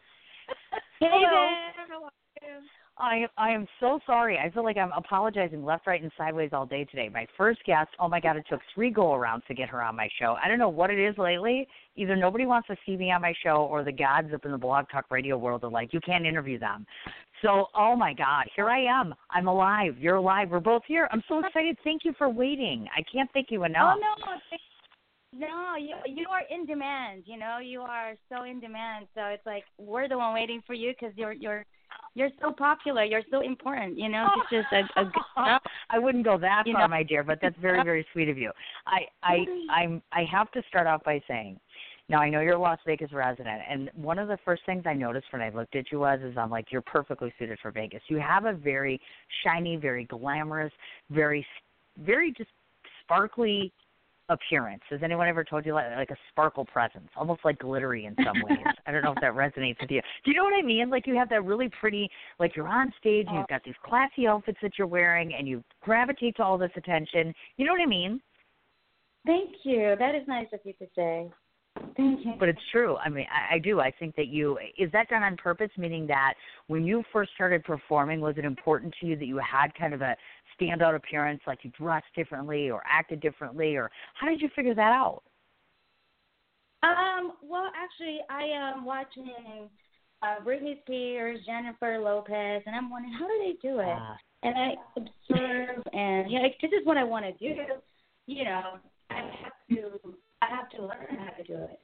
[0.99, 1.29] Hey Hello.
[1.29, 1.87] there.
[1.89, 2.11] How are
[2.41, 2.63] you?
[2.99, 4.39] I I am so sorry.
[4.39, 7.11] I feel like I'm apologizing left, right, and sideways all day today.
[7.13, 9.97] My first guest, oh my God, it took three go arounds to get her on
[9.97, 10.37] my show.
[10.43, 11.69] I don't know what it is lately.
[11.97, 14.59] Either nobody wants to see me on my show, or the gods up in the
[14.59, 16.87] blog talk radio world are like, you can't interview them.
[17.43, 19.15] So, oh my God, here I am.
[19.31, 19.97] I'm alive.
[19.99, 20.49] You're alive.
[20.51, 21.09] We're both here.
[21.13, 21.77] I'm so excited.
[21.85, 22.87] Thank you for waiting.
[22.97, 23.99] I can't thank you oh, enough.
[23.99, 24.39] Oh no,
[25.39, 27.25] no, you you are in demand.
[27.27, 29.07] You know, you are so in demand.
[29.15, 31.67] So it's like we're the one waiting for you because you're you're
[32.15, 33.05] you're so popular.
[33.05, 33.99] You're so important.
[33.99, 35.23] You know, it's just a, a good.
[35.91, 38.39] I wouldn't go that You far, know- my dear, but that's very, very sweet of
[38.39, 38.51] you.
[38.87, 41.59] I, I, I'm, I have to start off by saying,
[42.09, 44.93] now I know you're a Las Vegas resident, and one of the first things I
[44.95, 48.01] noticed when I looked at you was, is I'm like, you're perfectly suited for Vegas.
[48.09, 49.01] You have a very
[49.45, 50.73] shiny, very glamorous,
[51.11, 51.45] very,
[51.99, 52.51] very just
[53.03, 53.73] sparkly
[54.29, 54.83] appearance.
[54.91, 58.37] Has anyone ever told you like, like a sparkle presence, almost like glittery in some
[58.49, 58.65] ways?
[58.87, 60.01] I don't know if that resonates with you.
[60.25, 60.91] Do you know what I mean?
[60.91, 62.09] Like you have that really pretty,
[62.39, 63.57] like you're on stage, and you've uh-huh.
[63.59, 67.33] got these classy outfits that you're wearing, and you gravitate to all this attention.
[67.57, 68.21] You know what I mean?
[69.27, 69.97] thank you.
[69.99, 71.31] That is nice of you to say.
[71.97, 72.33] Thank you.
[72.39, 72.97] But it's true.
[72.97, 73.81] I mean, I, I do.
[73.81, 76.35] I think that you is that done on purpose, meaning that
[76.69, 80.01] when you first started performing, was it important to you that you had kind of
[80.01, 80.17] a
[80.61, 84.93] standout appearance, like you dressed differently or acted differently, or how did you figure that
[84.93, 85.23] out?
[86.83, 87.33] Um.
[87.43, 89.69] Well, actually, I am watching
[90.23, 93.87] uh, Britney Spears, Jennifer Lopez, and I'm wondering how do they do it?
[93.87, 94.17] Ah.
[94.43, 97.61] And I observe, and you know, like, this is what I want to do.
[98.27, 98.79] You know,
[99.11, 101.81] I have to, I have to learn how to do it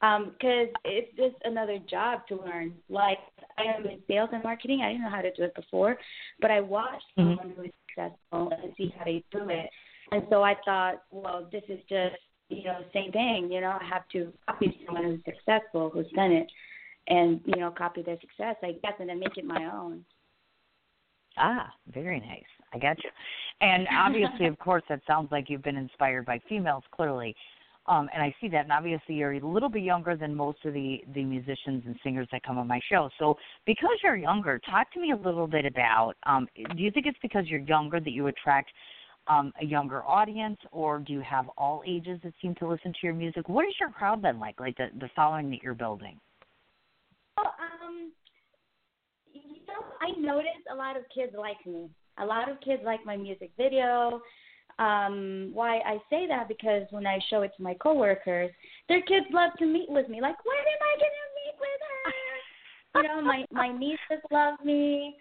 [0.00, 2.74] because um, it's just another job to learn.
[2.88, 3.18] Like
[3.58, 4.82] I am in sales and marketing.
[4.82, 5.96] I didn't know how to do it before,
[6.40, 7.38] but I watched Mhm.
[7.38, 9.70] someone who successful and see how they do it.
[10.12, 12.16] And so I thought, well, this is just
[12.48, 13.50] you know same thing.
[13.50, 16.46] You know, I have to copy someone who's successful who's done it,
[17.08, 20.04] and you know copy their success, I guess, and then make it my own.
[21.36, 22.42] Ah, very nice.
[22.72, 23.10] I got you.
[23.60, 27.34] And obviously, of course, that sounds like you've been inspired by females, clearly.
[27.86, 28.62] Um, and I see that.
[28.62, 32.26] And obviously, you're a little bit younger than most of the the musicians and singers
[32.32, 33.10] that come on my show.
[33.18, 33.36] So,
[33.66, 36.14] because you're younger, talk to me a little bit about.
[36.24, 38.70] Um, do you think it's because you're younger that you attract
[39.26, 42.98] um, a younger audience, or do you have all ages that seem to listen to
[43.02, 43.48] your music?
[43.48, 44.60] What has your crowd been like?
[44.60, 46.18] Like the the following that you're building?
[47.36, 47.52] Well,
[47.82, 48.12] um,
[49.32, 51.90] you know, I noticed a lot of kids like me.
[52.18, 54.22] A lot of kids like my music video.
[54.78, 58.50] Um, why I say that because when I show it to my coworkers,
[58.88, 60.20] their kids love to meet with me.
[60.20, 63.02] Like, when am I gonna meet with her?
[63.02, 65.16] You know, my my nieces love me.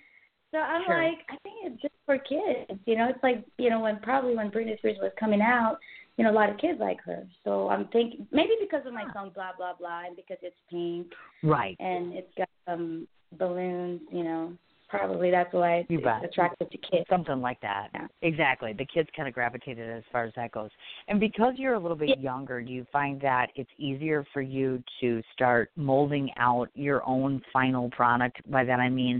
[0.51, 1.03] So I'm Sure.
[1.03, 2.79] like, I think it's just for kids.
[2.85, 5.77] You know, it's like you know when probably when Britney Spears was coming out,
[6.17, 7.23] you know, a lot of kids like her.
[7.43, 11.07] So I'm thinking maybe because of my song blah blah blah and because it's pink
[11.43, 11.75] Right.
[11.79, 13.07] and it's got some
[13.37, 14.53] balloons, you know.
[14.93, 16.23] Probably that's why it's, You bet.
[16.23, 17.05] it's attractive to kids.
[17.09, 17.87] Something like that.
[17.95, 18.07] Yeah.
[18.21, 18.73] Exactly.
[18.73, 20.69] The kids kind of gravitated as far as that goes.
[21.07, 22.19] And because you're a little bit Yeah.
[22.19, 27.41] younger, do you find that it's easier for you to start molding out your own
[27.51, 28.39] final product?
[28.51, 29.19] By that I mean,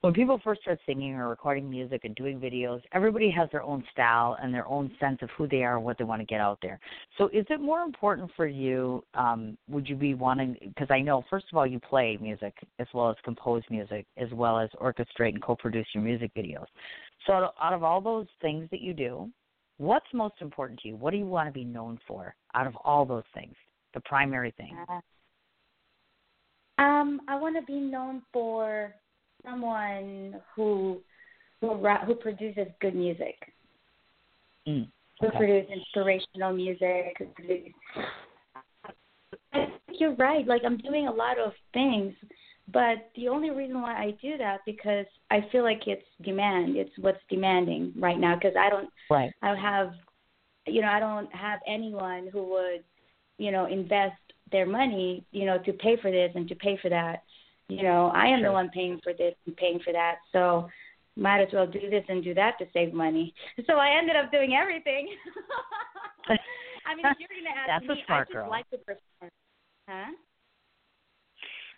[0.00, 3.82] when people first start singing or recording music and doing videos, everybody has their own
[3.92, 6.40] style and their own sense of who they are and what they want to get
[6.40, 6.78] out there.
[7.16, 9.02] So, is it more important for you?
[9.14, 10.56] Um, would you be wanting?
[10.62, 14.28] Because I know, first of all, you play music as well as compose music, as
[14.32, 16.66] well as orchestrate and co-produce your music videos.
[17.26, 19.28] So, out of- all those things that you do,
[19.78, 20.96] what's most important to you?
[20.96, 23.54] What do you want to be known for out of all those things?
[23.94, 24.76] The primary thing.
[24.88, 25.00] Uh,
[26.82, 28.94] um, I want to be known for
[29.48, 31.00] someone who
[31.60, 31.74] who
[32.06, 33.36] who produces good music,
[34.66, 34.86] Mm.
[35.20, 35.36] who Okay.
[35.36, 37.16] produces inspirational music.
[37.18, 37.72] Who produce...
[39.52, 40.46] I think you're right.
[40.46, 42.14] Like I'm doing a lot of things,
[42.72, 46.76] but the only reason why I do that because I feel like it's demand.
[46.76, 49.32] It's what's demanding right now because I don't Right.
[49.42, 49.94] I don't have,
[50.66, 52.84] you know, I don't have anyone who would,
[53.38, 54.20] you know, invest
[54.52, 57.24] their money, you know, to pay for this and to pay for that.
[57.68, 58.48] You know, I am Sure.
[58.48, 60.16] the one paying for this and paying for that.
[60.32, 60.68] So
[61.16, 63.34] might as well do this and do that to save money.
[63.66, 65.08] So I ended up doing everything.
[66.86, 68.50] I mean, if you're going to ask That's a me, smart I just girl.
[68.50, 69.30] like to perform.
[69.88, 70.12] Huh?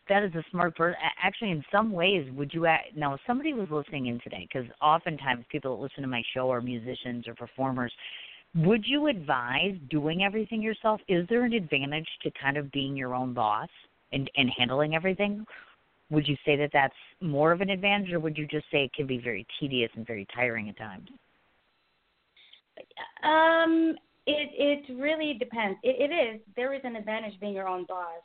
[0.08, 0.98] That is a smart person.
[1.22, 3.14] Actually, in some ways, would you act, now?
[3.14, 6.60] If somebody was listening in today, because oftentimes people that listen to my show are
[6.60, 7.92] musicians or performers.
[8.56, 11.00] Would you advise doing everything yourself?
[11.06, 13.68] Is there an advantage to kind of being your own boss
[14.12, 15.46] and and handling everything?
[16.10, 18.92] Would you say that that's more of an advantage, or would you just say it
[18.92, 21.08] can be very tedious and very tiring at times?
[23.22, 23.94] Um,
[24.26, 25.78] it it really depends.
[25.82, 28.22] It, it is there is an advantage being your own boss,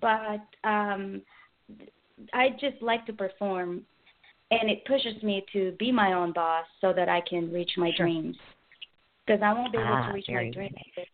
[0.00, 1.22] but um,
[2.32, 3.82] I just like to perform,
[4.50, 7.92] and it pushes me to be my own boss so that I can reach my
[7.96, 8.06] Sure.
[8.06, 8.36] dreams.
[9.26, 10.74] Because I won't be able Ah, to reach my dreams.
[10.96, 11.06] nice.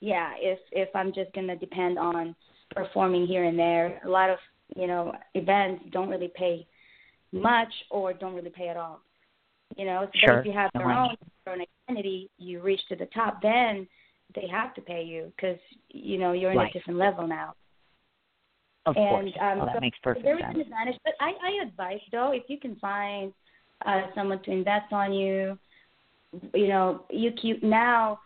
[0.00, 2.34] Yeah, if if I'm just gonna depend on
[2.74, 4.38] performing here and there, a lot of
[4.76, 6.66] you know events don't really pay
[7.32, 9.00] much or don't really pay at all.
[9.76, 10.38] You know, so Sure.
[10.40, 11.14] if you have your own
[11.46, 13.86] your own identity, you reach to the top, then
[14.34, 15.58] they have to pay you because
[15.88, 16.70] you know you're in Right.
[16.70, 17.54] a different level now.
[18.84, 20.54] Of and course, um, well, that so makes perfect there is sense.
[20.56, 23.32] an advantage, but I, I advise though if you can find
[23.86, 25.58] uh, someone to invest on you,
[26.54, 28.20] you know, you keep now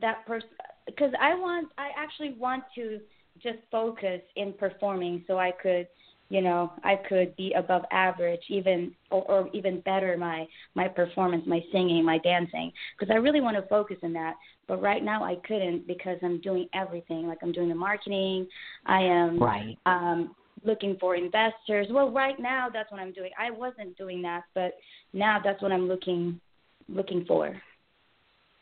[0.00, 0.48] that person
[0.86, 3.00] because I want I actually want to
[3.42, 5.86] just focus in performing so I could
[6.30, 11.44] you know I could be above average even or, or even better my my performance
[11.46, 14.34] my singing my dancing because I really want to focus in that.
[14.66, 17.26] But right now I couldn't because I'm doing everything.
[17.26, 18.46] Like I'm doing the marketing.
[18.86, 19.78] I am Right.
[19.86, 20.34] um
[20.64, 21.86] looking for investors.
[21.90, 23.30] Well right now that's what I'm doing.
[23.38, 24.74] I wasn't doing that but
[25.12, 26.40] now that's what I'm looking
[26.88, 27.60] looking for.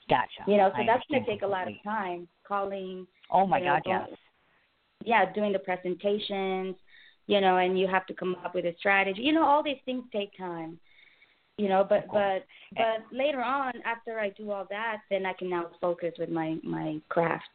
[0.09, 0.45] Gotcha.
[0.47, 3.59] you know so I that's going to take a lot of time calling Oh my
[3.59, 4.19] you know, God, yes.
[5.05, 6.77] Yeah, doing the presentations,
[7.27, 9.23] you know, and you have to come up with a strategy.
[9.23, 10.79] You know, all these things take time.
[11.59, 12.45] You know, but but
[12.77, 16.57] but later on, after I do all that, then I can now focus with my
[16.63, 17.49] my craft.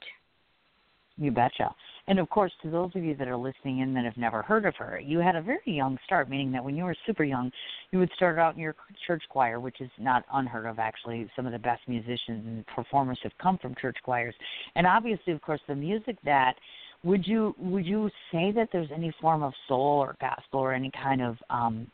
[1.17, 1.75] You betcha.
[2.07, 4.65] And of course, to those of you that are listening in that have never heard
[4.65, 7.51] of her, you had a very young start, meaning that when you were super young,
[7.91, 11.29] you would start out in your church choir, which is not unheard of, actually.
[11.35, 14.33] Some of the best musicians and performers have come from church choirs.
[14.75, 16.55] And obviously, of course, the music that
[17.03, 20.91] would you would you say that there's any form of soul or gospel or any
[20.91, 21.87] kind of um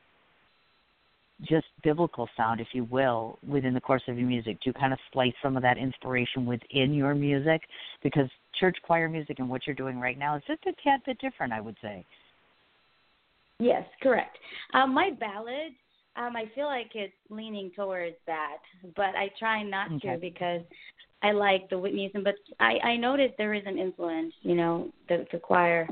[1.48, 4.58] just biblical sound, if you will, within the course of your music?
[4.64, 7.62] Do you kind of slice some of that inspiration within your music?
[8.02, 8.28] Because
[8.60, 11.54] church choir music and what you're doing right now is just a tad bit different,
[11.54, 12.04] I would say.
[13.60, 14.38] Yes, correct.
[14.74, 15.76] Um, my ballads,
[16.16, 18.58] um, I feel like it's leaning towards that,
[18.96, 20.14] but I try not okay.
[20.14, 20.62] to because
[21.24, 22.24] I like the Whitney's, Houston.
[22.24, 25.88] But I, I noticed there is an influence, you know, the, the choir,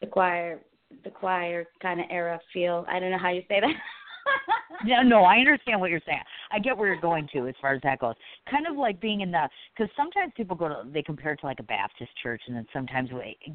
[0.00, 0.60] the choir,
[1.04, 2.84] the choir kind of era feel.
[2.88, 3.72] I don't know how you say that.
[4.84, 6.20] no, no, I understand what you're saying.
[6.52, 8.14] I get where you're going to as far as that goes.
[8.50, 11.46] Kind of like being in the because sometimes people go to they compare it to
[11.46, 13.10] like a Baptist church, and then sometimes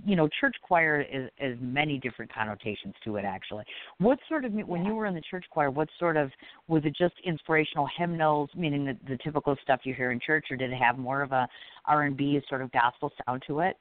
[0.05, 3.25] you know church choir is is many different connotations to it.
[3.25, 3.63] Actually,
[3.99, 6.31] what sort of when you were in the church choir, what sort of
[6.67, 10.57] was it just inspirational hymnals, meaning the, the typical stuff you hear in church, or
[10.57, 11.47] did it have more of a
[11.85, 13.77] R and B sort of gospel sound to it?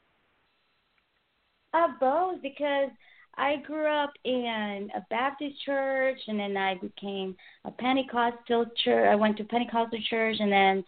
[1.73, 2.91] Uh, both because
[3.37, 9.09] I grew up in a Baptist church, and then I became a Pentecostal church.
[9.11, 10.85] I went to Pentecostal church, and then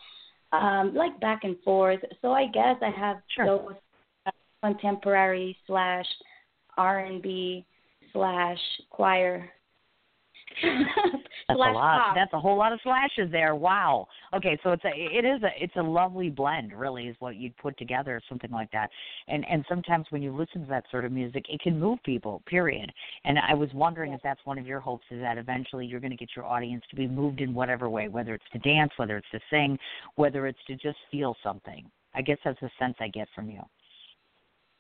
[0.53, 2.01] um like back and forth.
[2.21, 3.47] So I guess I have sure.
[3.47, 3.75] those
[4.63, 6.07] contemporary slash
[6.77, 7.65] R and B
[8.13, 8.59] slash
[8.91, 9.51] choir
[10.63, 12.07] That's a lot.
[12.07, 12.15] Pop.
[12.15, 13.55] That's a whole lot of slashes there.
[13.55, 14.07] Wow.
[14.35, 17.57] Okay, so it's a it is a it's a lovely blend, really, is what you'd
[17.57, 18.91] put together, something like that.
[19.29, 22.43] And and sometimes when you listen to that sort of music, it can move people.
[22.47, 22.93] Period.
[23.25, 26.11] And I was wondering if that's one of your hopes is that eventually you're going
[26.11, 29.17] to get your audience to be moved in whatever way, whether it's to dance, whether
[29.17, 29.79] it's to sing,
[30.17, 31.91] whether it's to just feel something.
[32.15, 33.61] I guess that's the sense I get from you.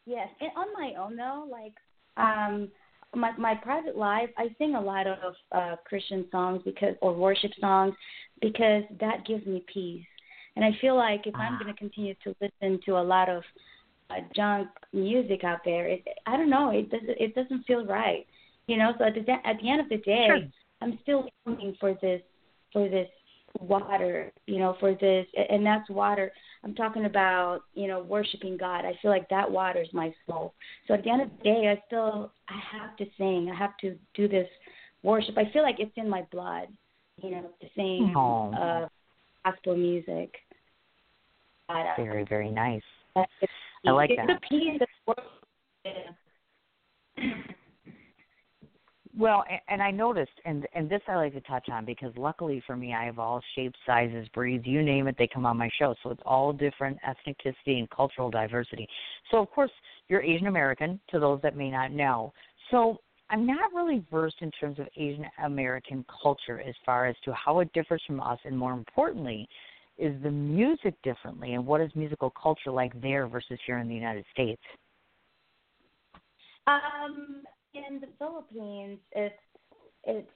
[0.04, 1.74] Yes, and on my own though, like
[2.16, 2.68] um
[3.14, 7.52] my my private life, I sing a lot of uh Christian songs because or worship
[7.60, 7.94] songs
[8.40, 10.04] because that gives me peace.
[10.56, 11.58] And I feel like if I'm Ah.
[11.58, 13.42] going to continue to listen to a lot of
[14.10, 18.26] uh, junk music out there, it I don't know, it doesn't it doesn't feel right.
[18.66, 20.40] You know, so at the at the end of the day, Sure.
[20.80, 22.20] I'm still looking for this
[22.72, 23.08] for this
[23.60, 26.32] water, you know, for this and that's water.
[26.64, 28.84] I'm talking about, you know, worshiping God.
[28.84, 30.54] I feel like that waters my soul.
[30.86, 33.50] So at the end of the day, I still I have to sing.
[33.52, 34.48] I have to do this
[35.02, 35.36] worship.
[35.36, 36.68] I feel like it's in my blood,
[37.20, 38.86] you know, to sing uh
[39.44, 40.34] gospel music.
[41.68, 42.82] Uh, Very very nice.
[43.16, 43.52] it's,
[43.86, 44.36] I like it's that.
[44.36, 45.31] a piece of worship.
[49.18, 52.76] Well, and I noticed, and and this I like to touch on because luckily for
[52.76, 55.94] me, I have all shapes, sizes, breeds, you name it, they come on my show.
[56.02, 58.88] So it's all different ethnicity and cultural diversity.
[59.30, 59.70] So of course,
[60.08, 60.98] you're Asian American.
[61.10, 62.32] To those that may not know,
[62.70, 62.98] so
[63.28, 67.60] I'm not really versed in terms of Asian American culture as far as to how
[67.60, 69.46] it differs from us, and more importantly,
[69.98, 73.94] is the music differently, and what is musical culture like there versus here in the
[73.94, 74.60] United States?
[76.66, 77.42] Um,
[77.74, 79.34] in the Philippines, it's
[80.04, 80.28] it's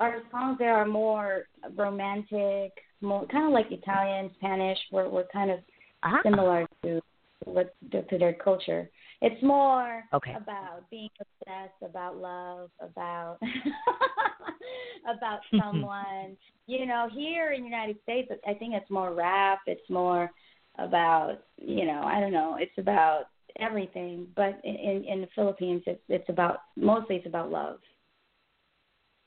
[0.00, 1.44] our songs there are more
[1.76, 4.78] romantic, more kind of like Italian, Spanish.
[4.90, 5.58] We're we're kind of
[6.04, 7.00] Ah, similar to
[7.44, 8.90] what to their culture.
[9.20, 10.34] It's more Okay.
[10.34, 13.38] about being obsessed, about love, about
[15.16, 16.36] about someone.
[16.66, 19.60] you know, here in the United States, I think it's more rap.
[19.66, 20.30] It's more
[20.78, 22.56] about you know, I don't know.
[22.58, 23.24] It's about
[23.58, 24.28] everything.
[24.36, 27.78] But in in, the Philippines, it's it's about mostly it's about love.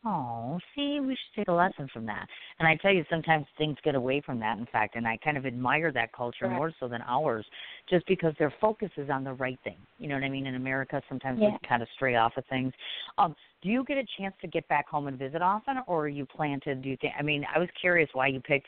[0.08, 2.28] Oh, see, we should take a lesson from that.
[2.60, 5.36] And I tell you, sometimes things get away from that, in fact, and I kind
[5.36, 6.56] of admire that culture Right.
[6.56, 7.44] more so than ours,
[7.90, 9.78] just because their focus is on the right thing.
[9.98, 10.46] You know what I mean?
[10.46, 11.58] In America, sometimes Yeah.
[11.60, 12.72] we kind of stray off of things.
[13.18, 16.08] Um, do you get a chance to get back home and visit often, or are
[16.08, 16.96] you plan to do?
[16.98, 18.68] Th- I mean, I was curious why you picked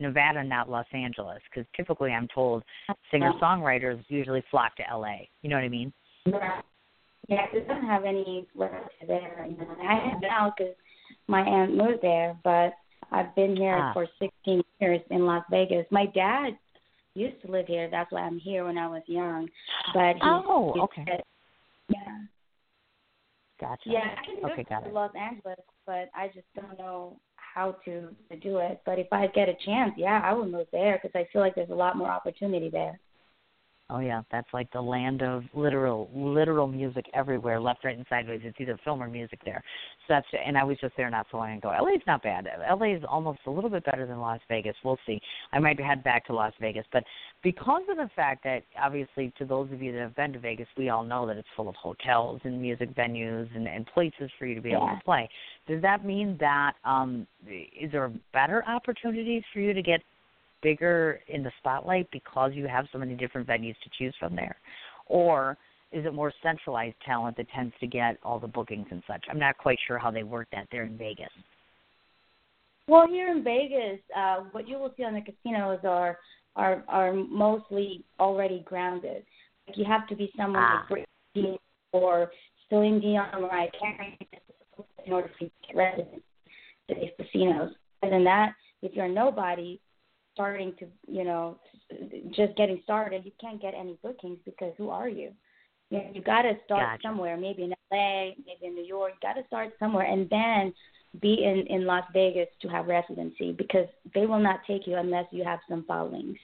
[0.00, 2.62] Nevada, not Los Angeles, because typically I'm told
[3.10, 5.20] singer songwriters usually flock to LA.
[5.42, 5.92] You know what I mean?
[6.26, 6.60] Yeah,
[7.28, 7.46] yeah.
[7.54, 9.46] I don't have any relatives there.
[9.48, 9.76] You know.
[9.88, 10.74] I have now because
[11.28, 12.74] my aunt moved there, but
[13.10, 13.92] I've been here Ah.
[13.92, 15.86] for 16 years in Las Vegas.
[15.90, 16.58] My dad
[17.14, 17.88] used to live here.
[17.90, 19.48] That's why I'm here when I was young.
[19.94, 21.04] But he, Oh, he okay.
[21.06, 21.22] said-
[21.88, 22.18] yeah,
[23.60, 23.88] Gotcha.
[23.88, 24.14] yeah.
[24.20, 24.92] I can Okay, move got to it.
[24.92, 27.18] Los Angeles, but I just don't know
[27.56, 28.82] how to to do it.
[28.84, 31.54] But if I get a chance, yeah, I would move there because I feel like
[31.54, 33.00] there's a lot more opportunity there.
[33.88, 38.40] Oh yeah, that's like the land of literal literal music everywhere, left, right, and sideways.
[38.42, 39.62] It's either film or music there.
[40.08, 41.68] So that's and I was just there not so long ago.
[41.68, 42.48] LA's not bad.
[42.68, 44.74] LA is almost a little bit better than Las Vegas.
[44.84, 45.20] We'll see.
[45.52, 47.04] I might head back to Las Vegas, but
[47.44, 50.66] because of the fact that obviously to those of you that have been to Vegas,
[50.76, 54.46] we all know that it's full of hotels and music venues and, and places for
[54.46, 55.28] you to be able to play.
[55.68, 60.00] Does that mean that um is there better opportunities for you to get
[60.62, 64.56] bigger in the spotlight because you have so many different venues to choose from there?
[65.06, 65.56] Or
[65.92, 69.24] is it more centralized talent that tends to get all the bookings and such?
[69.30, 71.28] I'm not quite sure how they work that there in Vegas.
[72.88, 76.18] Well, here in Vegas, uh, what you will see on the casinos are
[76.54, 79.24] are are mostly already grounded.
[79.66, 80.86] Like you have to be someone Ah.
[80.90, 81.58] like Britney
[81.92, 82.30] or
[82.68, 84.18] Celine Dion or Mariah Carey
[85.04, 86.22] in order to get residence
[86.88, 87.74] to these casinos.
[88.02, 89.80] Other than that, if you're nobody
[90.36, 91.58] starting to, you know,
[92.36, 95.32] just getting started, you can't get any bookings because who are you?
[95.88, 97.02] You know, you got to start Gotcha.
[97.02, 99.12] somewhere, maybe in LA, maybe in New York.
[99.14, 100.74] You got to start somewhere, and then
[101.22, 105.24] be in in Las Vegas to have residency because they will not take you unless
[105.30, 106.36] you have some followings.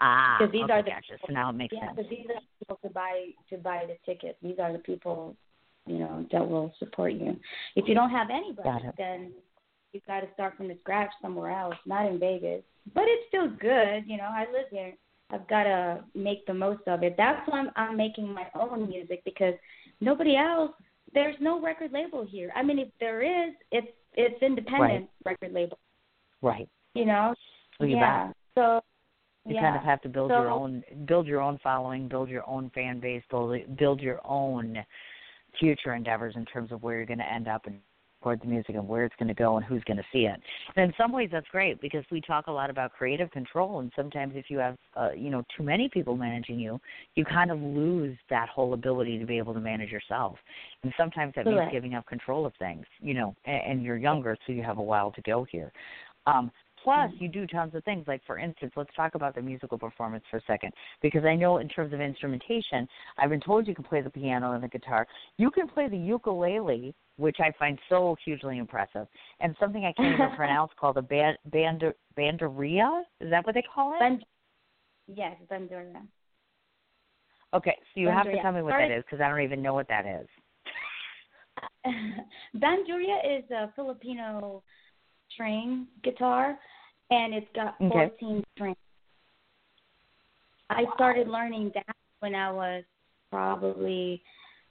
[0.00, 1.18] Ah, Because these okay, are the gotcha.
[1.26, 1.92] So now it makes yeah, sense.
[1.96, 4.38] because these are the people to buy to buy the tickets.
[4.42, 5.36] These are the people,
[5.86, 7.38] you know, that will support you.
[7.76, 9.32] If you don't have anybody, then
[9.92, 12.62] you got to start from the scratch somewhere else, not in Vegas.
[12.94, 14.28] But it's still good, you know.
[14.30, 14.94] I live here.
[15.30, 17.14] I've got to make the most of it.
[17.16, 19.54] That's why I'm, I'm making my own music because
[20.00, 20.72] nobody else.
[21.14, 22.50] There's no record label here.
[22.56, 25.78] I mean, if there is, it's it's independent record label.
[26.40, 26.68] Right.
[26.94, 27.34] You know.
[27.78, 28.26] Well, yeah.
[28.26, 28.36] bet.
[28.54, 28.80] So.
[29.44, 29.62] You yeah.
[29.62, 33.00] kind of have to build your own build your own following, build your own fan
[33.00, 34.78] base, build build your own
[35.58, 37.80] future endeavors in terms of where you're going to end up and
[38.22, 40.40] record the music and where it's going to go and who's going to see it.
[40.76, 43.90] And in some ways that's great because we talk a lot about creative control and
[43.96, 46.80] sometimes if you have uh, you know too many people managing you,
[47.16, 50.36] you kind of lose that whole ability to be able to manage yourself.
[50.84, 51.72] And sometimes that means Correct.
[51.72, 54.82] giving up control of things, you know, and, and you're younger so you have a
[54.82, 55.72] while to go here.
[56.26, 57.24] Um Plus, mm-hmm.
[57.24, 58.04] you do tons of things.
[58.06, 60.72] Like, for instance, let's talk about the musical performance for a second.
[61.00, 62.88] Because I know in terms of instrumentation,
[63.18, 65.06] I've been told you can play the piano and the guitar.
[65.36, 69.06] You can play the ukulele, which I find so hugely impressive,
[69.40, 71.84] and something I can't even pronounce called a band, band,
[72.18, 73.02] banderia.
[73.20, 74.00] Is that what they call it?
[74.00, 74.20] Ben,
[75.06, 76.02] yes, Banduria.
[77.54, 78.88] okay, so you have to tell me what Sorry.
[78.88, 80.26] that is because I don't even know what that is.
[82.56, 84.62] Banduria is a Filipino
[85.32, 86.58] string guitar,
[87.12, 88.10] and it's got Okay.
[88.18, 88.76] 14 strings.
[90.70, 92.84] I started learning that when I was
[93.30, 94.22] probably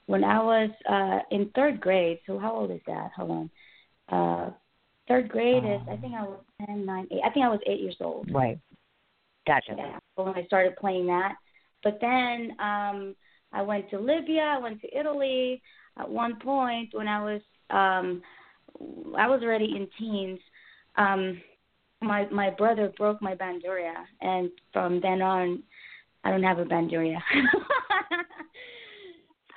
[0.06, 2.18] when I was uh in third grade.
[2.26, 3.10] So how old is that?
[3.16, 3.50] Hold on.
[4.08, 4.50] Uh
[5.06, 7.20] third grade is I think I was ten, nine, eight.
[7.24, 8.28] I think I was eight years old.
[8.32, 8.58] Right.
[9.46, 9.74] Gotcha.
[9.76, 11.34] Yeah, when I started playing that.
[11.84, 13.14] But then um
[13.52, 15.62] I went to Libya, I went to Italy
[15.98, 18.22] at one point when I was um
[19.16, 20.40] I was already in teens.
[20.96, 21.40] Um
[22.02, 25.62] my my brother broke my banduria and from then on
[26.24, 27.18] I don't have a banduria.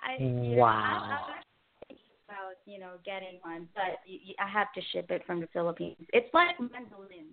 [0.02, 0.72] I, you know, Wow.
[0.72, 1.98] I, I'm
[2.28, 4.00] about you know getting one, but
[4.40, 5.98] I have to ship it from the Philippines.
[6.14, 7.28] It's like mandolin,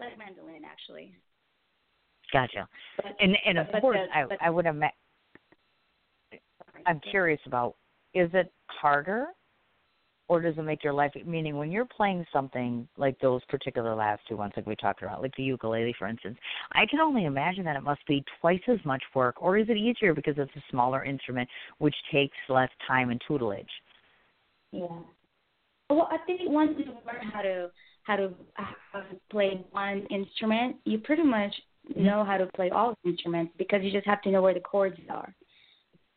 [0.00, 1.14] like mandolin actually.
[2.32, 2.68] Gotcha.
[2.96, 4.94] But, And and of but course, I but- I would have imagine.
[6.86, 7.76] I'm curious about
[8.14, 9.28] is it harder
[10.28, 14.20] or does it make your life meaning when you're playing something like those particular last
[14.28, 16.36] two ones like we talked about like the ukulele for instance
[16.72, 19.76] i can only imagine that it must be twice as much work or is it
[19.76, 21.48] easier because it's a smaller instrument
[21.78, 23.66] which takes less time and tutelage
[24.72, 24.86] Yeah.
[25.90, 27.70] Well, I think once you learn how to
[28.02, 31.54] how to how to play one instrument, you pretty much
[31.90, 32.04] mm-hmm.
[32.04, 34.98] know how to play all instruments because you just have to know where the chords
[35.10, 35.34] are.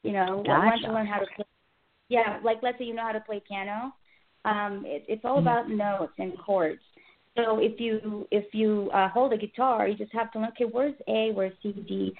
[0.04, 1.46] You know, once you learn how to play,
[2.10, 3.94] yeah, like let's say you know how to play piano,
[4.46, 5.42] um, it, it's all Mhm.
[5.42, 6.82] about notes and chords.
[7.36, 10.50] So if you if you uh, hold a guitar, you just have to learn.
[10.50, 11.32] Okay, where's A?
[11.32, 11.72] Where's C?
[11.72, 12.14] D?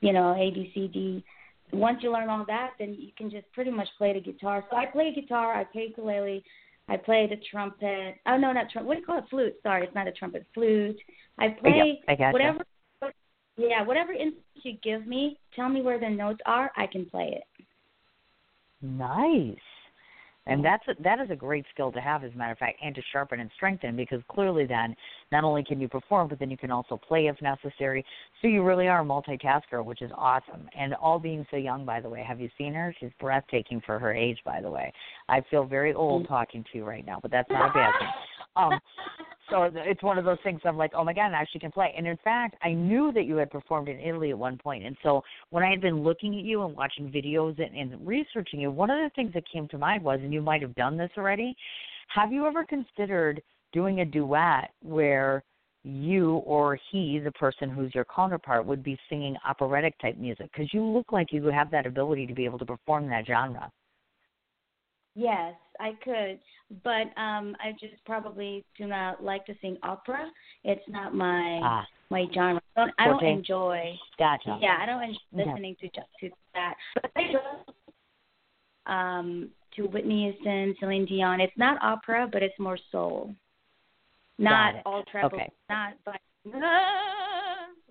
[0.00, 1.24] You know, A B C D.
[1.72, 4.64] Once you learn all that, then you can just pretty much play the guitar.
[4.70, 6.44] So I play guitar, I play ukulele,
[6.88, 8.16] I play the trumpet.
[8.26, 8.86] Oh no, not trumpet.
[8.88, 9.24] What do you call it?
[9.28, 9.54] Flute.
[9.62, 10.46] Sorry, it's not a trumpet.
[10.54, 10.98] Flute.
[11.38, 12.32] I play I gotcha.
[12.32, 12.64] whatever.
[13.56, 16.72] Yeah, whatever instrument you give me, tell me where the notes are.
[16.76, 17.44] I can play it.
[18.82, 19.56] Nice.
[20.46, 22.78] And that's a, that is a great skill to have, as a matter of fact,
[22.82, 24.94] and to sharpen and strengthen because clearly then
[25.32, 28.04] not only can you perform, but then you can also play if necessary.
[28.42, 30.68] So you really are a multitasker, which is awesome.
[30.78, 32.94] And all being so young, by the way, have you seen her?
[33.00, 34.92] She's breathtaking for her age, by the way.
[35.28, 36.28] I feel very old Mm.
[36.28, 38.08] talking to you right now, but that's not a bad thing.
[38.56, 38.80] Um,
[39.50, 40.60] so it's one of those things.
[40.64, 41.92] I'm like, oh my god, I actually can play.
[41.96, 44.84] And in fact, I knew that you had performed in Italy at one point.
[44.84, 48.60] And so when I had been looking at you and watching videos and, and researching
[48.60, 50.96] you, one of the things that came to mind was, and you might have done
[50.96, 51.54] this already.
[52.08, 53.42] Have you ever considered
[53.72, 55.42] doing a duet where
[55.82, 60.50] you or he, the person who's your counterpart, would be singing operatic type music?
[60.52, 63.70] Because you look like you have that ability to be able to perform that genre.
[65.14, 66.38] Yes, I could,
[66.82, 70.30] but um I just probably do not like to sing opera.
[70.62, 71.86] It's not my ah.
[72.10, 72.60] my genre.
[72.76, 73.94] I don't, I don't enjoy.
[74.18, 74.58] Gotcha.
[74.60, 76.74] Yeah, I don't enjoy listening to just to that.
[76.94, 81.40] But I do um to Whitney Houston, Celine Dion.
[81.40, 83.34] It's not opera, but it's more soul.
[84.38, 85.36] Not all treble.
[85.38, 85.50] Okay.
[85.68, 86.20] Not but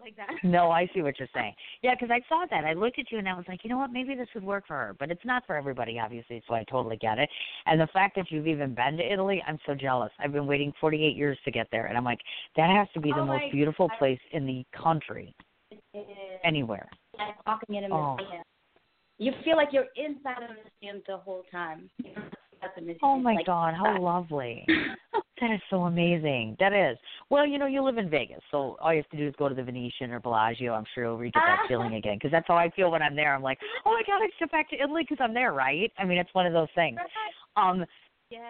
[0.04, 0.28] like that.
[0.44, 1.54] No, I see what you're saying.
[1.82, 2.66] Yeah, because I saw that.
[2.66, 3.92] I looked at you and I was like, you know what?
[3.92, 6.42] Maybe this would work for her, but it's not for everybody, obviously.
[6.48, 7.30] So I totally get it.
[7.66, 10.12] And the fact that you've even been to Italy, I'm so jealous.
[10.20, 12.20] I've been waiting 48 years to get there, and I'm like,
[12.58, 15.36] that has to be the oh most beautiful place in the country.
[15.72, 16.40] It is.
[16.44, 16.90] Anywhere.
[17.18, 18.16] Like walking in a oh.
[18.16, 18.44] museum.
[19.20, 21.90] You feel like you're inside of a museum the whole time.
[23.02, 24.66] Oh my like, God, how lovely!
[25.44, 26.56] that is so amazing.
[26.60, 26.98] That is.
[27.30, 29.49] Well, you know, you live in Vegas, so all you have to do is go
[29.49, 30.74] to the Venetian or Bellagio.
[30.74, 33.36] I'm sure you'll get that feeling again because that's how I feel when I'm there.
[33.36, 35.91] I'm like, oh my God, I just go back to Italy because I'm there, right?
[35.99, 36.98] I mean, it's one of those things.
[37.57, 37.86] Um,
[38.30, 38.49] yeah.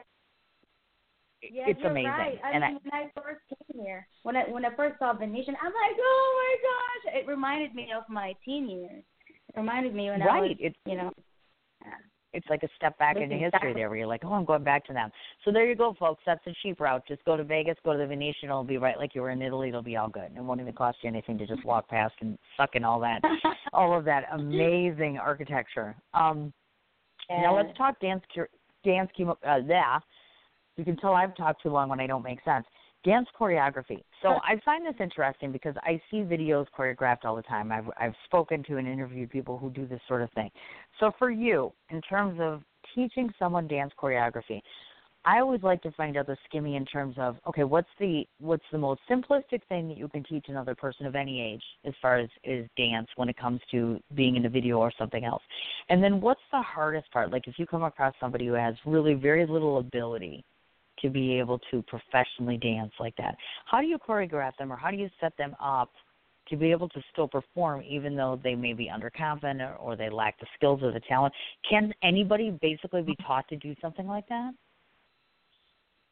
[1.51, 2.09] Yeah, it's you're amazing.
[2.09, 2.39] Right.
[2.43, 5.11] I and mean, I, when I first came here, when I when I first saw
[5.11, 7.21] Venetian, I'm like, oh my gosh!
[7.21, 9.03] It reminded me of my teen years.
[9.49, 10.37] It reminded me when right.
[10.37, 11.11] I was, it's, you know.
[12.33, 14.85] It's like a step back into history there where you're like, oh, I'm going back
[14.87, 15.11] to them.
[15.45, 16.21] So there you go, folks.
[16.25, 17.03] That's the cheap route.
[17.07, 18.49] Just go to Vegas, go to the Venetian.
[18.49, 19.69] It'll be right like you were in Italy.
[19.69, 20.31] It'll be all good.
[20.35, 23.21] It won't even cost you anything to just walk past and suck in all that,
[23.73, 25.95] all of that amazing architecture.
[26.13, 26.51] Um,
[27.29, 27.41] yeah.
[27.41, 28.23] Now let's talk dance,
[28.83, 29.99] dance, uh, yeah.
[30.75, 32.65] You can tell I've talked too long when I don't make sense
[33.03, 34.03] dance choreography.
[34.23, 37.71] So I find this interesting because I see videos choreographed all the time.
[37.71, 40.49] I've I've spoken to and interviewed people who do this sort of thing.
[40.99, 42.63] So for you, in terms of
[42.95, 44.61] teaching someone dance choreography,
[45.25, 48.63] I always like to find out the skimmy in terms of okay, what's the what's
[48.71, 52.17] the most simplistic thing that you can teach another person of any age as far
[52.17, 55.43] as is dance when it comes to being in a video or something else,
[55.89, 57.29] and then what's the hardest part?
[57.29, 60.45] Like if you come across somebody who has really very little ability
[61.03, 63.35] to be able to professionally dance like that.
[63.65, 65.91] How do you choreograph them or how do you set them up
[66.49, 70.09] to be able to still perform even though they may be underconfident or, or they
[70.09, 71.33] lack the skills or the talent?
[71.69, 74.51] Can anybody basically be taught to do something like that?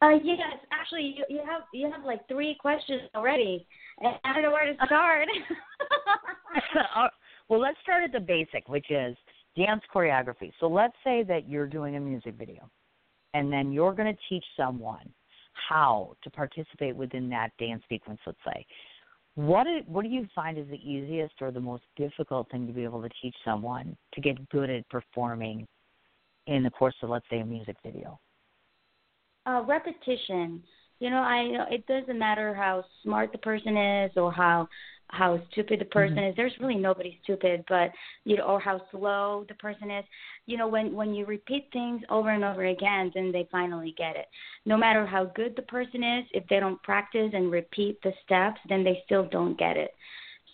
[0.04, 0.40] Uh, yes,
[0.72, 3.68] actually, you, you have you have like three questions already,
[4.00, 5.28] and I don't know where to start.
[7.50, 9.18] Well, let's start at the basic, which is
[9.58, 10.54] dance choreography.
[10.62, 12.70] So let's say that you're doing a music video
[13.34, 15.10] and then you're going to teach someone
[15.70, 18.66] how to participate within that dance sequence, let's say.
[19.36, 22.74] What do, what do you find is the easiest or the most difficult thing to
[22.74, 25.68] be able to teach someone to get good at performing
[26.48, 28.20] in the course of, let's say, a music video?
[29.46, 30.62] Uh, repetition.
[31.00, 34.68] You know, I know it doesn't matter how smart the person is or how
[35.12, 36.30] how stupid the person mm-hmm.
[36.30, 36.36] is.
[36.36, 37.92] There's really nobody stupid, but
[38.24, 40.06] you know, or how slow the person is.
[40.46, 44.16] You know, when when you repeat things over and over again, then they finally get
[44.16, 44.28] it.
[44.66, 48.60] No matter how good the person is, if they don't practice and repeat the steps,
[48.70, 49.92] then they still don't get it.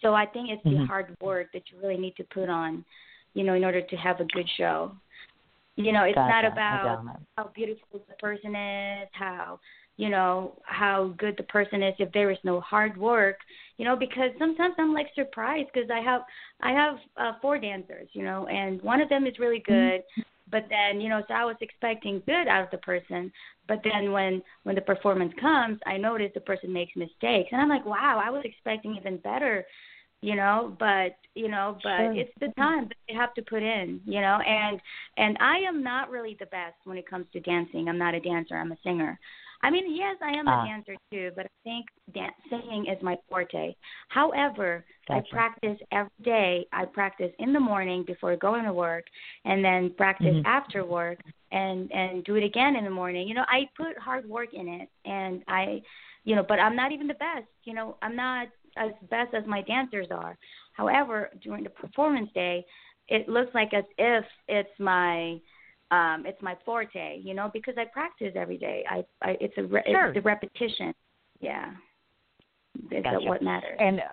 [0.01, 0.81] So I think it's mm-hmm.
[0.81, 2.83] the hard work that you really need to put on,
[3.33, 4.91] you know, in order to have a good show.
[5.75, 6.41] You know, it's gotcha.
[6.41, 9.59] not about how beautiful the person is, how
[9.97, 13.37] you know how good the person is if there is no hard work
[13.77, 16.21] you know because sometimes i'm like surprised because i have
[16.61, 19.97] i have uh, four dancers you know and one of them is really mm-hmm.
[19.97, 23.31] good but then you know so i was expecting good out of the person
[23.67, 27.69] but then when when the performance comes i notice the person makes mistakes and i'm
[27.69, 29.65] like wow i was expecting even better
[30.21, 32.13] you know but you know but sure.
[32.13, 34.79] it's the time that they have to put in you know and
[35.17, 38.19] and i am not really the best when it comes to dancing i'm not a
[38.19, 39.19] dancer i'm a singer
[39.63, 40.65] I mean, yes, I am a ah.
[40.65, 43.73] dancer too, but I think dan- singing is my forte.
[44.09, 45.25] However, gotcha.
[45.27, 46.67] I practice every day.
[46.71, 49.05] I practice in the morning before going to work,
[49.45, 50.45] and then practice mm-hmm.
[50.45, 51.19] after work,
[51.51, 53.27] and and do it again in the morning.
[53.27, 55.81] You know, I put hard work in it, and I,
[56.23, 57.47] you know, but I'm not even the best.
[57.63, 58.47] You know, I'm not
[58.77, 60.37] as best as my dancers are.
[60.73, 62.63] However, during the performance day,
[63.07, 65.39] it looks like as if it's my
[65.91, 69.63] um it's my forte you know because i practice every day i, I it's a
[69.63, 70.07] re- sure.
[70.07, 70.93] it's the repetition
[71.39, 71.71] yeah
[72.91, 73.27] is gotcha.
[73.27, 74.03] what matters and uh,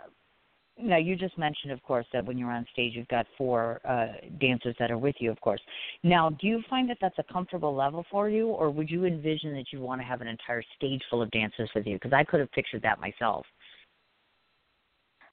[0.76, 4.06] now you just mentioned, of course, that when you're on stage, you've got four uh,
[4.40, 5.60] dancers that are with you, of course.
[6.02, 9.54] Now, do you find that that's a comfortable level for you, or would you envision
[9.54, 11.94] that you want to have an entire stage full of dancers with you?
[11.94, 13.46] Because I could have pictured that myself.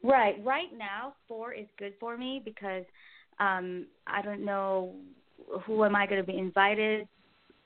[0.03, 0.35] Right.
[0.43, 2.83] Right now, four is good for me because
[3.39, 4.95] um I don't know
[5.65, 7.07] who am I going to be invited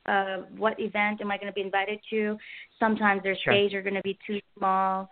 [0.08, 2.38] uh what event am I going to be invited to.
[2.80, 3.54] Sometimes their sure.
[3.54, 5.10] stage are going to be too small.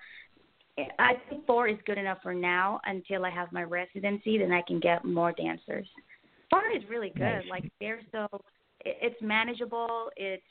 [0.98, 4.40] I think four is good enough for now until I have my residency.
[4.40, 5.88] Then I can get more dancers.
[6.50, 7.22] Four is really good.
[7.22, 7.44] Nice.
[7.50, 8.28] Like they're so,
[8.84, 10.10] it's manageable.
[10.18, 10.44] It's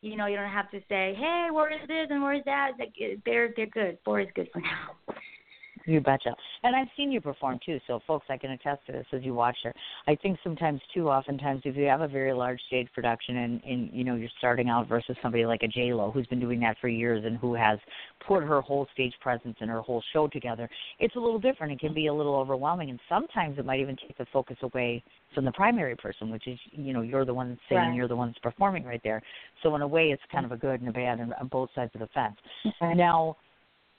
[0.00, 2.72] you know you don't have to say, hey, where is this and where is that.
[2.78, 2.94] Like
[3.24, 3.98] they're they're good.
[4.04, 5.14] Four is good for now.
[5.86, 6.34] You betcha.
[6.64, 9.34] And I've seen you perform too, so folks, I can attest to this as you
[9.34, 9.72] watch her.
[10.08, 13.90] I think sometimes too, oftentimes, if you have a very large stage production and, and
[13.92, 16.76] you know you're starting out versus somebody like a J Lo who's been doing that
[16.80, 17.78] for years and who has
[18.26, 20.68] put her whole stage presence and her whole show together,
[20.98, 21.72] it's a little different.
[21.72, 25.02] It can be a little overwhelming, and sometimes it might even take the focus away
[25.34, 27.94] from the primary person, which is you know you're the one that's singing, Right.
[27.94, 29.22] you're the one that's performing right there.
[29.62, 31.70] So in a way, it's kind of a good and a bad on on both
[31.74, 32.36] sides of the fence.
[32.66, 32.94] Okay.
[32.94, 33.36] Now,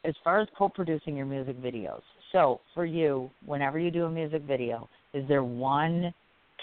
[0.08, 2.02] as far as co-producing your music videos,
[2.32, 6.14] so for you, whenever you do a music video, is there one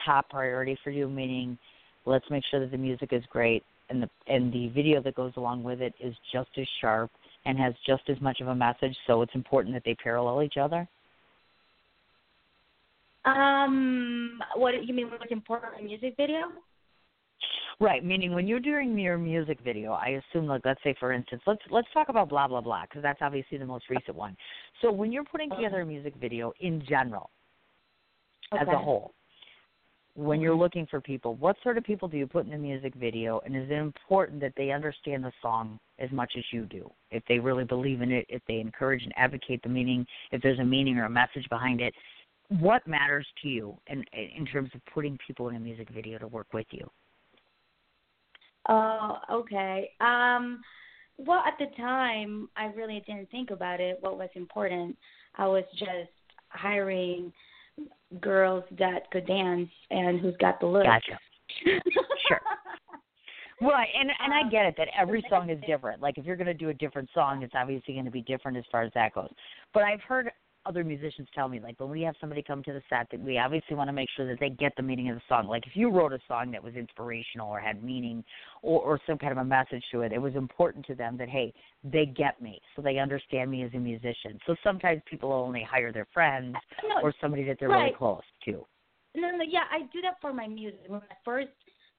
[0.05, 1.09] top priority for you?
[1.09, 1.59] Meaning,
[2.07, 5.33] let's make sure that the music is great and the and the video that goes
[5.37, 7.11] along with it is just as sharp
[7.45, 8.97] and has just as much of a message.
[9.07, 10.89] So it's important that they parallel each other.
[13.27, 15.11] Um, what do you mean?
[15.11, 16.41] What's important in a music video?
[17.81, 21.43] Right, meaning when you're doing your music video, I assume like let's say for instance,
[21.47, 24.37] let's let's talk about blah blah blah because that's obviously the most recent one.
[24.81, 25.61] So when you're putting uh-huh.
[25.61, 27.31] together a music video in general,
[28.53, 29.13] as a whole,
[30.15, 30.63] when you're mm-hmm.
[30.63, 33.57] looking for people, what sort of people do you put in the music video, and
[33.57, 36.89] is it important that they understand the song as much as you do?
[37.11, 40.61] If they really believe in it, if they encourage and advocate the meaning, if there's
[40.61, 41.93] a meaning or a message behind it,
[42.61, 46.29] what matters to you in in terms of putting people in a music video to
[46.29, 46.89] work with you?
[48.69, 49.91] Oh, okay.
[50.01, 50.61] Um,
[51.19, 53.99] well, at the time, I really didn't think about it.
[54.01, 54.97] What was important?
[55.37, 56.11] I was just
[56.49, 57.33] hiring
[58.21, 60.85] girls that could dance and who's got the look.
[60.85, 61.19] Gotcha.
[62.29, 62.41] Sure.
[63.61, 66.03] Right, and and I Um, get it that every song is different.
[66.03, 68.57] Like if you're going to do a different song, it's obviously going to be different
[68.57, 69.31] as far as that goes.
[69.73, 70.33] But I've heard
[70.67, 73.39] other musicians tell me like when we have somebody come to the set that we
[73.39, 75.47] obviously want to make sure that they get the meaning of the song.
[75.47, 78.25] Like if you wrote a song that was inspirational or had meaning
[78.63, 81.29] or or some kind of a message to it, it was important to them that
[81.29, 84.39] hey, they get me, so they understand me as a musician.
[84.47, 88.65] So sometimes people only hire their friends No, or somebody that they're really close to.
[89.17, 90.81] No, no, yeah, I do that for my music.
[90.89, 91.49] When I first,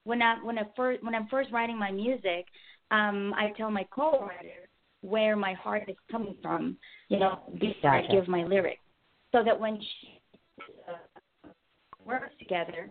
[0.04, 2.46] when I when I first when I'm first writing my music,
[2.90, 4.65] um, I tell my co-writer
[5.00, 6.76] where my heart is coming from.
[7.08, 8.80] You know, before I give my lyrics,
[9.32, 10.20] so that when she
[10.88, 11.48] uh,
[12.04, 12.90] works together,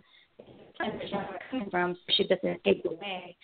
[0.77, 3.35] coming from, so she doesn't take away,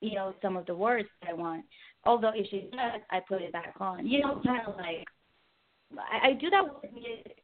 [0.00, 1.64] you know, some of the words that I want.
[2.04, 4.06] Although if she does, I put it back on.
[4.06, 5.04] You know, kind of like
[5.96, 7.42] I, I do that with music.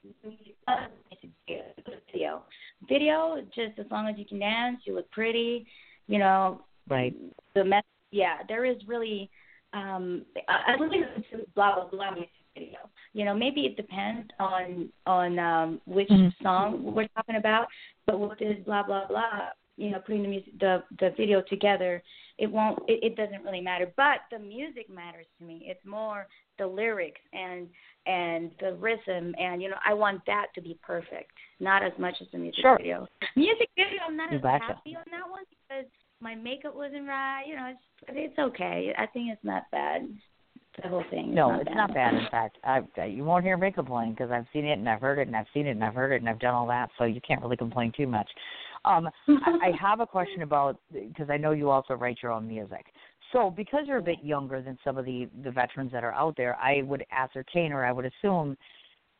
[2.13, 2.43] Video,
[2.89, 5.67] video, just as long as you can dance, you look pretty,
[6.07, 6.63] you know.
[6.89, 7.15] Right.
[7.55, 9.31] The mess, yeah, there is really.
[9.75, 12.79] Um, I, I really listen to blah blah blah music video.
[13.13, 16.33] You know, maybe it depends on on um which Mhm.
[16.43, 17.67] song we're talking about,
[18.07, 22.03] but with this blah blah blah, you know, putting the music the the video together,
[22.39, 23.93] it won't it, it doesn't really matter.
[23.97, 25.67] But the music matters to me.
[25.67, 26.29] It's more
[26.59, 27.69] the lyrics and
[28.07, 32.15] and the rhythm and you know I want that to be perfect, not as much
[32.21, 32.77] as the music Sure.
[32.77, 33.09] video.
[33.35, 35.87] Music video, I'm not as happy on that one because
[36.25, 37.45] my makeup wasn't right.
[37.47, 38.93] You know, it's it's okay.
[38.99, 40.09] I think it's not bad.
[40.83, 41.33] The whole thing.
[41.35, 41.77] No, not it's bad.
[41.77, 42.15] not bad.
[42.15, 45.01] In fact, I, I- you won't hear me complain because I've seen it and I've
[45.01, 46.89] heard it and I've seen it and I've heard it and I've done all that,
[46.99, 48.29] so you can't really complain too much.
[48.85, 52.49] Um, I, I have a question about because I know you also write your own
[52.49, 52.87] music.
[53.33, 56.35] So, because you're a bit younger than some of the the veterans that are out
[56.37, 58.57] there, I would ascertain or I would assume,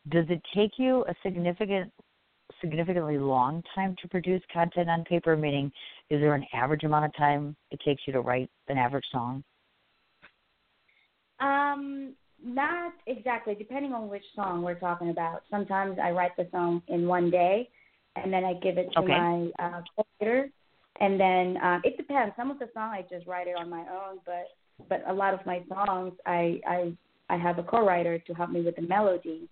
[0.09, 1.93] does it take you a significant
[2.61, 5.37] significantly long time to produce content on paper?
[5.37, 5.73] Meaning,
[6.11, 9.43] is there an average amount of time it takes you to write an average song?
[11.41, 13.55] Um, not exactly.
[13.55, 15.43] Depending on which song we're talking about.
[15.51, 17.69] Sometimes I write the song in one day,
[18.17, 19.09] and then I give it to Okay.
[19.09, 20.51] my uh, co-writer.
[21.01, 22.35] And then uh, it depends.
[22.37, 24.47] Some of the songs I just write it on my own, but
[24.89, 26.93] but a lot of my songs I I
[27.29, 29.49] I have a co-writer to help me with the melody.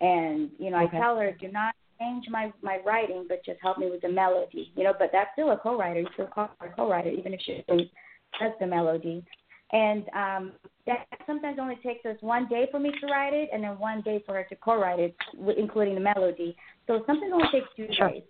[0.00, 0.96] And you know, Okay.
[0.96, 4.08] I tell her do not change my my writing, but just help me with the
[4.08, 4.72] melody.
[4.76, 6.00] You know, but that's still a co-writer.
[6.00, 9.24] You still call her a co-writer, even if she does the melody.
[9.72, 10.52] and um,
[10.86, 14.00] that sometimes only takes us one day for me to write it, and then one
[14.02, 15.14] day for her to co-write it,
[15.58, 16.56] including the melody.
[16.86, 18.10] So sometimes only takes two sure.
[18.10, 18.22] days,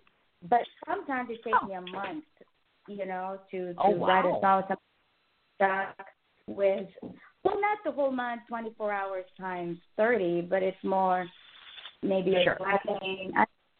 [0.49, 1.67] but sometimes it takes oh.
[1.67, 2.25] me a month,
[2.87, 4.07] you know, to to oh, wow.
[4.07, 4.63] write a song.
[5.55, 6.07] Stuck
[6.47, 6.87] with
[7.43, 11.25] well, not the whole month, 24 hours times 30, but it's more
[12.03, 12.53] maybe sure.
[12.53, 13.31] it's lacking.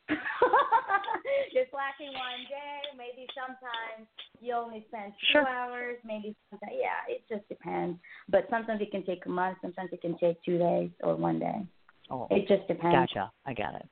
[1.54, 2.80] it's lacking one day.
[2.98, 4.08] Maybe sometimes
[4.40, 5.48] you only spend two sure.
[5.48, 5.98] hours.
[6.04, 8.00] Maybe sometimes, yeah, it just depends.
[8.30, 9.58] But sometimes it can take a month.
[9.62, 11.66] Sometimes it can take two days or one day.
[12.10, 12.96] Oh, it just depends.
[12.96, 13.32] Gotcha.
[13.46, 13.88] I got it.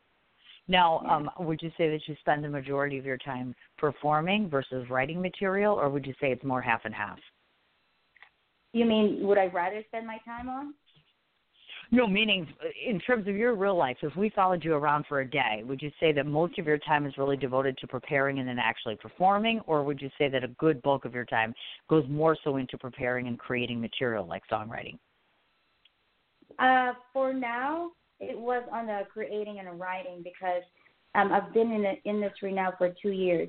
[0.68, 1.16] Now, yeah.
[1.16, 5.22] um, would you say that you spend the majority of your time performing versus writing
[5.22, 7.20] material, or would you say it's more half and half?
[8.74, 10.74] You mean would I rather spend my time on?
[11.92, 12.48] No, meaning
[12.86, 15.82] in terms of your real life, if we followed you around for a day, would
[15.82, 18.98] you say that most of your time is really devoted to preparing and then actually
[18.98, 21.54] performing, or would you say that a good bulk of your time
[21.90, 24.98] goes more so into preparing and creating material like songwriting?
[26.60, 30.64] Uh, for now, it was on the creating and writing because
[31.16, 33.48] um, I've been in the industry now for two years.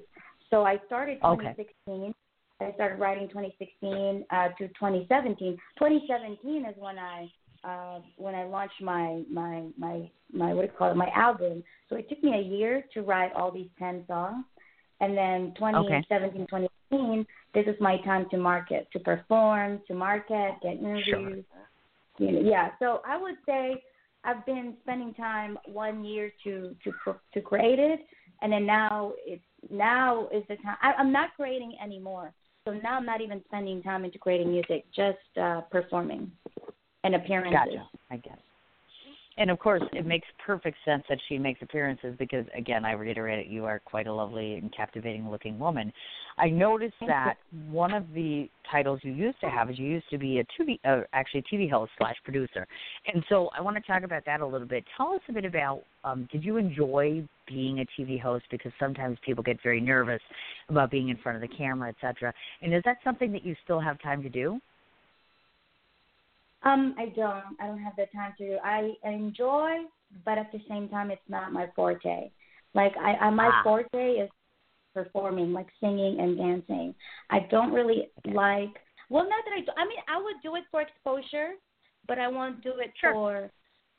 [0.51, 1.65] So I started 2016.
[1.87, 2.13] Okay.
[2.61, 5.57] I started writing 2016 uh, to 2017.
[5.79, 7.29] 2017 is when I
[7.65, 11.63] uh, when I launched my my my my what do you call it my album.
[11.89, 14.45] So it took me a year to write all these ten songs,
[15.01, 16.47] and then 2017 okay.
[16.91, 21.05] 2018 this is my time to market, to perform, to market, get interviews.
[21.09, 22.27] Sure.
[22.27, 22.71] You know, yeah.
[22.79, 23.83] So I would say
[24.25, 28.01] I've been spending time one year to to to create it,
[28.43, 30.77] and then now it's now is the time.
[30.83, 32.33] I, I'm not creating anymore.
[32.65, 36.31] So now I'm not even spending time into creating music, just uh, performing
[37.05, 37.53] and appearances.
[37.53, 37.89] Gotcha.
[38.11, 38.39] I guess.
[39.39, 43.39] And of course, it makes perfect sense that she makes appearances because, again, I reiterate
[43.39, 45.93] it, you are quite a lovely and captivating looking woman.
[46.39, 47.35] I noticed that
[47.71, 50.81] one of the titles you used to have is you used to be a TV,
[50.85, 52.67] uh, actually TV host slash producer,
[53.13, 54.85] and so I want to talk about that a little bit.
[54.97, 55.83] Tell us a bit about.
[56.05, 58.45] Um, did you enjoy being a TV host?
[58.51, 60.21] Because sometimes people get very nervous
[60.69, 62.33] about being in front of the camera, etc.
[62.63, 64.61] And is that something that you still have time to do?
[66.63, 67.57] Um, I don't.
[67.61, 68.59] I don't have the time to.
[68.65, 69.85] I enjoy,
[70.25, 72.31] but at the same time, it's not my forte.
[72.75, 73.63] Like I, I my ah.
[73.63, 74.31] forte is
[74.95, 76.95] performing, like singing and dancing.
[77.31, 78.75] I don't really like.
[79.09, 79.61] Well, not that I.
[79.61, 81.53] Do, I mean, I would do it for exposure,
[82.07, 83.13] but I won't do it sure.
[83.13, 83.51] for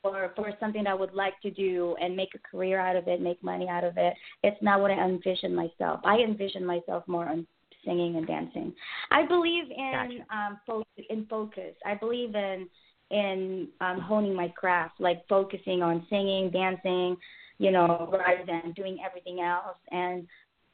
[0.02, 3.22] for for something I would like to do and make a career out of it,
[3.22, 4.14] make money out of it.
[4.44, 6.02] It's not what I envision myself.
[6.04, 7.48] I envision myself more on
[7.86, 8.74] singing and dancing.
[9.12, 10.38] I believe in gotcha.
[10.38, 11.76] um fo- in focus.
[11.86, 12.68] I believe in
[13.12, 17.18] in um honing my craft, like focusing on singing, dancing,
[17.58, 19.78] you know, rather than doing everything else.
[19.92, 20.28] And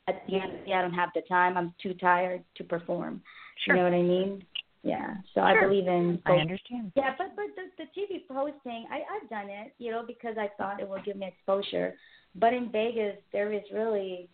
[0.08, 1.58] at the end of the day, I don't have the time.
[1.58, 3.22] I'm too tired to perform.
[3.66, 3.76] Sure.
[3.76, 4.44] You know what I mean?
[4.84, 5.16] Yeah.
[5.34, 5.44] So sure.
[5.46, 6.22] I believe in.
[6.26, 6.92] I understand.
[6.96, 10.50] Yeah, but but the the TV posting, I I've done it, you know, because I
[10.58, 11.96] thought it would give me exposure.
[12.36, 14.30] But in Vegas, there is really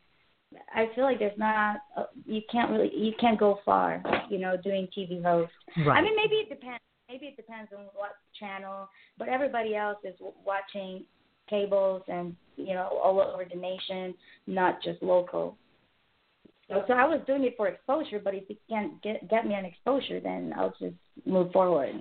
[0.74, 4.56] I feel like there's not uh, you can't really you can't go far, you know,
[4.62, 5.52] doing TV host.
[5.86, 5.98] Right.
[5.98, 6.82] I mean, maybe it depends.
[7.10, 10.16] Maybe it depends on what channel, but everybody else is
[10.46, 11.04] watching
[11.50, 14.14] cables and you know all over the nation,
[14.48, 15.58] not just local.
[16.72, 19.56] So, so I was doing it for exposure, but if you can't get get me
[19.56, 20.96] an exposure, then I'll just
[21.26, 21.94] move forward.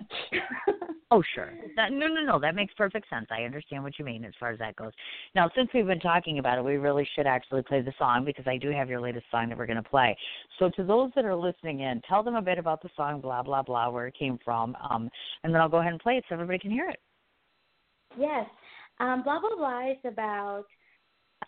[1.11, 1.51] oh, sure.
[1.75, 2.39] That, no, no, no.
[2.39, 3.27] That makes perfect sense.
[3.33, 4.93] I understand what you mean as far as that goes.
[5.35, 8.47] Now, since we've been talking about it, we really should actually play the song because
[8.47, 10.17] I do have your latest song that we're going to play.
[10.61, 13.43] So, to those that are listening in, tell them a bit about the song, blah
[13.43, 15.11] blah blah, where it came from, um,
[15.43, 17.01] and then I'll go ahead and play it so everybody can hear it.
[18.17, 18.47] Yes,
[19.01, 20.67] um, blah blah blah is about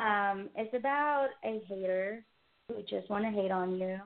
[0.00, 2.24] um, it's about a hater
[2.74, 3.98] who just want to hate on you.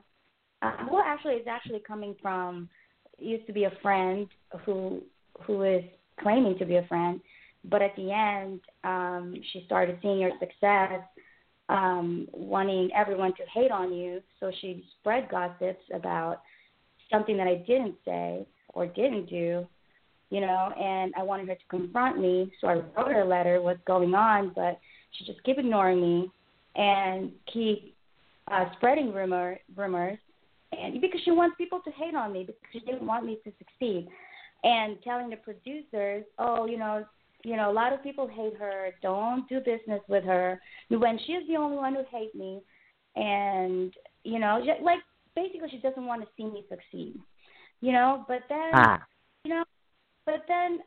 [0.61, 2.69] Uh, well, actually, it's actually coming from
[3.19, 4.27] used to be a friend
[4.65, 5.01] who
[5.43, 5.83] who is
[6.19, 7.19] claiming to be a friend,
[7.65, 11.01] but at the end, um, she started seeing your success,
[11.69, 14.21] um, wanting everyone to hate on you.
[14.39, 16.41] So she spread gossips about
[17.11, 19.67] something that I didn't say or didn't do,
[20.31, 20.71] you know.
[20.79, 24.15] And I wanted her to confront me, so I wrote her a letter, what's going
[24.15, 24.79] on, but
[25.11, 26.31] she just keep ignoring me
[26.75, 27.96] and keep
[28.51, 30.17] uh, spreading rumor rumors,
[30.71, 33.51] and because she wants people to hate on me because she didn't want me to
[33.57, 34.07] succeed,
[34.63, 37.05] and telling the producers, oh, you know,
[37.43, 38.89] you know, a lot of people hate her.
[39.01, 40.59] Don't do business with her
[40.89, 42.61] when she's the only one who hates me,
[43.15, 43.93] and
[44.23, 44.99] you know, just, like
[45.35, 47.19] basically she doesn't want to see me succeed,
[47.81, 48.25] you know.
[48.27, 49.01] But then, ah.
[49.43, 49.63] you know,
[50.25, 50.79] but then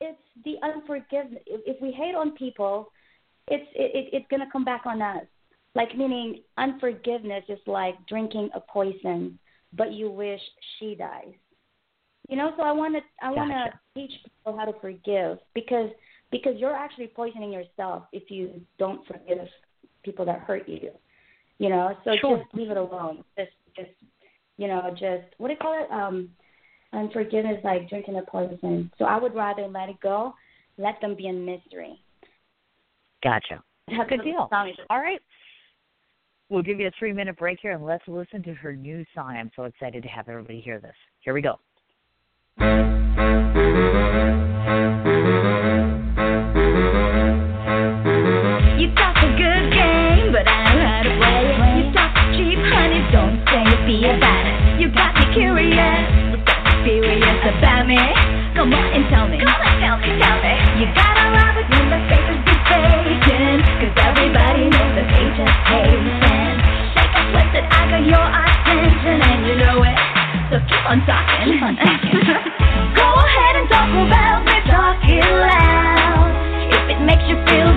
[0.00, 1.42] it's the unforgiveness.
[1.46, 2.90] If, if we hate on people,
[3.48, 5.24] it's it, it, it's gonna come back on us
[5.74, 9.38] like meaning unforgiveness is like drinking a poison
[9.76, 10.40] but you wish
[10.78, 11.32] she dies.
[12.28, 13.78] You know, so I want to I want to Gotcha.
[13.94, 15.90] teach people how to forgive because
[16.30, 19.46] because you're actually poisoning yourself if you don't forgive
[20.02, 20.90] people that hurt you.
[21.58, 22.38] You know, so Sure.
[22.38, 23.24] just leave it alone.
[23.36, 23.90] Just just
[24.56, 25.90] you know, just what do you call it?
[25.92, 26.30] Um
[26.92, 28.90] unforgiveness like drinking a poison.
[28.98, 30.34] So I would rather let it go,
[30.78, 32.00] let them be in mystery.
[33.22, 33.62] Gotcha.
[33.88, 34.48] That's Good deal.
[34.88, 35.20] All right.
[36.50, 39.36] We'll give you a three minute break here and let's listen to her new song.
[39.36, 40.94] I'm so excited to have everybody hear this.
[41.20, 41.58] Here we go.
[42.60, 42.66] You
[48.92, 51.48] talk a good game, but I how to play.
[51.80, 54.52] You talk cheap, honey, don't say a fee about it.
[54.80, 56.36] You got me curious, so
[56.84, 57.96] serious about me.
[58.54, 59.38] Come on and tell me.
[59.40, 60.52] Come on, tell me, tell me.
[60.76, 62.33] You got a lot with when the faces
[68.04, 69.96] I your attention, and you know it.
[70.52, 71.52] So keep on talking.
[71.52, 72.20] Keep on talking.
[73.00, 76.28] Go ahead and talk about me, talk it loud.
[76.68, 77.73] If it makes you feel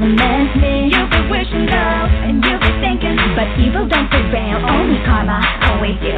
[0.00, 0.88] compliment me.
[0.88, 4.56] You've been wishing love, and you've been thinking, but evil don't prevail.
[4.64, 5.44] Only karma
[5.76, 6.16] awaits you.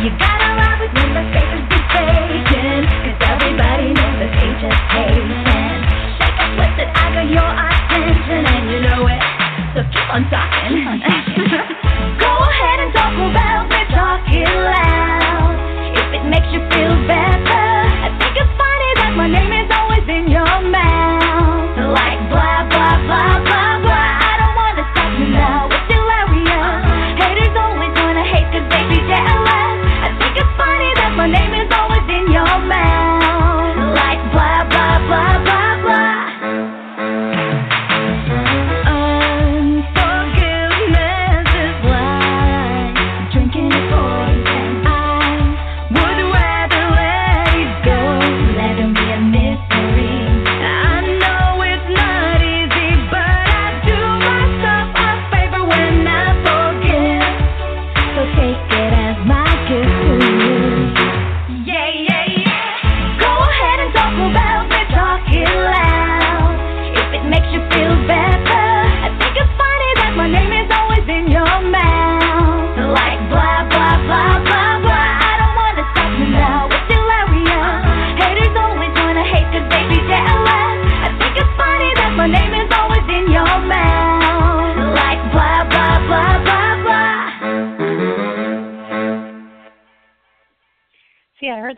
[0.00, 2.88] You gotta love it when the fakers be faking.
[2.88, 5.28] Cause everybody knows that they just hating.
[6.16, 9.20] Shake and flip it, I got your attention, and you know it.
[9.76, 10.72] So keep on talking.
[12.24, 13.57] Go ahead and talk about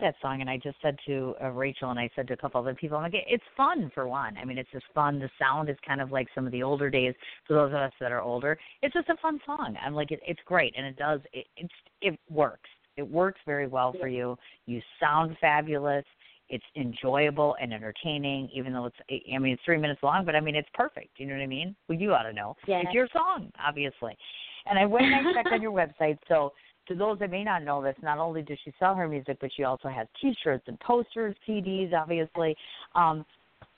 [0.01, 2.59] that song and I just said to uh, Rachel and I said to a couple
[2.59, 4.37] other people, I'm like, it's fun for one.
[4.37, 5.19] I mean, it's just fun.
[5.19, 7.13] The sound is kind of like some of the older days
[7.47, 8.57] for those of us that are older.
[8.81, 9.77] It's just a fun song.
[9.83, 11.21] I'm like, it, it's great and it does.
[11.33, 12.69] It, it's it works.
[12.97, 14.37] It works very well for you.
[14.65, 16.05] You sound fabulous.
[16.49, 18.97] It's enjoyable and entertaining, even though it's.
[19.33, 21.17] I mean, it's three minutes long, but I mean, it's perfect.
[21.17, 21.75] You know what I mean?
[21.87, 22.57] Well, you ought to know.
[22.67, 22.83] Yes.
[22.85, 24.17] It's your song, obviously.
[24.65, 26.17] And I went and I checked on your website.
[26.27, 26.51] So
[26.91, 29.49] to those that may not know this, not only does she sell her music, but
[29.55, 32.55] she also has T-shirts and posters, CDs, obviously.
[32.95, 33.25] Um,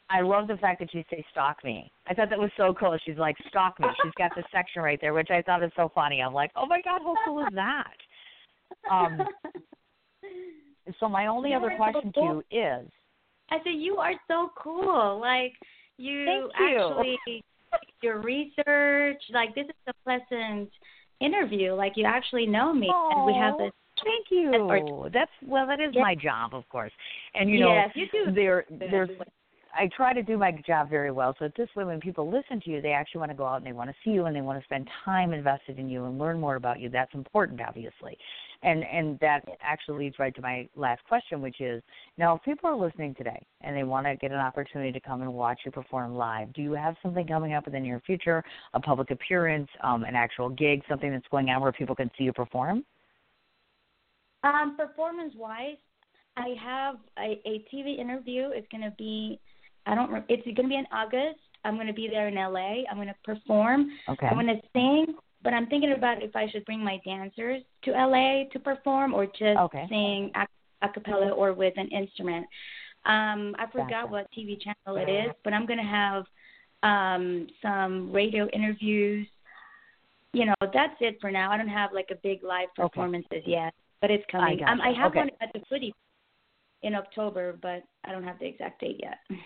[0.10, 2.98] I love the fact that you say "stalk me." I thought that was so cool.
[3.06, 5.92] She's like "stalk me." She's got this section right there, which I thought is so
[5.94, 6.22] funny.
[6.22, 7.94] I'm like, "Oh my god, how cool is that?"
[8.92, 9.22] Um,
[11.00, 12.90] so my only You other are so question to you is,
[13.50, 15.20] I said you are so cool.
[15.20, 15.54] Like
[15.98, 16.52] you you.
[16.54, 17.44] actually
[18.02, 19.22] your research.
[19.32, 20.70] Like this is a pleasant
[21.24, 21.74] interview.
[21.74, 23.72] Like you actually know me, and we have this.
[24.04, 25.10] Thank you.
[25.14, 26.02] That's well, that is Yes.
[26.02, 26.92] my job, of course.
[27.36, 28.32] And you know, Yes, you do.
[28.32, 29.10] there there's
[29.76, 31.36] I try to do my job very well.
[31.40, 33.66] So this way, when people listen to you, they actually want to go out and
[33.66, 36.20] they want to see you and they want to spend time invested in you and
[36.20, 36.90] learn more about you.
[36.90, 38.18] That's important, obviously.
[38.64, 41.84] And and that actually leads right to my last question, which is
[42.18, 45.22] now if people are listening today and they want to get an opportunity to come
[45.22, 48.44] and watch you perform live, do you have something coming up in the near future,
[48.74, 52.24] a public appearance, um, an actual gig, something that's going on where people can see
[52.24, 52.86] you perform?
[54.44, 55.78] Um, performance wise,
[56.38, 58.50] I have a, a TV interview.
[58.54, 59.40] It's gonna be,
[59.86, 61.40] I don't it's gonna be in August.
[61.66, 62.84] I'm gonna be there in LA.
[62.90, 63.88] I'm gonna perform.
[64.10, 64.28] Okay.
[64.28, 65.16] I'm gonna sing.
[65.44, 69.26] But I'm thinking about if I should bring my dancers to LA to perform or
[69.26, 69.86] just Okay.
[69.90, 70.48] sing ac-
[70.82, 72.46] a cappella or with an instrument.
[73.06, 74.08] Um, I forgot Gotcha.
[74.08, 76.26] what TV channel it is, but I'm gonna have
[76.84, 79.28] um, some radio interviews.
[80.32, 81.52] You know, that's it for now.
[81.52, 82.88] I don't have like a big live Okay.
[82.88, 84.60] performances yet, but it's coming.
[84.60, 84.72] gotcha.
[84.72, 85.20] um, I have Okay.
[85.20, 85.92] one at the Foodie
[86.82, 89.20] in October, but I don't have the exact date yet.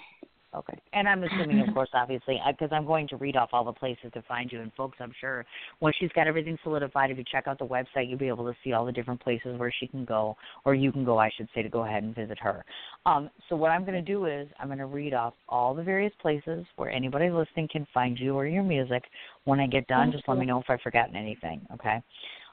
[0.58, 0.80] Okay.
[0.94, 4.12] And I'm assuming, of course, obviously, because I'm going to read off all the places
[4.14, 4.62] to find you.
[4.62, 5.46] And folks, I'm sure
[5.82, 8.58] once she's got everything solidified, if you check out the website, you'll be able to
[8.64, 10.36] see all the different places where she can go,
[10.66, 12.66] or you can go, I should say, to go ahead and visit her.
[13.06, 15.84] Um, so what I'm going to do is I'm going to read off all the
[15.84, 19.04] various places where anybody listening can find you or your music.
[19.44, 21.62] When I get done, just let me know if I've forgotten anything.
[21.74, 22.02] Okay.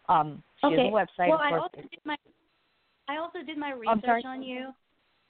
[0.09, 0.77] Um, she okay.
[0.77, 1.29] has a website.
[1.31, 2.17] well, I also did my
[3.09, 4.73] I also did my research on you.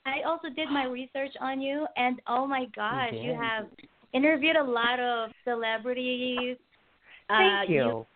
[0.07, 3.37] I also did my research on you, and oh my gosh, you, did.
[3.37, 3.67] have
[4.13, 6.57] interviewed a lot of celebrities.
[7.29, 8.07] Thank uh, you.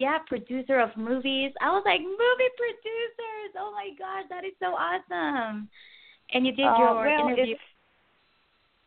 [0.00, 1.52] yeah, producer of movies.
[1.60, 3.54] I was like, movie producers.
[3.58, 5.68] Oh my gosh, that is so awesome.
[6.32, 7.54] And you did Uh, your well, interview.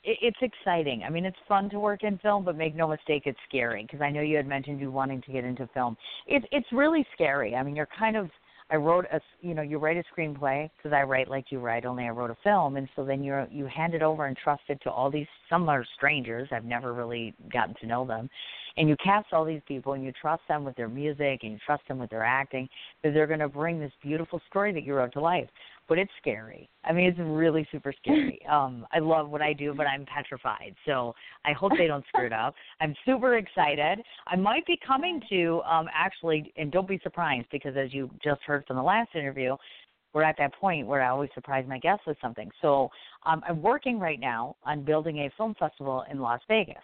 [0.03, 1.03] It's, it's exciting.
[1.03, 3.83] I mean, it's fun to work in film, but make no mistake, it's scary.
[3.83, 5.95] Because I know you had mentioned you wanting to get into film.
[6.27, 7.55] It's it's really scary.
[7.55, 8.29] I mean, you're kind of.
[8.69, 11.85] I wrote a, you know, you write a screenplay because I write like you write.
[11.85, 14.63] Only I wrote a film, and so then you're you hand it over and trust
[14.67, 15.27] it to all these.
[15.49, 16.49] Some are strangers.
[16.51, 18.29] I've never really gotten to know them,
[18.75, 21.59] and you cast all these people, and you trust them with their music, and you
[21.65, 22.67] trust them with their acting,
[23.03, 25.47] that they're going to bring this beautiful story that you wrote to life
[25.87, 26.69] but it's scary.
[26.83, 28.39] I mean, it's really super scary.
[28.47, 30.73] Um, I love what I do, but I'm petrified.
[30.85, 32.55] So I hope they don't screw it up.
[32.79, 33.99] I'm super excited.
[34.25, 38.41] I might be coming to um, actually, and don't be surprised because as you just
[38.43, 39.57] heard from the last interview,
[40.13, 42.49] we're at that point where I always surprise my guests with something.
[42.61, 42.89] So
[43.25, 46.77] um, I'm working right now on building a film festival in Las Vegas.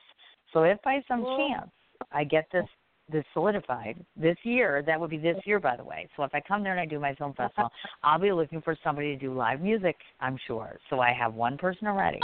[0.52, 1.38] So if by some Whoa.
[1.38, 1.72] chance
[2.12, 2.66] I get this
[3.12, 6.08] this solidified this year, that would be this year, by the way.
[6.16, 7.70] So if I come there and I do my film festival,
[8.04, 10.78] I'll be looking for somebody to do live music, I'm sure.
[10.90, 12.20] So I have one person already.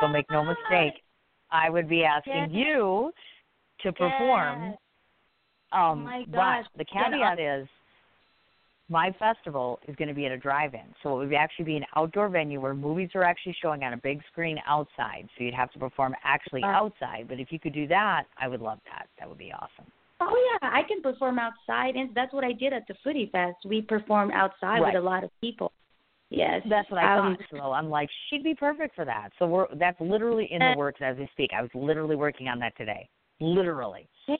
[0.00, 1.02] So make no mistake,
[1.50, 3.12] I would be asking you
[3.82, 4.74] to perform.
[5.72, 7.68] Um, my but the caveat is
[8.88, 11.84] my festival is going to be at a drive-in, so it would actually be an
[11.94, 15.28] outdoor venue where movies are actually showing on a big screen outside.
[15.38, 17.26] So you'd have to perform actually outside.
[17.28, 19.06] But if you could do that, I would love that.
[19.18, 19.90] That would be awesome.
[20.20, 23.56] Oh yeah, I can perform outside, and that's what I did at the Foodie Fest.
[23.64, 24.94] We performed outside Right.
[24.94, 25.72] with a lot of people.
[26.30, 27.46] Yes, That's what I um, thought.
[27.50, 29.30] So I'm like, she'd be perfect for that.
[29.38, 31.50] So we're that's literally in the works as we speak.
[31.56, 33.08] I was literally working on that today.
[33.40, 34.08] Literally.
[34.28, 34.38] And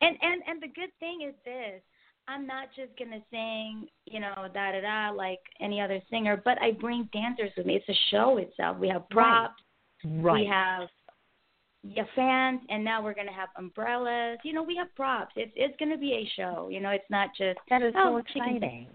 [0.00, 1.82] and and the good thing is this:
[2.26, 6.60] I'm not just gonna sing, you know, da da da like any other singer, but
[6.62, 7.74] I bring dancers with me.
[7.76, 8.78] It's a show itself.
[8.78, 9.62] We have props.
[10.04, 10.40] Right.
[10.40, 10.88] We have
[11.82, 14.38] yeah, fans, and now we're gonna have umbrellas.
[14.44, 15.32] You know, we have props.
[15.36, 16.68] It's it's gonna be a show.
[16.70, 18.88] You know, it's not just that is oh, so exciting.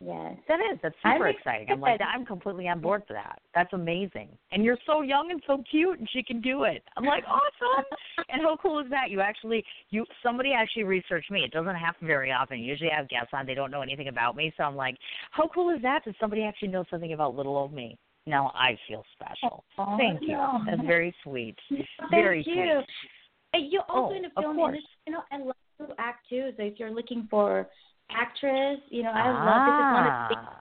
[0.00, 0.36] yes.
[0.48, 0.78] That is.
[0.82, 1.68] That's I'm super exciting.
[1.70, 2.00] I'm like.
[2.00, 3.40] I'm completely on board for that.
[3.54, 4.28] That's amazing.
[4.52, 6.82] And you're so young and so cute, and she can do it.
[6.96, 7.84] I'm like, awesome.
[8.30, 9.10] and how cool is that?
[9.10, 11.40] You actually, you somebody actually researched me.
[11.40, 12.58] It doesn't happen very often.
[12.58, 13.46] Usually, I have guests on.
[13.46, 14.96] They don't know anything about me, so I'm like,
[15.30, 16.00] how cool is that?
[16.04, 17.96] That somebody actually knows something about little old me.
[18.26, 19.64] Now I feel special.
[19.78, 20.28] Oh, Thank you.
[20.32, 20.60] no.
[20.66, 21.56] That's very sweet.
[21.70, 22.82] Thank Very you.
[23.52, 23.70] Sweet.
[23.70, 26.50] You're also Oh, in the film industry, you know, I love to act too.
[26.56, 27.68] So if you're looking for
[28.10, 30.56] actress, you know, I love this is one of Ah.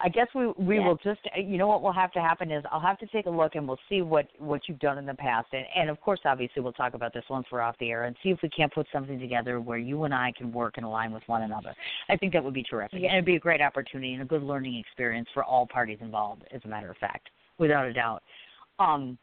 [0.00, 0.86] I guess we we Yeah.
[0.86, 3.30] will just you know what will have to happen is I'll have to take a
[3.30, 6.20] look and we'll see what what you've done in the past and and of course
[6.24, 8.72] obviously we'll talk about this once we're off the air and see if we can't
[8.72, 11.74] put something together where you and I can work and align with one another.
[12.08, 13.08] I think that would be terrific Yeah.
[13.08, 16.44] and it'd be a great opportunity and a good learning experience for all parties involved
[16.52, 18.22] as a matter of fact without a doubt.
[18.78, 19.18] Um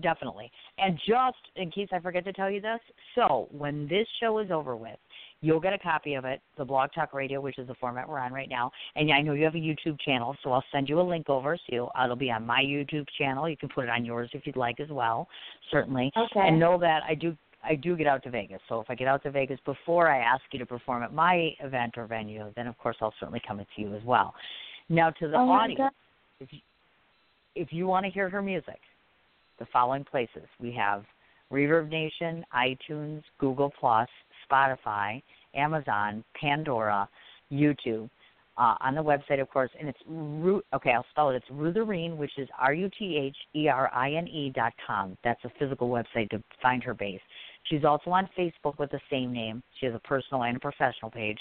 [0.00, 0.50] definitely.
[0.76, 2.78] And just in case I forget to tell you this,
[3.14, 4.98] so when this show is over with,
[5.40, 8.18] you'll get a copy of it, the Blog Talk Radio, which is the format we're
[8.18, 8.70] on right now.
[8.96, 11.56] And I know you have a YouTube channel, so I'll send you a link over.
[11.56, 13.48] So you'll, uh, it'll be on my YouTube channel.
[13.48, 15.28] You can put it on yours if you'd like as well,
[15.70, 16.10] certainly.
[16.16, 16.48] Okay.
[16.48, 18.60] And know that I do I do get out to Vegas.
[18.68, 21.50] So if I get out to Vegas before I ask you to perform at my
[21.60, 24.32] event or venue, then of course I'll certainly come see you as well.
[24.88, 25.92] Now to the Oh audience,
[26.40, 26.60] if you,
[27.56, 28.78] if you want to hear her music,
[29.58, 31.04] the following places we have
[31.52, 34.08] Reverb Nation, iTunes, Google Plus,
[34.50, 35.22] Spotify,
[35.54, 37.08] Amazon, Pandora,
[37.52, 38.08] YouTube.
[38.56, 40.90] Uh, on the website, of course, and it's Ru- okay.
[40.90, 41.36] I'll spell it.
[41.36, 45.16] It's Rutherine, which is R U T H E R I N E dot com.
[45.22, 47.20] That's a physical website to find her base.
[47.70, 49.62] She's also on Facebook with the same name.
[49.78, 51.38] She has a personal and a professional page.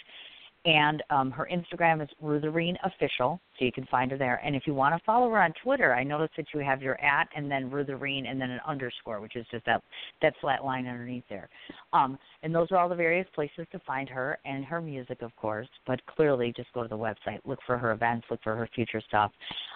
[0.66, 4.42] And um, her Instagram is Rutherine Official, so you can find her there.
[4.44, 7.00] And if you want to follow her on Twitter, I noticed that you have your
[7.02, 9.82] at and then Rutherine and then an underscore, which is just that
[10.22, 11.48] that flat line underneath there.
[11.94, 15.34] Um, and those are all the various places to find her and her music, of
[15.38, 15.70] course.
[15.86, 19.02] But clearly, just go to the website, look for her events, look for her future
[19.08, 19.32] stuff.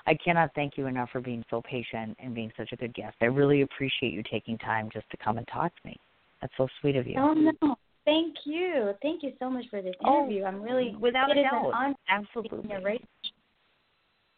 [0.07, 3.15] I cannot thank you enough for being so patient and being such a good guest.
[3.21, 5.95] I really appreciate you taking time just to come and talk to me.
[6.41, 7.15] That's so sweet of you.
[7.17, 7.75] Oh no,
[8.05, 10.43] thank you, thank you so much for this Oh, interview.
[10.43, 11.73] I'm really without it a is an doubt.
[11.73, 12.75] honor Absolutely.
[12.83, 12.99] radio-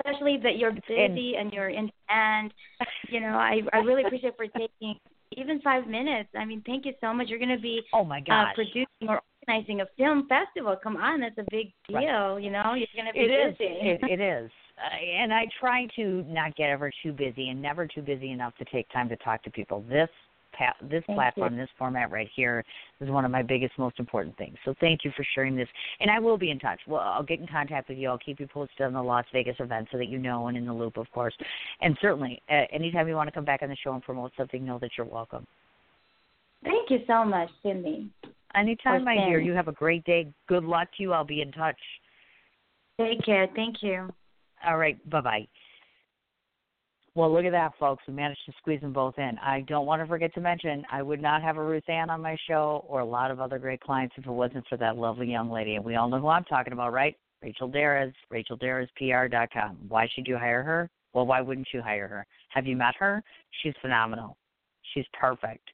[0.06, 2.54] especially that you're busy and, you're in and
[3.10, 4.96] you know I I really appreciate for taking
[5.38, 6.30] even five minutes.
[6.38, 7.28] I mean, thank you so much.
[7.28, 10.76] You're going to be Oh my uh, producing or organizing a film festival.
[10.82, 11.98] Come on, that's a big deal.
[11.98, 12.44] Right.
[12.44, 13.58] You know, you're going to be It is.
[13.58, 13.70] busy.
[13.72, 14.52] It, it is.
[14.78, 18.56] Uh, and I try to not get ever too busy and never too busy enough
[18.58, 19.84] to take time to talk to people.
[19.90, 20.10] This
[20.58, 22.64] pa- this Thank platform, this format right here
[23.00, 24.56] is one of my biggest, most important things.
[24.66, 25.68] So thank you for sharing this.
[26.00, 26.80] And I will be in touch.
[26.88, 28.10] Well, I'll get in contact with you.
[28.10, 30.66] I'll keep you posted on the Las Vegas event so that you know and in
[30.66, 31.34] the loop, of course.
[31.82, 34.66] And certainly, uh, anytime you want to come back on the show and promote something,
[34.66, 35.46] know that you're welcome.
[36.64, 38.10] Thank you so much, Cindy.
[38.56, 39.40] Anytime, my dear.
[39.40, 40.32] You have a great day.
[40.48, 41.12] Good luck to you.
[41.12, 41.80] I'll be in touch.
[43.00, 43.48] Take care.
[43.56, 44.10] Thank you.
[44.66, 44.98] All right.
[45.10, 45.48] Bye bye.
[47.16, 48.04] Well, look at that, folks.
[48.08, 49.38] We managed to squeeze them both in.
[49.38, 52.22] I don't want to forget to mention I would not have a Ruth Ann on
[52.22, 55.30] my show or a lot of other great clients if it wasn't for that lovely
[55.30, 55.76] young lady.
[55.76, 57.16] And we all know who I'm talking about, right?
[57.44, 59.78] Rachel Darras, RachelDarrasPR.com.
[59.88, 60.90] Why should you hire her?
[61.14, 62.26] Well, why wouldn't you hire her?
[62.50, 63.22] Have you met her?
[63.62, 64.36] She's phenomenal.
[64.94, 65.70] She's perfect.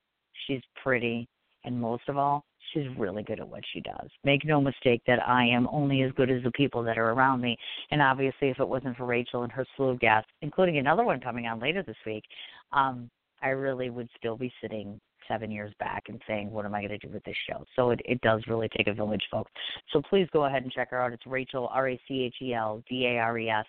[0.45, 1.29] She's pretty.
[1.63, 4.09] And most of all, she's really good at what she does.
[4.23, 7.41] Make no mistake that I am only as good as the people that are around
[7.41, 7.57] me.
[7.91, 11.19] And obviously, if it wasn't for Rachel and her slew of guests, including another one
[11.19, 12.23] coming on later this week,
[12.71, 13.09] um,
[13.41, 16.97] I really would still be sitting seven years back and saying, what am I going
[16.99, 17.63] to do with this show?
[17.75, 19.51] So it, it does really take a village, folks.
[19.93, 21.13] So please go ahead and check her out.
[21.13, 23.65] It's Rachel, R A C H E L D A R E S.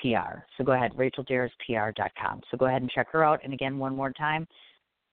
[0.00, 0.40] PR.
[0.56, 2.40] So go ahead, RachelDarrisPR.com.
[2.50, 3.40] So go ahead and check her out.
[3.44, 4.46] And again, one more time,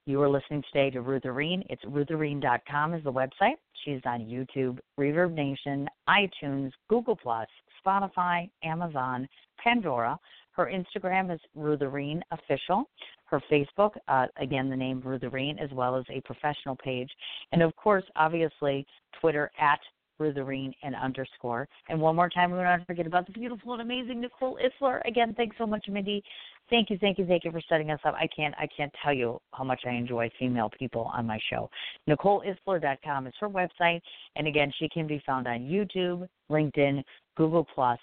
[0.07, 1.65] you are listening today to Rutherine.
[1.69, 3.55] It's Rutherine.com is the website.
[3.83, 7.47] She's on YouTube, Reverb Nation, iTunes, Google Plus,
[7.85, 9.27] Spotify, Amazon,
[9.61, 10.17] Pandora.
[10.51, 12.85] Her Instagram is Rutherine Official.
[13.25, 17.09] Her Facebook, uh, again, the name Rutherine, as well as a professional page.
[17.51, 18.87] And of course, obviously,
[19.19, 19.79] Twitter at
[20.19, 21.67] Rutherine and underscore.
[21.89, 25.01] And one more time, we don't forget about the beautiful and amazing Nicole Isler.
[25.05, 26.23] Again, thanks so much, Mindy.
[26.69, 28.13] Thank you, thank you, thank you for setting us up.
[28.15, 31.69] I can't, I can't tell you how much I enjoy female people on my show.
[32.09, 34.01] NicoleIsler.com is her website,
[34.35, 37.03] and again, she can be found on YouTube, LinkedIn,
[37.37, 37.99] Google Plus,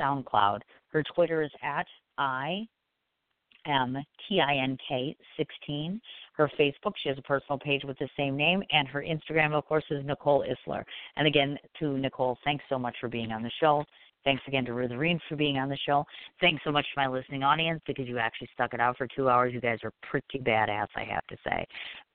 [0.00, 0.60] SoundCloud.
[0.88, 1.86] Her Twitter is at
[2.16, 2.66] I
[3.66, 3.98] M
[4.28, 6.00] T I N K 16.
[6.36, 9.66] Her Facebook, she has a personal page with the same name, and her Instagram, of
[9.66, 10.84] course, is Nicole Isler.
[11.16, 13.84] And again, to Nicole, thanks so much for being on the show.
[14.26, 16.04] Thanks again to Rutherine for being on the show.
[16.40, 19.30] Thanks so much to my listening audience because you actually stuck it out for two
[19.30, 19.54] hours.
[19.54, 21.64] You guys are pretty badass, I have to say.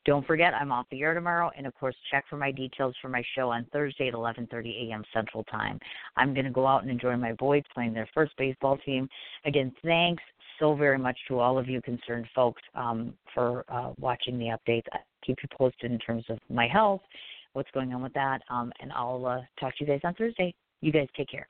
[0.03, 3.07] Don't forget, I'm off the air tomorrow, and of course, check for my details for
[3.07, 5.05] my show on Thursday at 11:30 a.m.
[5.13, 5.79] Central Time.
[6.17, 9.07] I'm going to go out and enjoy my boys playing their first baseball team.
[9.45, 10.23] Again, thanks
[10.59, 14.83] so very much to all of you concerned folks um, for uh, watching the updates.
[14.91, 17.01] I keep you posted in terms of my health,
[17.53, 20.53] what's going on with that, um, and I'll uh, talk to you guys on Thursday.
[20.81, 21.47] You guys take care.